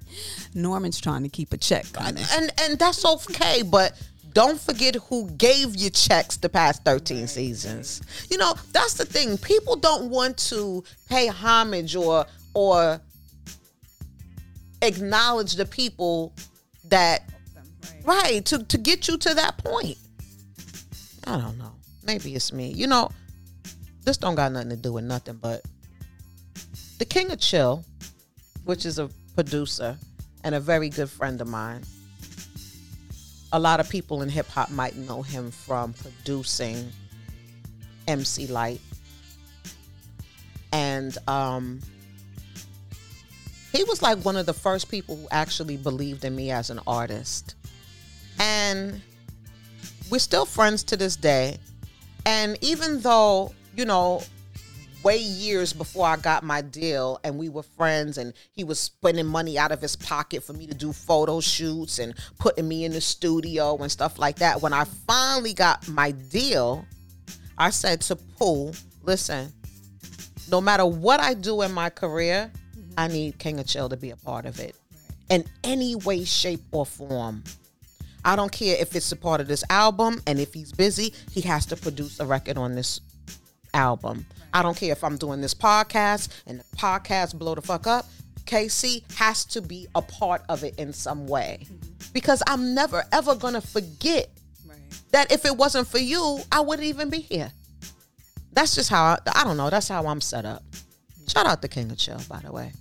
Norman's 0.54 1.00
trying 1.00 1.24
to 1.24 1.28
keep 1.28 1.52
a 1.52 1.56
check 1.56 1.86
on 2.00 2.16
it. 2.16 2.26
and 2.38 2.52
and 2.60 2.78
that's 2.78 3.04
okay, 3.04 3.62
but 3.62 4.00
don't 4.36 4.60
forget 4.60 4.96
who 4.96 5.30
gave 5.30 5.74
you 5.76 5.88
checks 5.88 6.36
the 6.36 6.50
past 6.50 6.84
13 6.84 7.26
seasons. 7.26 8.02
You 8.30 8.36
know, 8.36 8.52
that's 8.70 8.92
the 8.92 9.06
thing. 9.06 9.38
People 9.38 9.76
don't 9.76 10.10
want 10.10 10.36
to 10.50 10.84
pay 11.08 11.26
homage 11.28 11.96
or 11.96 12.26
or 12.52 13.00
acknowledge 14.82 15.54
the 15.54 15.64
people 15.64 16.34
that 16.84 17.22
Right. 18.04 18.44
to 18.44 18.62
to 18.62 18.76
get 18.76 19.08
you 19.08 19.16
to 19.16 19.32
that 19.32 19.56
point. 19.56 19.96
I 21.26 21.38
don't 21.38 21.56
know. 21.56 21.72
Maybe 22.04 22.34
it's 22.34 22.52
me. 22.52 22.72
You 22.72 22.88
know, 22.88 23.10
this 24.04 24.18
don't 24.18 24.34
got 24.34 24.52
nothing 24.52 24.68
to 24.68 24.76
do 24.76 24.92
with 24.92 25.04
nothing, 25.04 25.38
but 25.40 25.62
the 26.98 27.06
King 27.06 27.30
of 27.30 27.40
Chill, 27.40 27.82
which 28.64 28.84
is 28.84 28.98
a 28.98 29.08
producer 29.34 29.96
and 30.44 30.54
a 30.54 30.60
very 30.60 30.90
good 30.90 31.08
friend 31.08 31.40
of 31.40 31.48
mine. 31.48 31.84
A 33.56 33.58
lot 33.58 33.80
of 33.80 33.88
people 33.88 34.20
in 34.20 34.28
hip 34.28 34.46
hop 34.48 34.68
might 34.70 34.96
know 34.96 35.22
him 35.22 35.50
from 35.50 35.94
producing 35.94 36.92
MC 38.06 38.46
Lyte. 38.48 38.82
And 40.72 41.16
um 41.26 41.80
he 43.72 43.82
was 43.84 44.02
like 44.02 44.18
one 44.26 44.36
of 44.36 44.44
the 44.44 44.52
first 44.52 44.90
people 44.90 45.16
who 45.16 45.26
actually 45.30 45.78
believed 45.78 46.26
in 46.26 46.36
me 46.36 46.50
as 46.50 46.68
an 46.68 46.80
artist. 46.86 47.54
And 48.38 49.00
we're 50.10 50.18
still 50.18 50.44
friends 50.44 50.84
to 50.84 50.96
this 50.98 51.16
day. 51.16 51.56
And 52.26 52.58
even 52.60 53.00
though, 53.00 53.54
you 53.74 53.86
know, 53.86 54.22
way 55.06 55.18
years 55.18 55.72
before 55.72 56.04
I 56.04 56.16
got 56.16 56.42
my 56.42 56.60
deal 56.60 57.20
and 57.22 57.38
we 57.38 57.48
were 57.48 57.62
friends 57.62 58.18
and 58.18 58.34
he 58.50 58.64
was 58.64 58.80
spending 58.80 59.24
money 59.24 59.56
out 59.56 59.70
of 59.70 59.80
his 59.80 59.94
pocket 59.94 60.42
for 60.42 60.52
me 60.52 60.66
to 60.66 60.74
do 60.74 60.92
photo 60.92 61.38
shoots 61.38 62.00
and 62.00 62.12
putting 62.40 62.66
me 62.66 62.84
in 62.84 62.90
the 62.90 63.00
studio 63.00 63.76
and 63.76 63.92
stuff 63.92 64.18
like 64.18 64.40
that. 64.40 64.60
When 64.60 64.72
I 64.72 64.82
finally 65.06 65.54
got 65.54 65.86
my 65.86 66.10
deal, 66.10 66.84
I 67.56 67.70
said 67.70 68.00
to 68.00 68.16
Pooh, 68.16 68.72
listen, 69.04 69.52
no 70.50 70.60
matter 70.60 70.84
what 70.84 71.20
I 71.20 71.34
do 71.34 71.62
in 71.62 71.70
my 71.70 71.88
career, 71.88 72.50
I 72.98 73.04
mm-hmm. 73.04 73.14
need 73.14 73.38
King 73.38 73.60
of 73.60 73.68
Chill 73.68 73.88
to 73.88 73.96
be 73.96 74.10
a 74.10 74.16
part 74.16 74.44
of 74.44 74.58
it 74.58 74.74
in 75.30 75.44
any 75.62 75.94
way, 75.94 76.24
shape, 76.24 76.62
or 76.72 76.84
form. 76.84 77.44
I 78.24 78.34
don't 78.34 78.50
care 78.50 78.76
if 78.76 78.96
it's 78.96 79.12
a 79.12 79.16
part 79.16 79.40
of 79.40 79.46
this 79.46 79.62
album, 79.70 80.20
and 80.26 80.40
if 80.40 80.52
he's 80.52 80.72
busy, 80.72 81.14
he 81.30 81.42
has 81.42 81.64
to 81.66 81.76
produce 81.76 82.18
a 82.18 82.26
record 82.26 82.58
on 82.58 82.74
this 82.74 83.00
album. 83.76 84.26
I 84.52 84.62
don't 84.62 84.76
care 84.76 84.90
if 84.92 85.04
I'm 85.04 85.16
doing 85.18 85.40
this 85.40 85.54
podcast 85.54 86.28
and 86.46 86.60
the 86.60 86.64
podcast 86.76 87.38
blow 87.38 87.54
the 87.54 87.62
fuck 87.62 87.86
up. 87.86 88.06
KC 88.46 89.02
has 89.16 89.44
to 89.46 89.60
be 89.60 89.86
a 89.94 90.00
part 90.02 90.42
of 90.48 90.64
it 90.64 90.78
in 90.78 90.92
some 90.92 91.26
way. 91.26 91.64
Mm-hmm. 91.64 92.12
Because 92.12 92.42
I'm 92.46 92.74
never 92.74 93.04
ever 93.12 93.34
gonna 93.34 93.60
forget 93.60 94.30
Right. 94.66 94.78
that 95.12 95.30
if 95.30 95.44
it 95.44 95.56
wasn't 95.56 95.88
for 95.88 95.98
you, 95.98 96.40
I 96.50 96.60
wouldn't 96.60 96.86
even 96.88 97.10
be 97.10 97.18
here. 97.20 97.52
That's 98.52 98.74
just 98.74 98.88
how 98.88 99.02
I, 99.04 99.18
I 99.34 99.44
don't 99.44 99.56
know. 99.58 99.68
That's 99.68 99.88
how 99.88 100.06
I'm 100.06 100.20
set 100.22 100.44
up. 100.46 100.62
Shout 101.28 101.46
out 101.46 101.60
to 101.62 101.68
King 101.68 101.90
of 101.90 101.98
Chill, 101.98 102.20
by 102.28 102.38
the 102.40 102.50
way. 102.52 102.72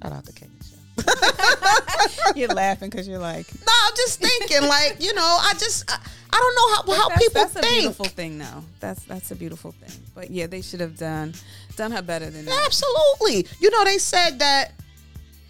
Shout 0.00 0.12
out 0.12 0.24
to 0.26 0.32
King 0.32 0.50
of 0.60 0.66
Chill. 0.68 2.36
You're 2.36 2.48
laughing 2.54 2.90
because 2.90 3.08
you're 3.08 3.18
like, 3.18 3.46
No, 3.54 3.72
I'm 3.86 3.92
just 3.96 4.20
thinking, 4.20 4.68
like 4.68 4.96
you 5.00 5.12
know, 5.14 5.38
I 5.40 5.54
just 5.58 5.90
I, 5.90 5.98
I 6.34 6.38
don't 6.38 6.54
know 6.56 6.94
how 6.94 7.02
how 7.02 7.08
that's, 7.10 7.22
people 7.22 7.42
that's 7.42 7.56
a 7.56 7.60
beautiful 7.60 8.04
thing 8.06 8.38
though 8.38 8.64
that's 8.80 9.04
that's 9.04 9.30
a 9.30 9.34
beautiful 9.36 9.72
thing 9.72 10.02
but 10.14 10.30
yeah 10.30 10.46
they 10.46 10.62
should 10.62 10.80
have 10.80 10.96
done 10.96 11.34
done 11.76 11.90
her 11.92 12.02
better 12.02 12.30
than 12.30 12.44
that 12.46 12.62
Absolutely. 12.66 13.46
You 13.60 13.70
know, 13.70 13.84
they 13.84 13.98
said 13.98 14.38
that 14.38 14.72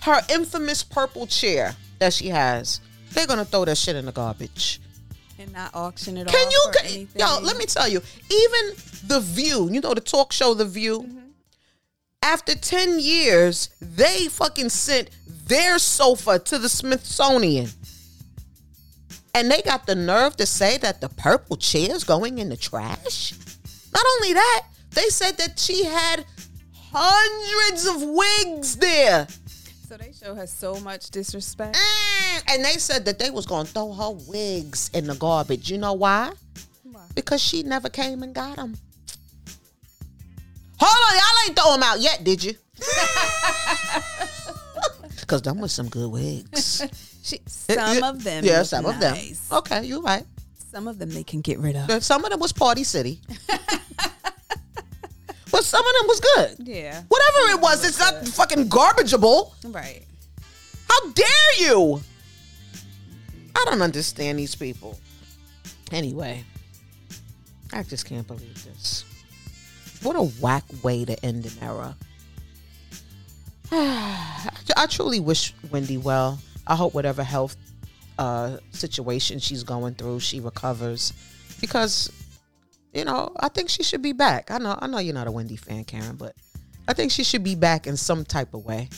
her 0.01 0.21
infamous 0.31 0.83
purple 0.83 1.27
chair 1.27 1.75
that 1.99 2.13
she 2.13 2.29
has, 2.29 2.81
they're 3.13 3.27
gonna 3.27 3.45
throw 3.45 3.65
that 3.65 3.77
shit 3.79 3.97
in 3.97 4.07
the 4.07 4.13
garbage. 4.13 4.81
and 5.39 5.53
not 5.53 5.75
auction 5.75 6.17
it 6.17 6.27
Can 6.29 6.47
off 6.47 6.75
you, 6.85 7.07
can, 7.07 7.09
yo? 7.17 7.39
Let 7.43 7.57
me 7.57 7.67
tell 7.67 7.89
you. 7.89 8.01
Even 8.31 8.77
the 9.07 9.21
View, 9.21 9.69
you 9.71 9.81
know, 9.81 9.95
the 9.95 10.01
talk 10.01 10.33
show, 10.33 10.55
The 10.55 10.65
View. 10.65 11.03
Mm-hmm. 11.03 11.19
After 12.23 12.55
ten 12.55 13.01
years, 13.01 13.71
they 13.81 14.29
fucking 14.29 14.69
sent 14.69 15.11
their 15.27 15.79
sofa 15.79 16.39
to 16.39 16.59
the 16.59 16.69
Smithsonian, 16.69 17.69
and 19.35 19.51
they 19.51 19.63
got 19.63 19.87
the 19.87 19.95
nerve 19.95 20.37
to 20.37 20.47
say 20.47 20.79
that 20.79 21.01
the 21.01 21.09
purple 21.09 21.57
chair's 21.57 22.05
going 22.05 22.39
in 22.39 22.49
the 22.49 22.57
trash. 22.57 23.33
Not 23.95 24.05
only 24.17 24.33
that, 24.35 24.67
they 24.91 25.09
said 25.09 25.37
that 25.39 25.59
she 25.59 25.85
had 25.85 26.25
hundreds 26.93 27.87
of 27.87 28.03
wigs 28.03 28.77
there. 28.77 29.27
so 29.89 29.97
they 29.97 30.13
show 30.13 30.35
her 30.35 30.47
so 30.47 30.79
much 30.81 31.11
disrespect 31.11 31.77
Mm, 31.77 32.43
And 32.55 32.65
they 32.65 32.73
said 32.79 33.05
that 33.07 33.19
they 33.19 33.31
was 33.31 33.47
gonna 33.47 33.65
throw 33.67 33.93
her 33.93 34.11
wigs 34.29 34.91
in 34.95 35.07
the 35.07 35.15
garbage. 35.15 35.71
You 35.71 35.79
know 35.79 35.93
why? 35.95 36.33
Why? 36.85 37.07
Because 37.15 37.41
she 37.43 37.63
never 37.63 37.89
came 37.89 38.23
and 38.23 38.35
got 38.35 38.57
them. 38.57 38.77
Hold 40.79 41.09
on, 41.09 41.15
y'all 41.17 41.49
ain't 41.49 41.57
throw 41.59 41.73
them 41.73 41.83
out 41.83 42.01
yet, 42.01 42.25
did 42.25 42.43
you? 42.45 42.55
Because 45.21 45.43
them 45.43 45.61
was 45.61 45.73
some 45.73 45.89
good 45.89 46.11
wigs. 46.11 46.83
she, 47.23 47.41
some 47.47 48.03
of 48.03 48.23
them 48.25 48.45
Yeah, 48.45 48.63
some 48.65 48.85
of 48.87 48.99
them. 49.01 49.17
Okay, 49.53 49.85
you're 49.85 50.03
right. 50.03 50.25
some 50.71 50.89
of 50.89 50.99
them 50.99 51.11
they 51.11 51.23
can 51.25 51.41
get 51.41 51.59
rid 51.59 51.77
of 51.77 52.03
Some 52.05 52.25
of 52.25 52.31
them 52.31 52.41
was 52.41 52.53
Party 52.53 52.85
City. 52.85 53.21
but 55.51 55.65
some 55.65 55.85
of 55.87 55.93
them 55.99 56.07
was 56.09 56.21
good. 56.21 56.57
yeah 56.69 57.03
Whatever 57.09 57.51
it 57.57 57.61
was, 57.61 57.85
it's 57.85 57.99
not 57.99 58.27
fucking 58.29 58.69
garbageable. 58.69 59.53
right 59.75 60.05
How 60.89 61.11
dare 61.11 61.55
you? 61.59 62.01
I 63.55 63.65
don't 63.67 63.83
understand 63.83 64.39
these 64.39 64.55
people. 64.55 64.99
Anyway, 65.93 66.43
I 67.73 67.83
just 67.83 68.07
can't 68.07 68.27
believe 68.27 68.65
this. 68.65 69.05
What 70.03 70.17
a 70.17 70.23
whack 70.23 70.65
way 70.83 71.05
to 71.05 71.23
end 71.25 71.45
an 71.47 71.53
era. 71.61 71.95
I 73.73 74.87
truly 74.89 75.21
wish 75.21 75.55
Wendy 75.71 75.99
well. 75.99 76.39
I 76.67 76.75
hope 76.77 76.95
whatever 76.95 77.23
health 77.23 77.57
uh, 78.19 78.59
situation 78.71 79.39
she's 79.39 79.63
going 79.65 79.95
through, 79.95 80.21
she 80.21 80.41
recovers. 80.41 81.13
Because, 81.61 82.11
you 82.93 83.05
know, 83.05 83.33
I 83.39 83.49
think 83.49 83.69
she 83.69 83.83
should 83.83 84.03
be 84.03 84.13
back. 84.13 84.51
I 84.51 84.59
know, 84.59 84.79
I 84.81 84.87
know 84.87 84.99
you're 84.99 85.15
not 85.15 85.27
a 85.27 85.33
Wendy 85.33 85.57
fan, 85.57 85.85
Karen, 85.85 86.17
but 86.17 86.35
I 86.89 86.93
think 86.93 87.13
she 87.13 87.25
should 87.25 87.45
be 87.45 87.55
back 87.55 87.87
in 87.87 87.97
some 87.97 88.25
type 88.25 88.55
of 88.55 88.65
way. 88.65 88.89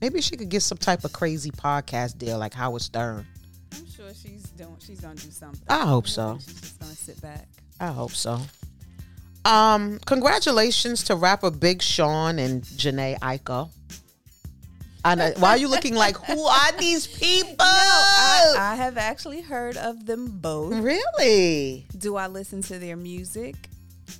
Maybe 0.00 0.20
she 0.20 0.36
could 0.36 0.48
get 0.48 0.62
some 0.62 0.78
type 0.78 1.04
of 1.04 1.12
crazy 1.12 1.50
podcast 1.50 2.18
deal 2.18 2.38
like 2.38 2.52
Howard 2.54 2.82
Stern. 2.82 3.26
i'm 3.72 3.86
sure 3.86 4.06
she's 4.14 4.42
doing 4.50 4.76
she's 4.78 5.00
gonna 5.00 5.14
do 5.14 5.30
something 5.30 5.62
I 5.68 5.86
hope 5.86 6.06
so. 6.06 6.38
she's 6.44 6.60
just 6.60 6.78
gonna 6.80 6.92
sit 6.94 7.20
back 7.22 7.48
I 7.80 7.88
hope 7.88 8.12
so. 8.12 8.40
Um, 9.44 9.98
congratulations 10.06 11.04
to 11.04 11.14
rapper 11.14 11.50
Big 11.50 11.80
Sean 11.82 12.38
and 12.38 12.62
Jhené 12.62 13.18
Aiko. 13.20 13.70
I 15.06 15.14
know, 15.14 15.32
why 15.38 15.50
are 15.50 15.56
you 15.56 15.68
looking 15.68 15.94
like 15.94 16.16
who 16.16 16.42
are 16.44 16.72
these 16.78 17.06
people? 17.24 17.56
I, 17.60 18.54
I 18.58 18.74
have 18.76 18.96
actually 18.98 19.40
heard 19.40 19.76
of 19.76 20.06
them 20.06 20.26
both 20.40 20.74
really? 20.74 21.86
do 21.96 22.16
i 22.16 22.26
listen 22.26 22.62
to 22.62 22.78
their 22.78 22.96
music 22.96 23.54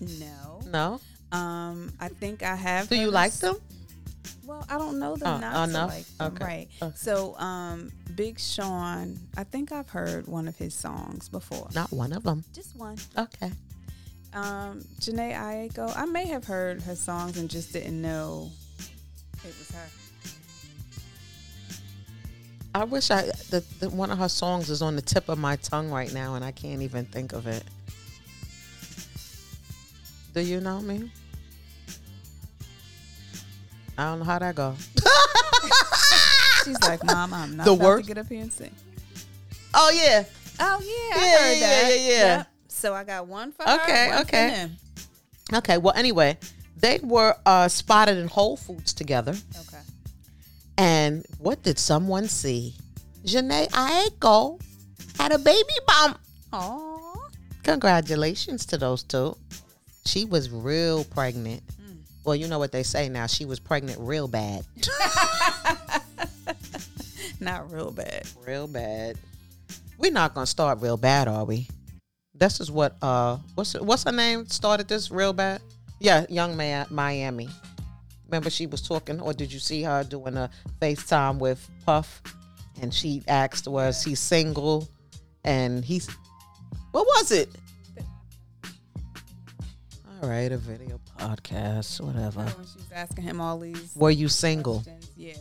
no 0.01 0.61
No. 0.71 1.01
um 1.33 1.93
i 2.01 2.09
think 2.09 2.43
i 2.43 2.55
have 2.55 2.89
Do 2.89 2.97
you 2.97 3.11
like 3.11 3.33
s- 3.33 3.41
them? 3.41 3.57
Well, 4.45 4.65
I 4.71 4.79
don't 4.79 5.01
know 5.01 5.17
them 5.17 5.35
Oh, 5.37 5.39
not 5.41 5.57
oh, 5.57 5.67
to 5.67 5.73
no? 5.73 5.87
like 5.87 6.07
them, 6.19 6.33
Okay. 6.35 6.45
right? 6.45 6.69
Okay. 6.81 6.93
So, 6.97 7.37
um, 7.37 7.91
Big 8.15 8.39
Sean, 8.39 9.19
I 9.37 9.43
think 9.43 9.73
I've 9.73 9.89
heard 9.91 10.29
one 10.29 10.47
of 10.47 10.57
his 10.57 10.73
songs 10.73 11.29
before, 11.29 11.67
Not 11.75 11.91
one 11.93 12.13
of 12.13 12.23
them. 12.23 12.45
just 12.55 12.77
one. 12.77 12.97
Okay. 13.19 13.51
Um, 14.35 14.83
Jhené 15.01 15.35
Aiko, 15.35 15.93
I 15.97 16.05
may 16.07 16.27
have 16.29 16.45
heard 16.45 16.81
her 16.83 16.95
songs 16.95 17.39
and 17.39 17.51
just 17.51 17.73
didn't 17.73 18.01
know 18.01 18.51
it 19.43 19.55
was 19.59 19.69
her. 19.75 19.89
I 22.77 22.85
wish 22.85 23.11
I 23.11 23.23
the, 23.23 23.65
the 23.81 23.89
one 23.89 24.11
of 24.11 24.19
her 24.19 24.29
songs 24.29 24.69
is 24.69 24.83
on 24.83 24.97
the 24.97 25.03
tip 25.03 25.31
of 25.31 25.39
my 25.39 25.57
tongue 25.57 25.91
right 25.91 26.13
now 26.13 26.35
and 26.35 26.45
I 26.45 26.51
can't 26.53 26.83
even 26.83 27.07
think 27.07 27.33
of 27.33 27.47
it. 27.47 27.65
Do 30.35 30.43
you 30.43 30.61
know 30.61 30.81
me? 30.81 31.11
I 33.97 34.05
don't 34.05 34.19
know 34.19 34.27
how 34.27 34.39
that 34.39 34.55
go. 34.55 34.75
She's 36.65 36.79
like, 36.83 37.03
Mom, 37.03 37.33
I'm 37.33 37.57
not 37.57 37.65
The 37.65 37.73
about 37.73 37.97
to 38.03 38.03
get 38.03 38.19
up 38.19 38.29
here 38.29 38.43
and 38.43 38.53
sing. 38.53 38.75
Oh 39.73 39.91
yeah. 39.95 40.25
Oh 40.61 40.79
yeah, 40.83 41.19
I 41.19 41.25
Yeah, 41.25 41.39
heard 41.39 41.55
yeah, 41.55 41.61
that. 41.61 41.89
yeah, 41.89 41.97
yeah. 42.09 42.37
Yep. 42.37 42.47
So 42.69 42.93
I 42.95 43.05
got 43.05 43.27
one 43.27 43.53
for 43.53 43.63
her. 43.63 43.81
Okay, 43.85 44.09
one 44.09 44.17
for 44.19 44.23
okay. 44.25 44.69
Okay. 45.55 45.79
Well, 45.79 45.95
anyway, 45.97 46.37
they 46.79 47.01
were 47.03 47.37
uh, 47.47 47.69
spotted 47.69 48.19
in 48.19 48.29
Whole 48.29 48.59
Foods 48.59 48.93
together, 48.93 49.35
Okay. 49.61 49.76
And 50.79 51.25
what 51.39 51.63
did 51.63 51.79
someone 51.79 52.29
see? 52.29 52.75
Jhené 53.25 53.69
Aiko 53.71 54.61
had 55.19 55.33
a 55.33 55.39
baby 55.39 55.75
bump. 55.87 56.19
Oh, 56.53 57.29
Congratulations 57.63 58.65
to 58.67 58.79
those 58.79 59.03
two. 59.03 59.37
She 60.05 60.25
was 60.25 60.51
real 60.51 61.05
pregnant. 61.05 61.63
Well, 62.25 62.37
you 62.37 62.49
know 62.49 62.59
what 62.59 62.73
they 62.73 62.83
say 62.83 63.09
now. 63.09 63.27
She 63.27 63.45
was 63.45 63.59
pregnant 63.59 63.99
real 64.01 64.29
bad. 64.29 64.65
not 67.41 67.73
real 67.73 67.91
bad. 67.91 68.27
real 68.47 68.67
bad. 68.67 69.17
We're 69.99 70.13
not 70.13 70.35
gonna 70.35 70.47
start 70.47 70.81
real 70.81 70.97
bad, 70.97 71.29
are 71.29 71.45
we? 71.45 71.69
This 72.35 72.61
is 72.61 72.71
what 72.71 72.97
uh 73.01 73.39
what's 73.55 73.75
what's 73.75 74.05
her 74.05 74.13
name 74.13 74.47
started 74.47 74.89
this 74.89 75.11
real 75.11 75.33
bad? 75.33 75.63
Yeah, 75.99 76.27
Yung 76.29 76.57
Miami. 76.57 77.49
Remember 78.29 78.51
she 78.51 78.67
was 78.67 78.83
talking, 78.83 79.21
or 79.21 79.33
did 79.33 79.53
you 79.53 79.59
see 79.59 79.83
her 79.83 80.03
doing 80.05 80.37
a 80.37 80.51
FaceTime 80.81 81.39
with 81.39 81.69
Puff? 81.85 82.23
And 82.83 82.93
she 82.93 83.23
asked, 83.29 83.69
was 83.69 84.03
he 84.03 84.15
single? 84.15 84.89
And 85.45 85.85
he's 85.85 86.09
what 86.91 87.07
was 87.07 87.31
it? 87.31 87.49
All 90.23 90.29
right, 90.29 90.51
a 90.51 90.57
video 90.57 90.99
podcast, 91.19 92.01
whatever. 92.01 92.43
When 92.43 92.65
she's 92.67 92.91
asking 92.93 93.25
him 93.25 93.41
all 93.41 93.59
these 93.59 93.93
Were 93.95 94.11
you 94.11 94.29
single? 94.29 94.81
questions, 94.81 95.11
yeah. 95.17 95.35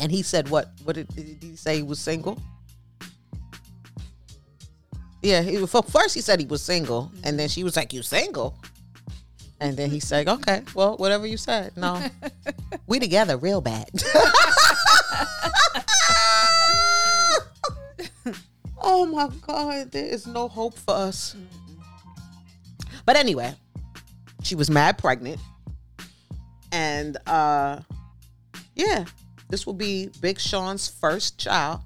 And 0.00 0.10
he 0.10 0.22
said, 0.22 0.48
"What? 0.48 0.70
What 0.84 0.96
did, 0.96 1.08
did 1.14 1.36
he 1.42 1.54
say? 1.54 1.76
He 1.76 1.82
was 1.82 2.00
single." 2.00 2.40
Yeah. 5.22 5.42
He, 5.42 5.64
for 5.66 5.82
first, 5.82 6.14
he 6.14 6.22
said 6.22 6.40
he 6.40 6.46
was 6.46 6.62
single, 6.62 7.12
and 7.24 7.38
then 7.38 7.48
she 7.48 7.62
was 7.62 7.76
like, 7.76 7.92
"You 7.92 8.02
single?" 8.02 8.56
And 9.62 9.76
then 9.76 9.90
he 9.90 10.00
said, 10.00 10.26
"Okay, 10.28 10.62
well, 10.74 10.96
whatever 10.96 11.24
you 11.24 11.36
said. 11.36 11.76
No, 11.76 12.04
we 12.88 12.98
together 12.98 13.36
real 13.36 13.60
bad." 13.60 13.88
oh 18.82 19.06
my 19.06 19.30
God, 19.46 19.92
there 19.92 20.04
is 20.04 20.26
no 20.26 20.48
hope 20.48 20.76
for 20.76 20.94
us. 20.94 21.36
But 23.06 23.14
anyway, 23.14 23.54
she 24.42 24.56
was 24.56 24.68
mad 24.68 24.98
pregnant, 24.98 25.40
and 26.72 27.16
uh, 27.28 27.82
yeah, 28.74 29.04
this 29.48 29.64
will 29.64 29.74
be 29.74 30.10
Big 30.20 30.40
Sean's 30.40 30.88
first 30.88 31.38
child, 31.38 31.82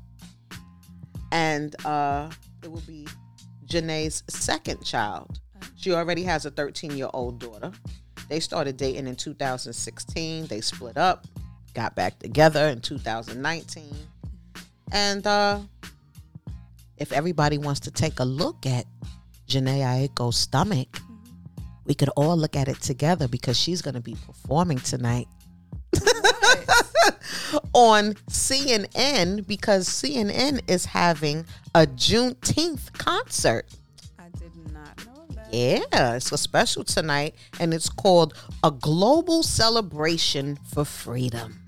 and 1.30 1.76
uh, 1.84 2.30
it 2.62 2.72
will 2.72 2.80
be 2.86 3.06
Jhené's 3.66 4.22
second 4.28 4.82
child. 4.82 5.40
She 5.86 5.92
already 5.92 6.24
has 6.24 6.44
a 6.44 6.50
13 6.50 6.96
year 6.96 7.08
old 7.14 7.38
daughter. 7.38 7.70
They 8.28 8.40
started 8.40 8.76
dating 8.76 9.06
in 9.06 9.14
2016. 9.14 10.48
They 10.48 10.60
split 10.60 10.96
up, 10.96 11.28
got 11.74 11.94
back 11.94 12.18
together 12.18 12.66
in 12.66 12.80
2019, 12.80 13.94
and 14.90 15.24
uh, 15.24 15.60
if 16.96 17.12
everybody 17.12 17.58
wants 17.58 17.78
to 17.78 17.92
take 17.92 18.18
a 18.18 18.24
look 18.24 18.66
at 18.66 18.84
Jhené 19.46 20.08
Aiko's 20.08 20.36
stomach, 20.36 20.88
we 21.84 21.94
could 21.94 22.10
all 22.16 22.36
look 22.36 22.56
at 22.56 22.66
it 22.66 22.80
together 22.80 23.28
because 23.28 23.56
she's 23.56 23.80
going 23.80 23.94
to 23.94 24.00
be 24.00 24.16
performing 24.26 24.78
tonight 24.78 25.28
on 27.74 28.14
CNN 28.28 29.46
because 29.46 29.88
CNN 29.88 30.68
is 30.68 30.84
having 30.84 31.46
a 31.76 31.86
Juneteenth 31.86 32.92
concert. 32.94 33.68
Yeah, 35.52 36.16
it's 36.16 36.32
a 36.32 36.38
special 36.38 36.82
tonight, 36.82 37.34
and 37.60 37.72
it's 37.72 37.88
called 37.88 38.34
A 38.64 38.70
Global 38.70 39.42
Celebration 39.42 40.58
for 40.72 40.84
Freedom. 40.84 41.62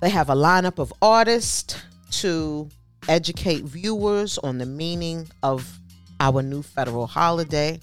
They 0.00 0.10
have 0.10 0.28
a 0.28 0.34
lineup 0.34 0.78
of 0.78 0.92
artists 1.00 1.80
to 2.20 2.68
educate 3.08 3.64
viewers 3.64 4.36
on 4.38 4.58
the 4.58 4.66
meaning 4.66 5.28
of 5.42 5.78
our 6.20 6.42
new 6.42 6.62
federal 6.62 7.06
holiday. 7.06 7.80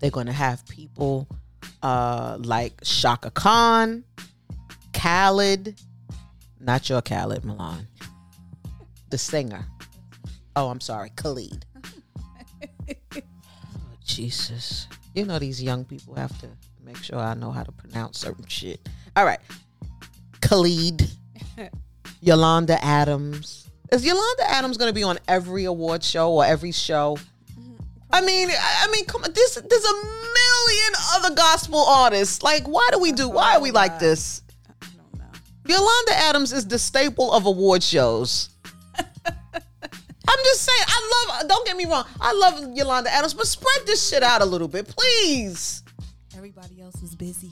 They're 0.00 0.10
going 0.10 0.26
to 0.26 0.32
have 0.32 0.66
people 0.68 1.28
uh, 1.82 2.38
like 2.40 2.82
Chaka 2.82 3.30
Khan, 3.30 4.04
Khaled, 4.92 5.78
not 6.58 6.88
your 6.88 7.02
Khaled 7.02 7.44
Milan, 7.44 7.86
the 9.10 9.18
singer. 9.18 9.66
Oh, 10.60 10.70
I'm 10.70 10.80
sorry, 10.80 11.12
Khalid. 11.14 11.64
oh, 13.14 13.20
Jesus. 14.04 14.88
You 15.14 15.24
know, 15.24 15.38
these 15.38 15.62
young 15.62 15.84
people 15.84 16.16
have 16.16 16.36
to 16.40 16.48
make 16.84 16.96
sure 16.96 17.16
I 17.16 17.34
know 17.34 17.52
how 17.52 17.62
to 17.62 17.70
pronounce 17.70 18.18
certain 18.18 18.44
shit. 18.48 18.80
All 19.14 19.24
right. 19.24 19.38
Khalid, 20.40 21.08
Yolanda 22.20 22.84
Adams. 22.84 23.70
Is 23.92 24.04
Yolanda 24.04 24.50
Adams 24.50 24.76
going 24.78 24.90
to 24.90 24.94
be 24.94 25.04
on 25.04 25.20
every 25.28 25.64
award 25.64 26.02
show 26.02 26.32
or 26.32 26.44
every 26.44 26.72
show? 26.72 27.16
Mm-hmm. 27.52 27.76
I 28.10 28.20
mean, 28.22 28.48
I 28.50 28.88
mean, 28.90 29.04
come 29.04 29.22
on. 29.22 29.32
This 29.32 29.54
there's 29.54 29.84
a 29.84 29.94
million 29.94 30.92
other 31.14 31.36
gospel 31.36 31.84
artists. 31.84 32.42
Like, 32.42 32.66
why 32.66 32.88
do 32.90 32.98
we 32.98 33.12
do? 33.12 33.28
Why 33.28 33.54
are 33.54 33.60
we 33.60 33.70
like 33.70 34.00
this? 34.00 34.42
I 34.82 34.86
don't 34.96 35.20
know. 35.20 35.24
Yolanda 35.66 36.14
Adams 36.14 36.52
is 36.52 36.66
the 36.66 36.80
staple 36.80 37.32
of 37.32 37.46
award 37.46 37.84
shows. 37.84 38.48
I'm 40.28 40.38
just 40.44 40.62
saying, 40.62 40.84
I 40.86 41.36
love, 41.40 41.48
don't 41.48 41.66
get 41.66 41.76
me 41.76 41.86
wrong, 41.86 42.04
I 42.20 42.34
love 42.34 42.76
Yolanda 42.76 43.10
Adams, 43.10 43.32
but 43.32 43.46
spread 43.46 43.86
this 43.86 44.06
shit 44.06 44.22
out 44.22 44.42
a 44.42 44.44
little 44.44 44.68
bit, 44.68 44.86
please. 44.86 45.82
Everybody 46.36 46.82
else 46.82 47.02
is 47.02 47.14
busy. 47.14 47.50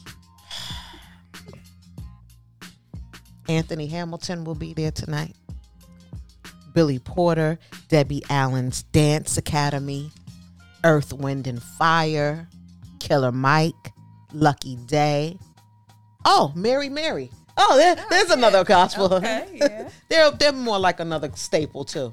Anthony 3.49 3.87
Hamilton 3.87 4.45
will 4.45 4.55
be 4.55 4.75
there 4.75 4.91
tonight. 4.91 5.35
Billy 6.75 6.99
Porter, 6.99 7.59
Debbie 7.89 8.23
Allen's 8.29 8.83
Dance 8.83 9.39
Academy, 9.39 10.11
Earth, 10.85 11.15
Wind, 11.15 11.47
and 11.47 11.63
Fire, 11.63 12.47
Killer 13.01 13.33
Mike, 13.33 13.93
Lucky 14.35 14.77
Daye. 14.87 15.39
Oh, 16.27 16.53
Mary 16.55 16.91
Mary. 16.91 17.31
Oh, 17.57 17.79
there, 17.79 17.95
there's 18.11 18.31
oh, 18.31 18.35
another 18.35 18.65
gospel. 18.65 19.15
Okay, 19.15 19.47
yeah. 19.55 19.89
they're 20.11 20.31
they're 20.33 20.53
more 20.53 20.79
like 20.79 21.01
another 21.01 21.31
staple 21.35 21.87
too. 21.87 22.13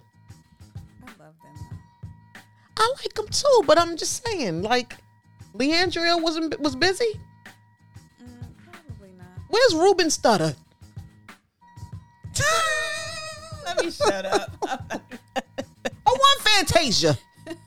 I 2.83 2.93
like 3.01 3.13
them 3.13 3.27
too, 3.29 3.63
but 3.65 3.77
I'm 3.79 3.95
just 3.95 4.25
saying, 4.25 4.61
like, 4.61 4.97
LeAndria 5.55 6.21
wasn't 6.21 6.59
was 6.59 6.75
busy. 6.75 7.19
Mm, 8.21 8.53
probably 8.71 9.11
not. 9.17 9.27
Where's 9.47 9.73
Ruben 9.73 10.07
Studdard? 10.07 10.55
Let 13.65 13.83
me 13.83 13.89
shut 13.91 14.25
up. 14.25 14.51
I 14.65 14.99
want 16.05 16.41
Fantasia. 16.41 17.17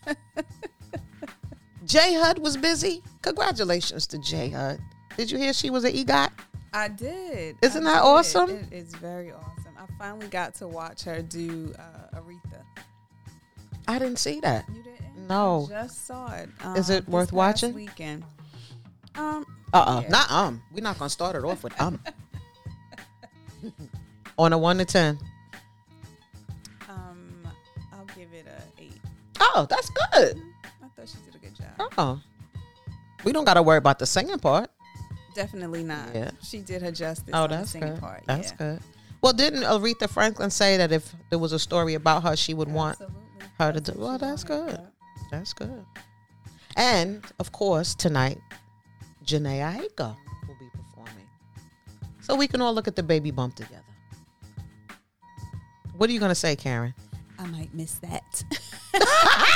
J 1.86 2.14
Hud 2.14 2.38
was 2.40 2.56
busy. 2.56 3.02
Congratulations 3.22 4.06
to 4.08 4.18
J 4.18 4.50
Hud. 4.50 4.80
Did 5.16 5.30
you 5.30 5.38
hear 5.38 5.52
she 5.54 5.70
was 5.70 5.84
an 5.84 5.92
EGOT? 5.92 6.30
I 6.74 6.88
did. 6.88 7.56
Isn't 7.62 7.86
I 7.86 7.92
that 7.92 8.00
did. 8.00 8.06
awesome? 8.06 8.50
It 8.50 8.72
is 8.72 8.94
very 8.96 9.32
awesome. 9.32 9.74
I 9.78 9.86
finally 9.98 10.26
got 10.26 10.54
to 10.56 10.68
watch 10.68 11.04
her 11.04 11.22
do 11.22 11.72
uh, 11.78 12.18
Aretha. 12.20 12.62
I 13.88 13.98
didn't 13.98 14.18
see 14.18 14.40
that. 14.40 14.64
No. 15.28 15.68
I 15.70 15.82
just 15.82 16.06
saw 16.06 16.32
it. 16.32 16.48
Is 16.76 16.90
um, 16.90 16.96
it 16.96 17.08
worth 17.08 17.28
past 17.28 17.32
watching? 17.32 17.74
Weekend. 17.74 18.24
Um. 19.14 19.46
Uh 19.72 19.78
uh 19.78 20.00
yeah. 20.02 20.08
Not 20.08 20.30
um. 20.30 20.62
We're 20.72 20.82
not 20.82 20.98
gonna 20.98 21.10
start 21.10 21.36
it 21.36 21.44
off 21.44 21.64
with 21.64 21.78
um. 21.80 22.00
On 24.38 24.52
a 24.52 24.58
one 24.58 24.78
to 24.78 24.84
ten. 24.84 25.18
Um. 26.88 27.46
I'll 27.92 28.04
give 28.06 28.28
it 28.32 28.46
a 28.46 28.82
eight. 28.82 29.00
Oh, 29.40 29.66
that's 29.68 29.90
good. 29.90 30.42
I 30.82 30.88
thought 30.94 31.08
she 31.08 31.18
did 31.24 31.34
a 31.34 31.38
good 31.38 31.54
job. 31.54 31.92
Oh. 31.98 32.20
We 33.24 33.32
don't 33.32 33.44
gotta 33.44 33.62
worry 33.62 33.78
about 33.78 33.98
the 33.98 34.06
singing 34.06 34.38
part. 34.38 34.70
Definitely 35.34 35.82
not. 35.82 36.14
Yeah. 36.14 36.30
She 36.42 36.60
did 36.60 36.80
her 36.82 36.92
justice. 36.92 37.30
Oh, 37.32 37.44
on 37.44 37.50
the 37.50 37.56
that's 37.56 37.70
singing 37.70 37.94
good. 37.94 38.00
part. 38.00 38.22
That's 38.26 38.52
yeah. 38.52 38.56
good. 38.56 38.80
Well, 39.20 39.32
didn't 39.32 39.62
Aretha 39.62 40.08
Franklin 40.08 40.50
say 40.50 40.76
that 40.76 40.92
if 40.92 41.12
there 41.30 41.38
was 41.38 41.52
a 41.52 41.58
story 41.58 41.94
about 41.94 42.22
her, 42.22 42.36
she 42.36 42.54
would 42.54 42.68
want 42.68 43.00
Absolutely. 43.00 43.46
her 43.58 43.72
to 43.72 43.80
do? 43.80 43.92
Well, 43.96 44.18
that's 44.18 44.44
good. 44.44 44.78
That's 45.30 45.52
good. 45.52 45.84
And 46.76 47.24
of 47.38 47.52
course, 47.52 47.94
tonight, 47.94 48.38
Jhené 49.24 49.60
Aiko 49.60 50.16
will 50.46 50.56
be 50.58 50.68
performing. 50.72 51.26
So 52.20 52.36
we 52.36 52.46
can 52.48 52.60
all 52.60 52.74
look 52.74 52.86
at 52.88 52.96
the 52.96 53.02
baby 53.02 53.30
bump 53.30 53.54
together. 53.56 53.82
What 55.96 56.10
are 56.10 56.12
you 56.12 56.20
gonna 56.20 56.34
say, 56.34 56.56
Karen? 56.56 56.94
I 57.38 57.46
might 57.46 57.72
miss 57.74 57.94
that. 57.94 58.44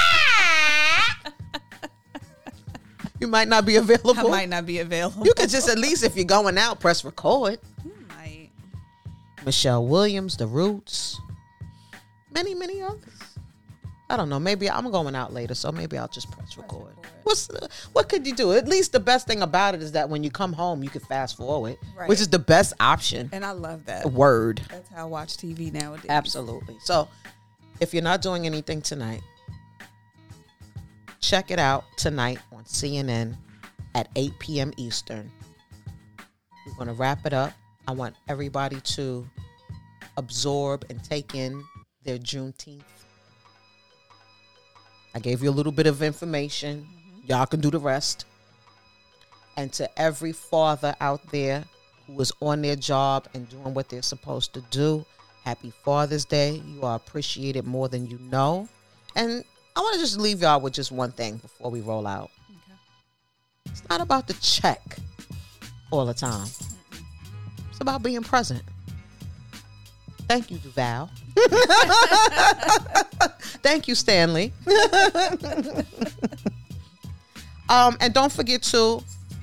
You 3.20 3.26
might 3.26 3.48
not 3.48 3.66
be 3.66 3.76
available. 3.76 4.18
I 4.18 4.22
might 4.22 4.48
not 4.48 4.64
be 4.64 4.78
available. 4.78 5.26
You 5.26 5.34
could 5.34 5.50
just 5.50 5.68
at 5.68 5.76
least, 5.78 6.02
if 6.02 6.16
you're 6.16 6.24
going 6.24 6.56
out, 6.56 6.80
press 6.80 7.04
record. 7.04 7.58
You 7.84 7.92
might. 8.08 8.48
Michelle 9.44 9.86
Williams, 9.86 10.38
The 10.38 10.46
Roots, 10.46 11.20
many, 12.32 12.54
many 12.54 12.80
others. 12.80 13.19
I 14.10 14.16
don't 14.16 14.28
know. 14.28 14.40
Maybe 14.40 14.68
I'm 14.68 14.90
going 14.90 15.14
out 15.14 15.32
later, 15.32 15.54
so 15.54 15.70
maybe 15.70 15.96
I'll 15.96 16.08
just 16.08 16.30
press 16.32 16.56
record. 16.58 16.94
What's 17.22 17.46
the- 17.46 17.68
what 17.92 18.08
could 18.08 18.26
you 18.26 18.34
do? 18.34 18.52
At 18.52 18.66
least 18.66 18.90
the 18.90 18.98
best 18.98 19.26
thing 19.28 19.40
about 19.40 19.74
it 19.76 19.82
is 19.82 19.92
that 19.92 20.08
when 20.10 20.24
you 20.24 20.30
come 20.32 20.52
home, 20.52 20.82
you 20.82 20.90
can 20.90 21.00
fast 21.00 21.36
forward, 21.36 21.78
Right. 21.96 22.08
which 22.08 22.20
is 22.20 22.26
the 22.28 22.40
best 22.40 22.72
option. 22.80 23.28
And 23.32 23.44
I 23.44 23.52
love 23.52 23.84
that. 23.86 24.10
Word. 24.12 24.62
That's 24.68 24.88
how 24.90 25.02
I 25.02 25.04
watch 25.04 25.36
TV 25.36 25.70
nowadays. 25.70 26.06
Absolutely. 26.08 26.76
So, 26.82 27.08
if 27.78 27.94
you're 27.94 28.02
not 28.02 28.20
doing 28.20 28.46
anything 28.46 28.82
tonight, 28.82 29.22
check 31.20 31.52
it 31.52 31.60
out 31.60 31.84
tonight 31.96 32.40
on 32.50 32.64
CNN 32.64 33.36
at 33.94 34.08
8 34.16 34.36
p.m. 34.40 34.72
Eastern. 34.76 35.30
We're 36.66 36.74
going 36.74 36.88
to 36.88 36.94
wrap 36.94 37.24
it 37.26 37.32
up. 37.32 37.52
I 37.86 37.92
want 37.92 38.16
everybody 38.28 38.80
to 38.80 39.24
absorb 40.16 40.84
and 40.90 41.02
take 41.04 41.34
in 41.36 41.64
their 42.02 42.18
Juneteenth. 42.18 42.82
I 45.14 45.18
gave 45.18 45.42
you 45.42 45.50
a 45.50 45.52
little 45.52 45.72
bit 45.72 45.86
of 45.86 46.02
information. 46.02 46.82
Mm-hmm. 46.82 47.26
Y'all 47.26 47.46
can 47.46 47.60
do 47.60 47.70
the 47.70 47.78
rest. 47.78 48.26
And 49.56 49.72
to 49.74 50.00
every 50.00 50.32
father 50.32 50.94
out 51.00 51.20
there 51.30 51.64
who 52.06 52.20
is 52.20 52.32
on 52.40 52.62
their 52.62 52.76
job 52.76 53.28
and 53.34 53.48
doing 53.48 53.74
what 53.74 53.88
they're 53.88 54.02
supposed 54.02 54.54
to 54.54 54.60
do, 54.70 55.04
happy 55.44 55.72
Father's 55.84 56.24
Day. 56.24 56.62
You 56.64 56.82
are 56.82 56.96
appreciated 56.96 57.66
more 57.66 57.88
than 57.88 58.06
you 58.06 58.18
know. 58.30 58.68
And 59.16 59.44
I 59.76 59.80
want 59.80 59.94
to 59.94 60.00
just 60.00 60.18
leave 60.18 60.42
y'all 60.42 60.60
with 60.60 60.72
just 60.72 60.92
one 60.92 61.12
thing 61.12 61.38
before 61.38 61.70
we 61.70 61.80
roll 61.80 62.06
out. 62.06 62.30
Okay. 62.48 62.78
It's 63.66 63.88
not 63.88 64.00
about 64.00 64.28
the 64.28 64.34
check 64.34 64.96
all 65.90 66.06
the 66.06 66.14
time. 66.14 66.46
It's 67.70 67.80
about 67.80 68.02
being 68.02 68.22
present. 68.22 68.62
Thank 70.28 70.50
you, 70.50 70.58
Duval. 70.58 71.10
Thank 73.62 73.88
you, 73.88 73.94
Stanley. 73.94 74.52
um, 77.68 77.96
and 78.00 78.14
don't 78.14 78.32
forget 78.32 78.62
to 78.64 79.02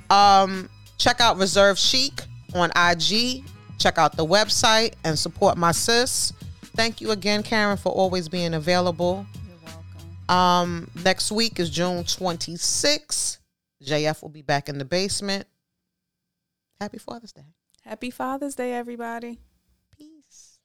um, 0.10 0.70
check 0.98 1.22
out 1.22 1.38
Reserve 1.38 1.78
Chic 1.78 2.24
on 2.56 2.72
IG. 2.76 3.44
Check 3.78 3.98
out 3.98 4.18
the 4.18 4.26
website 4.26 4.94
and 5.04 5.18
support 5.18 5.58
my 5.58 5.72
sis. 5.72 6.34
Thank 6.76 7.02
you 7.02 7.12
again, 7.12 7.44
Karen, 7.44 7.78
for 7.78 7.92
always 7.92 8.28
being 8.28 8.54
available. 8.54 9.26
You're 9.48 9.58
welcome. 9.66 10.36
Um, 10.36 10.92
next 11.04 11.32
week 11.32 11.60
is 11.60 11.70
June 11.70 12.04
26th. 12.04 13.38
JF 13.84 14.22
will 14.22 14.30
be 14.30 14.42
back 14.42 14.70
in 14.70 14.78
the 14.78 14.86
basement. 14.86 15.48
Happy 16.80 16.98
Father's 16.98 17.32
Day. 17.32 17.54
Happy 17.84 18.10
Father's 18.10 18.56
Day, 18.56 18.74
everybody. 18.74 19.40
Peace. 19.98 20.60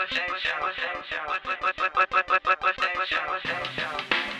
What's 0.00 0.14
that 0.14 0.28
show? 0.40 0.56
What's 0.60 0.76
that 0.80 1.04
show? 1.10 1.28
What's 1.28 1.44
that 1.44 1.60
show? 3.06 3.20
What's 3.28 3.44
that 3.44 3.68
show? 3.76 4.39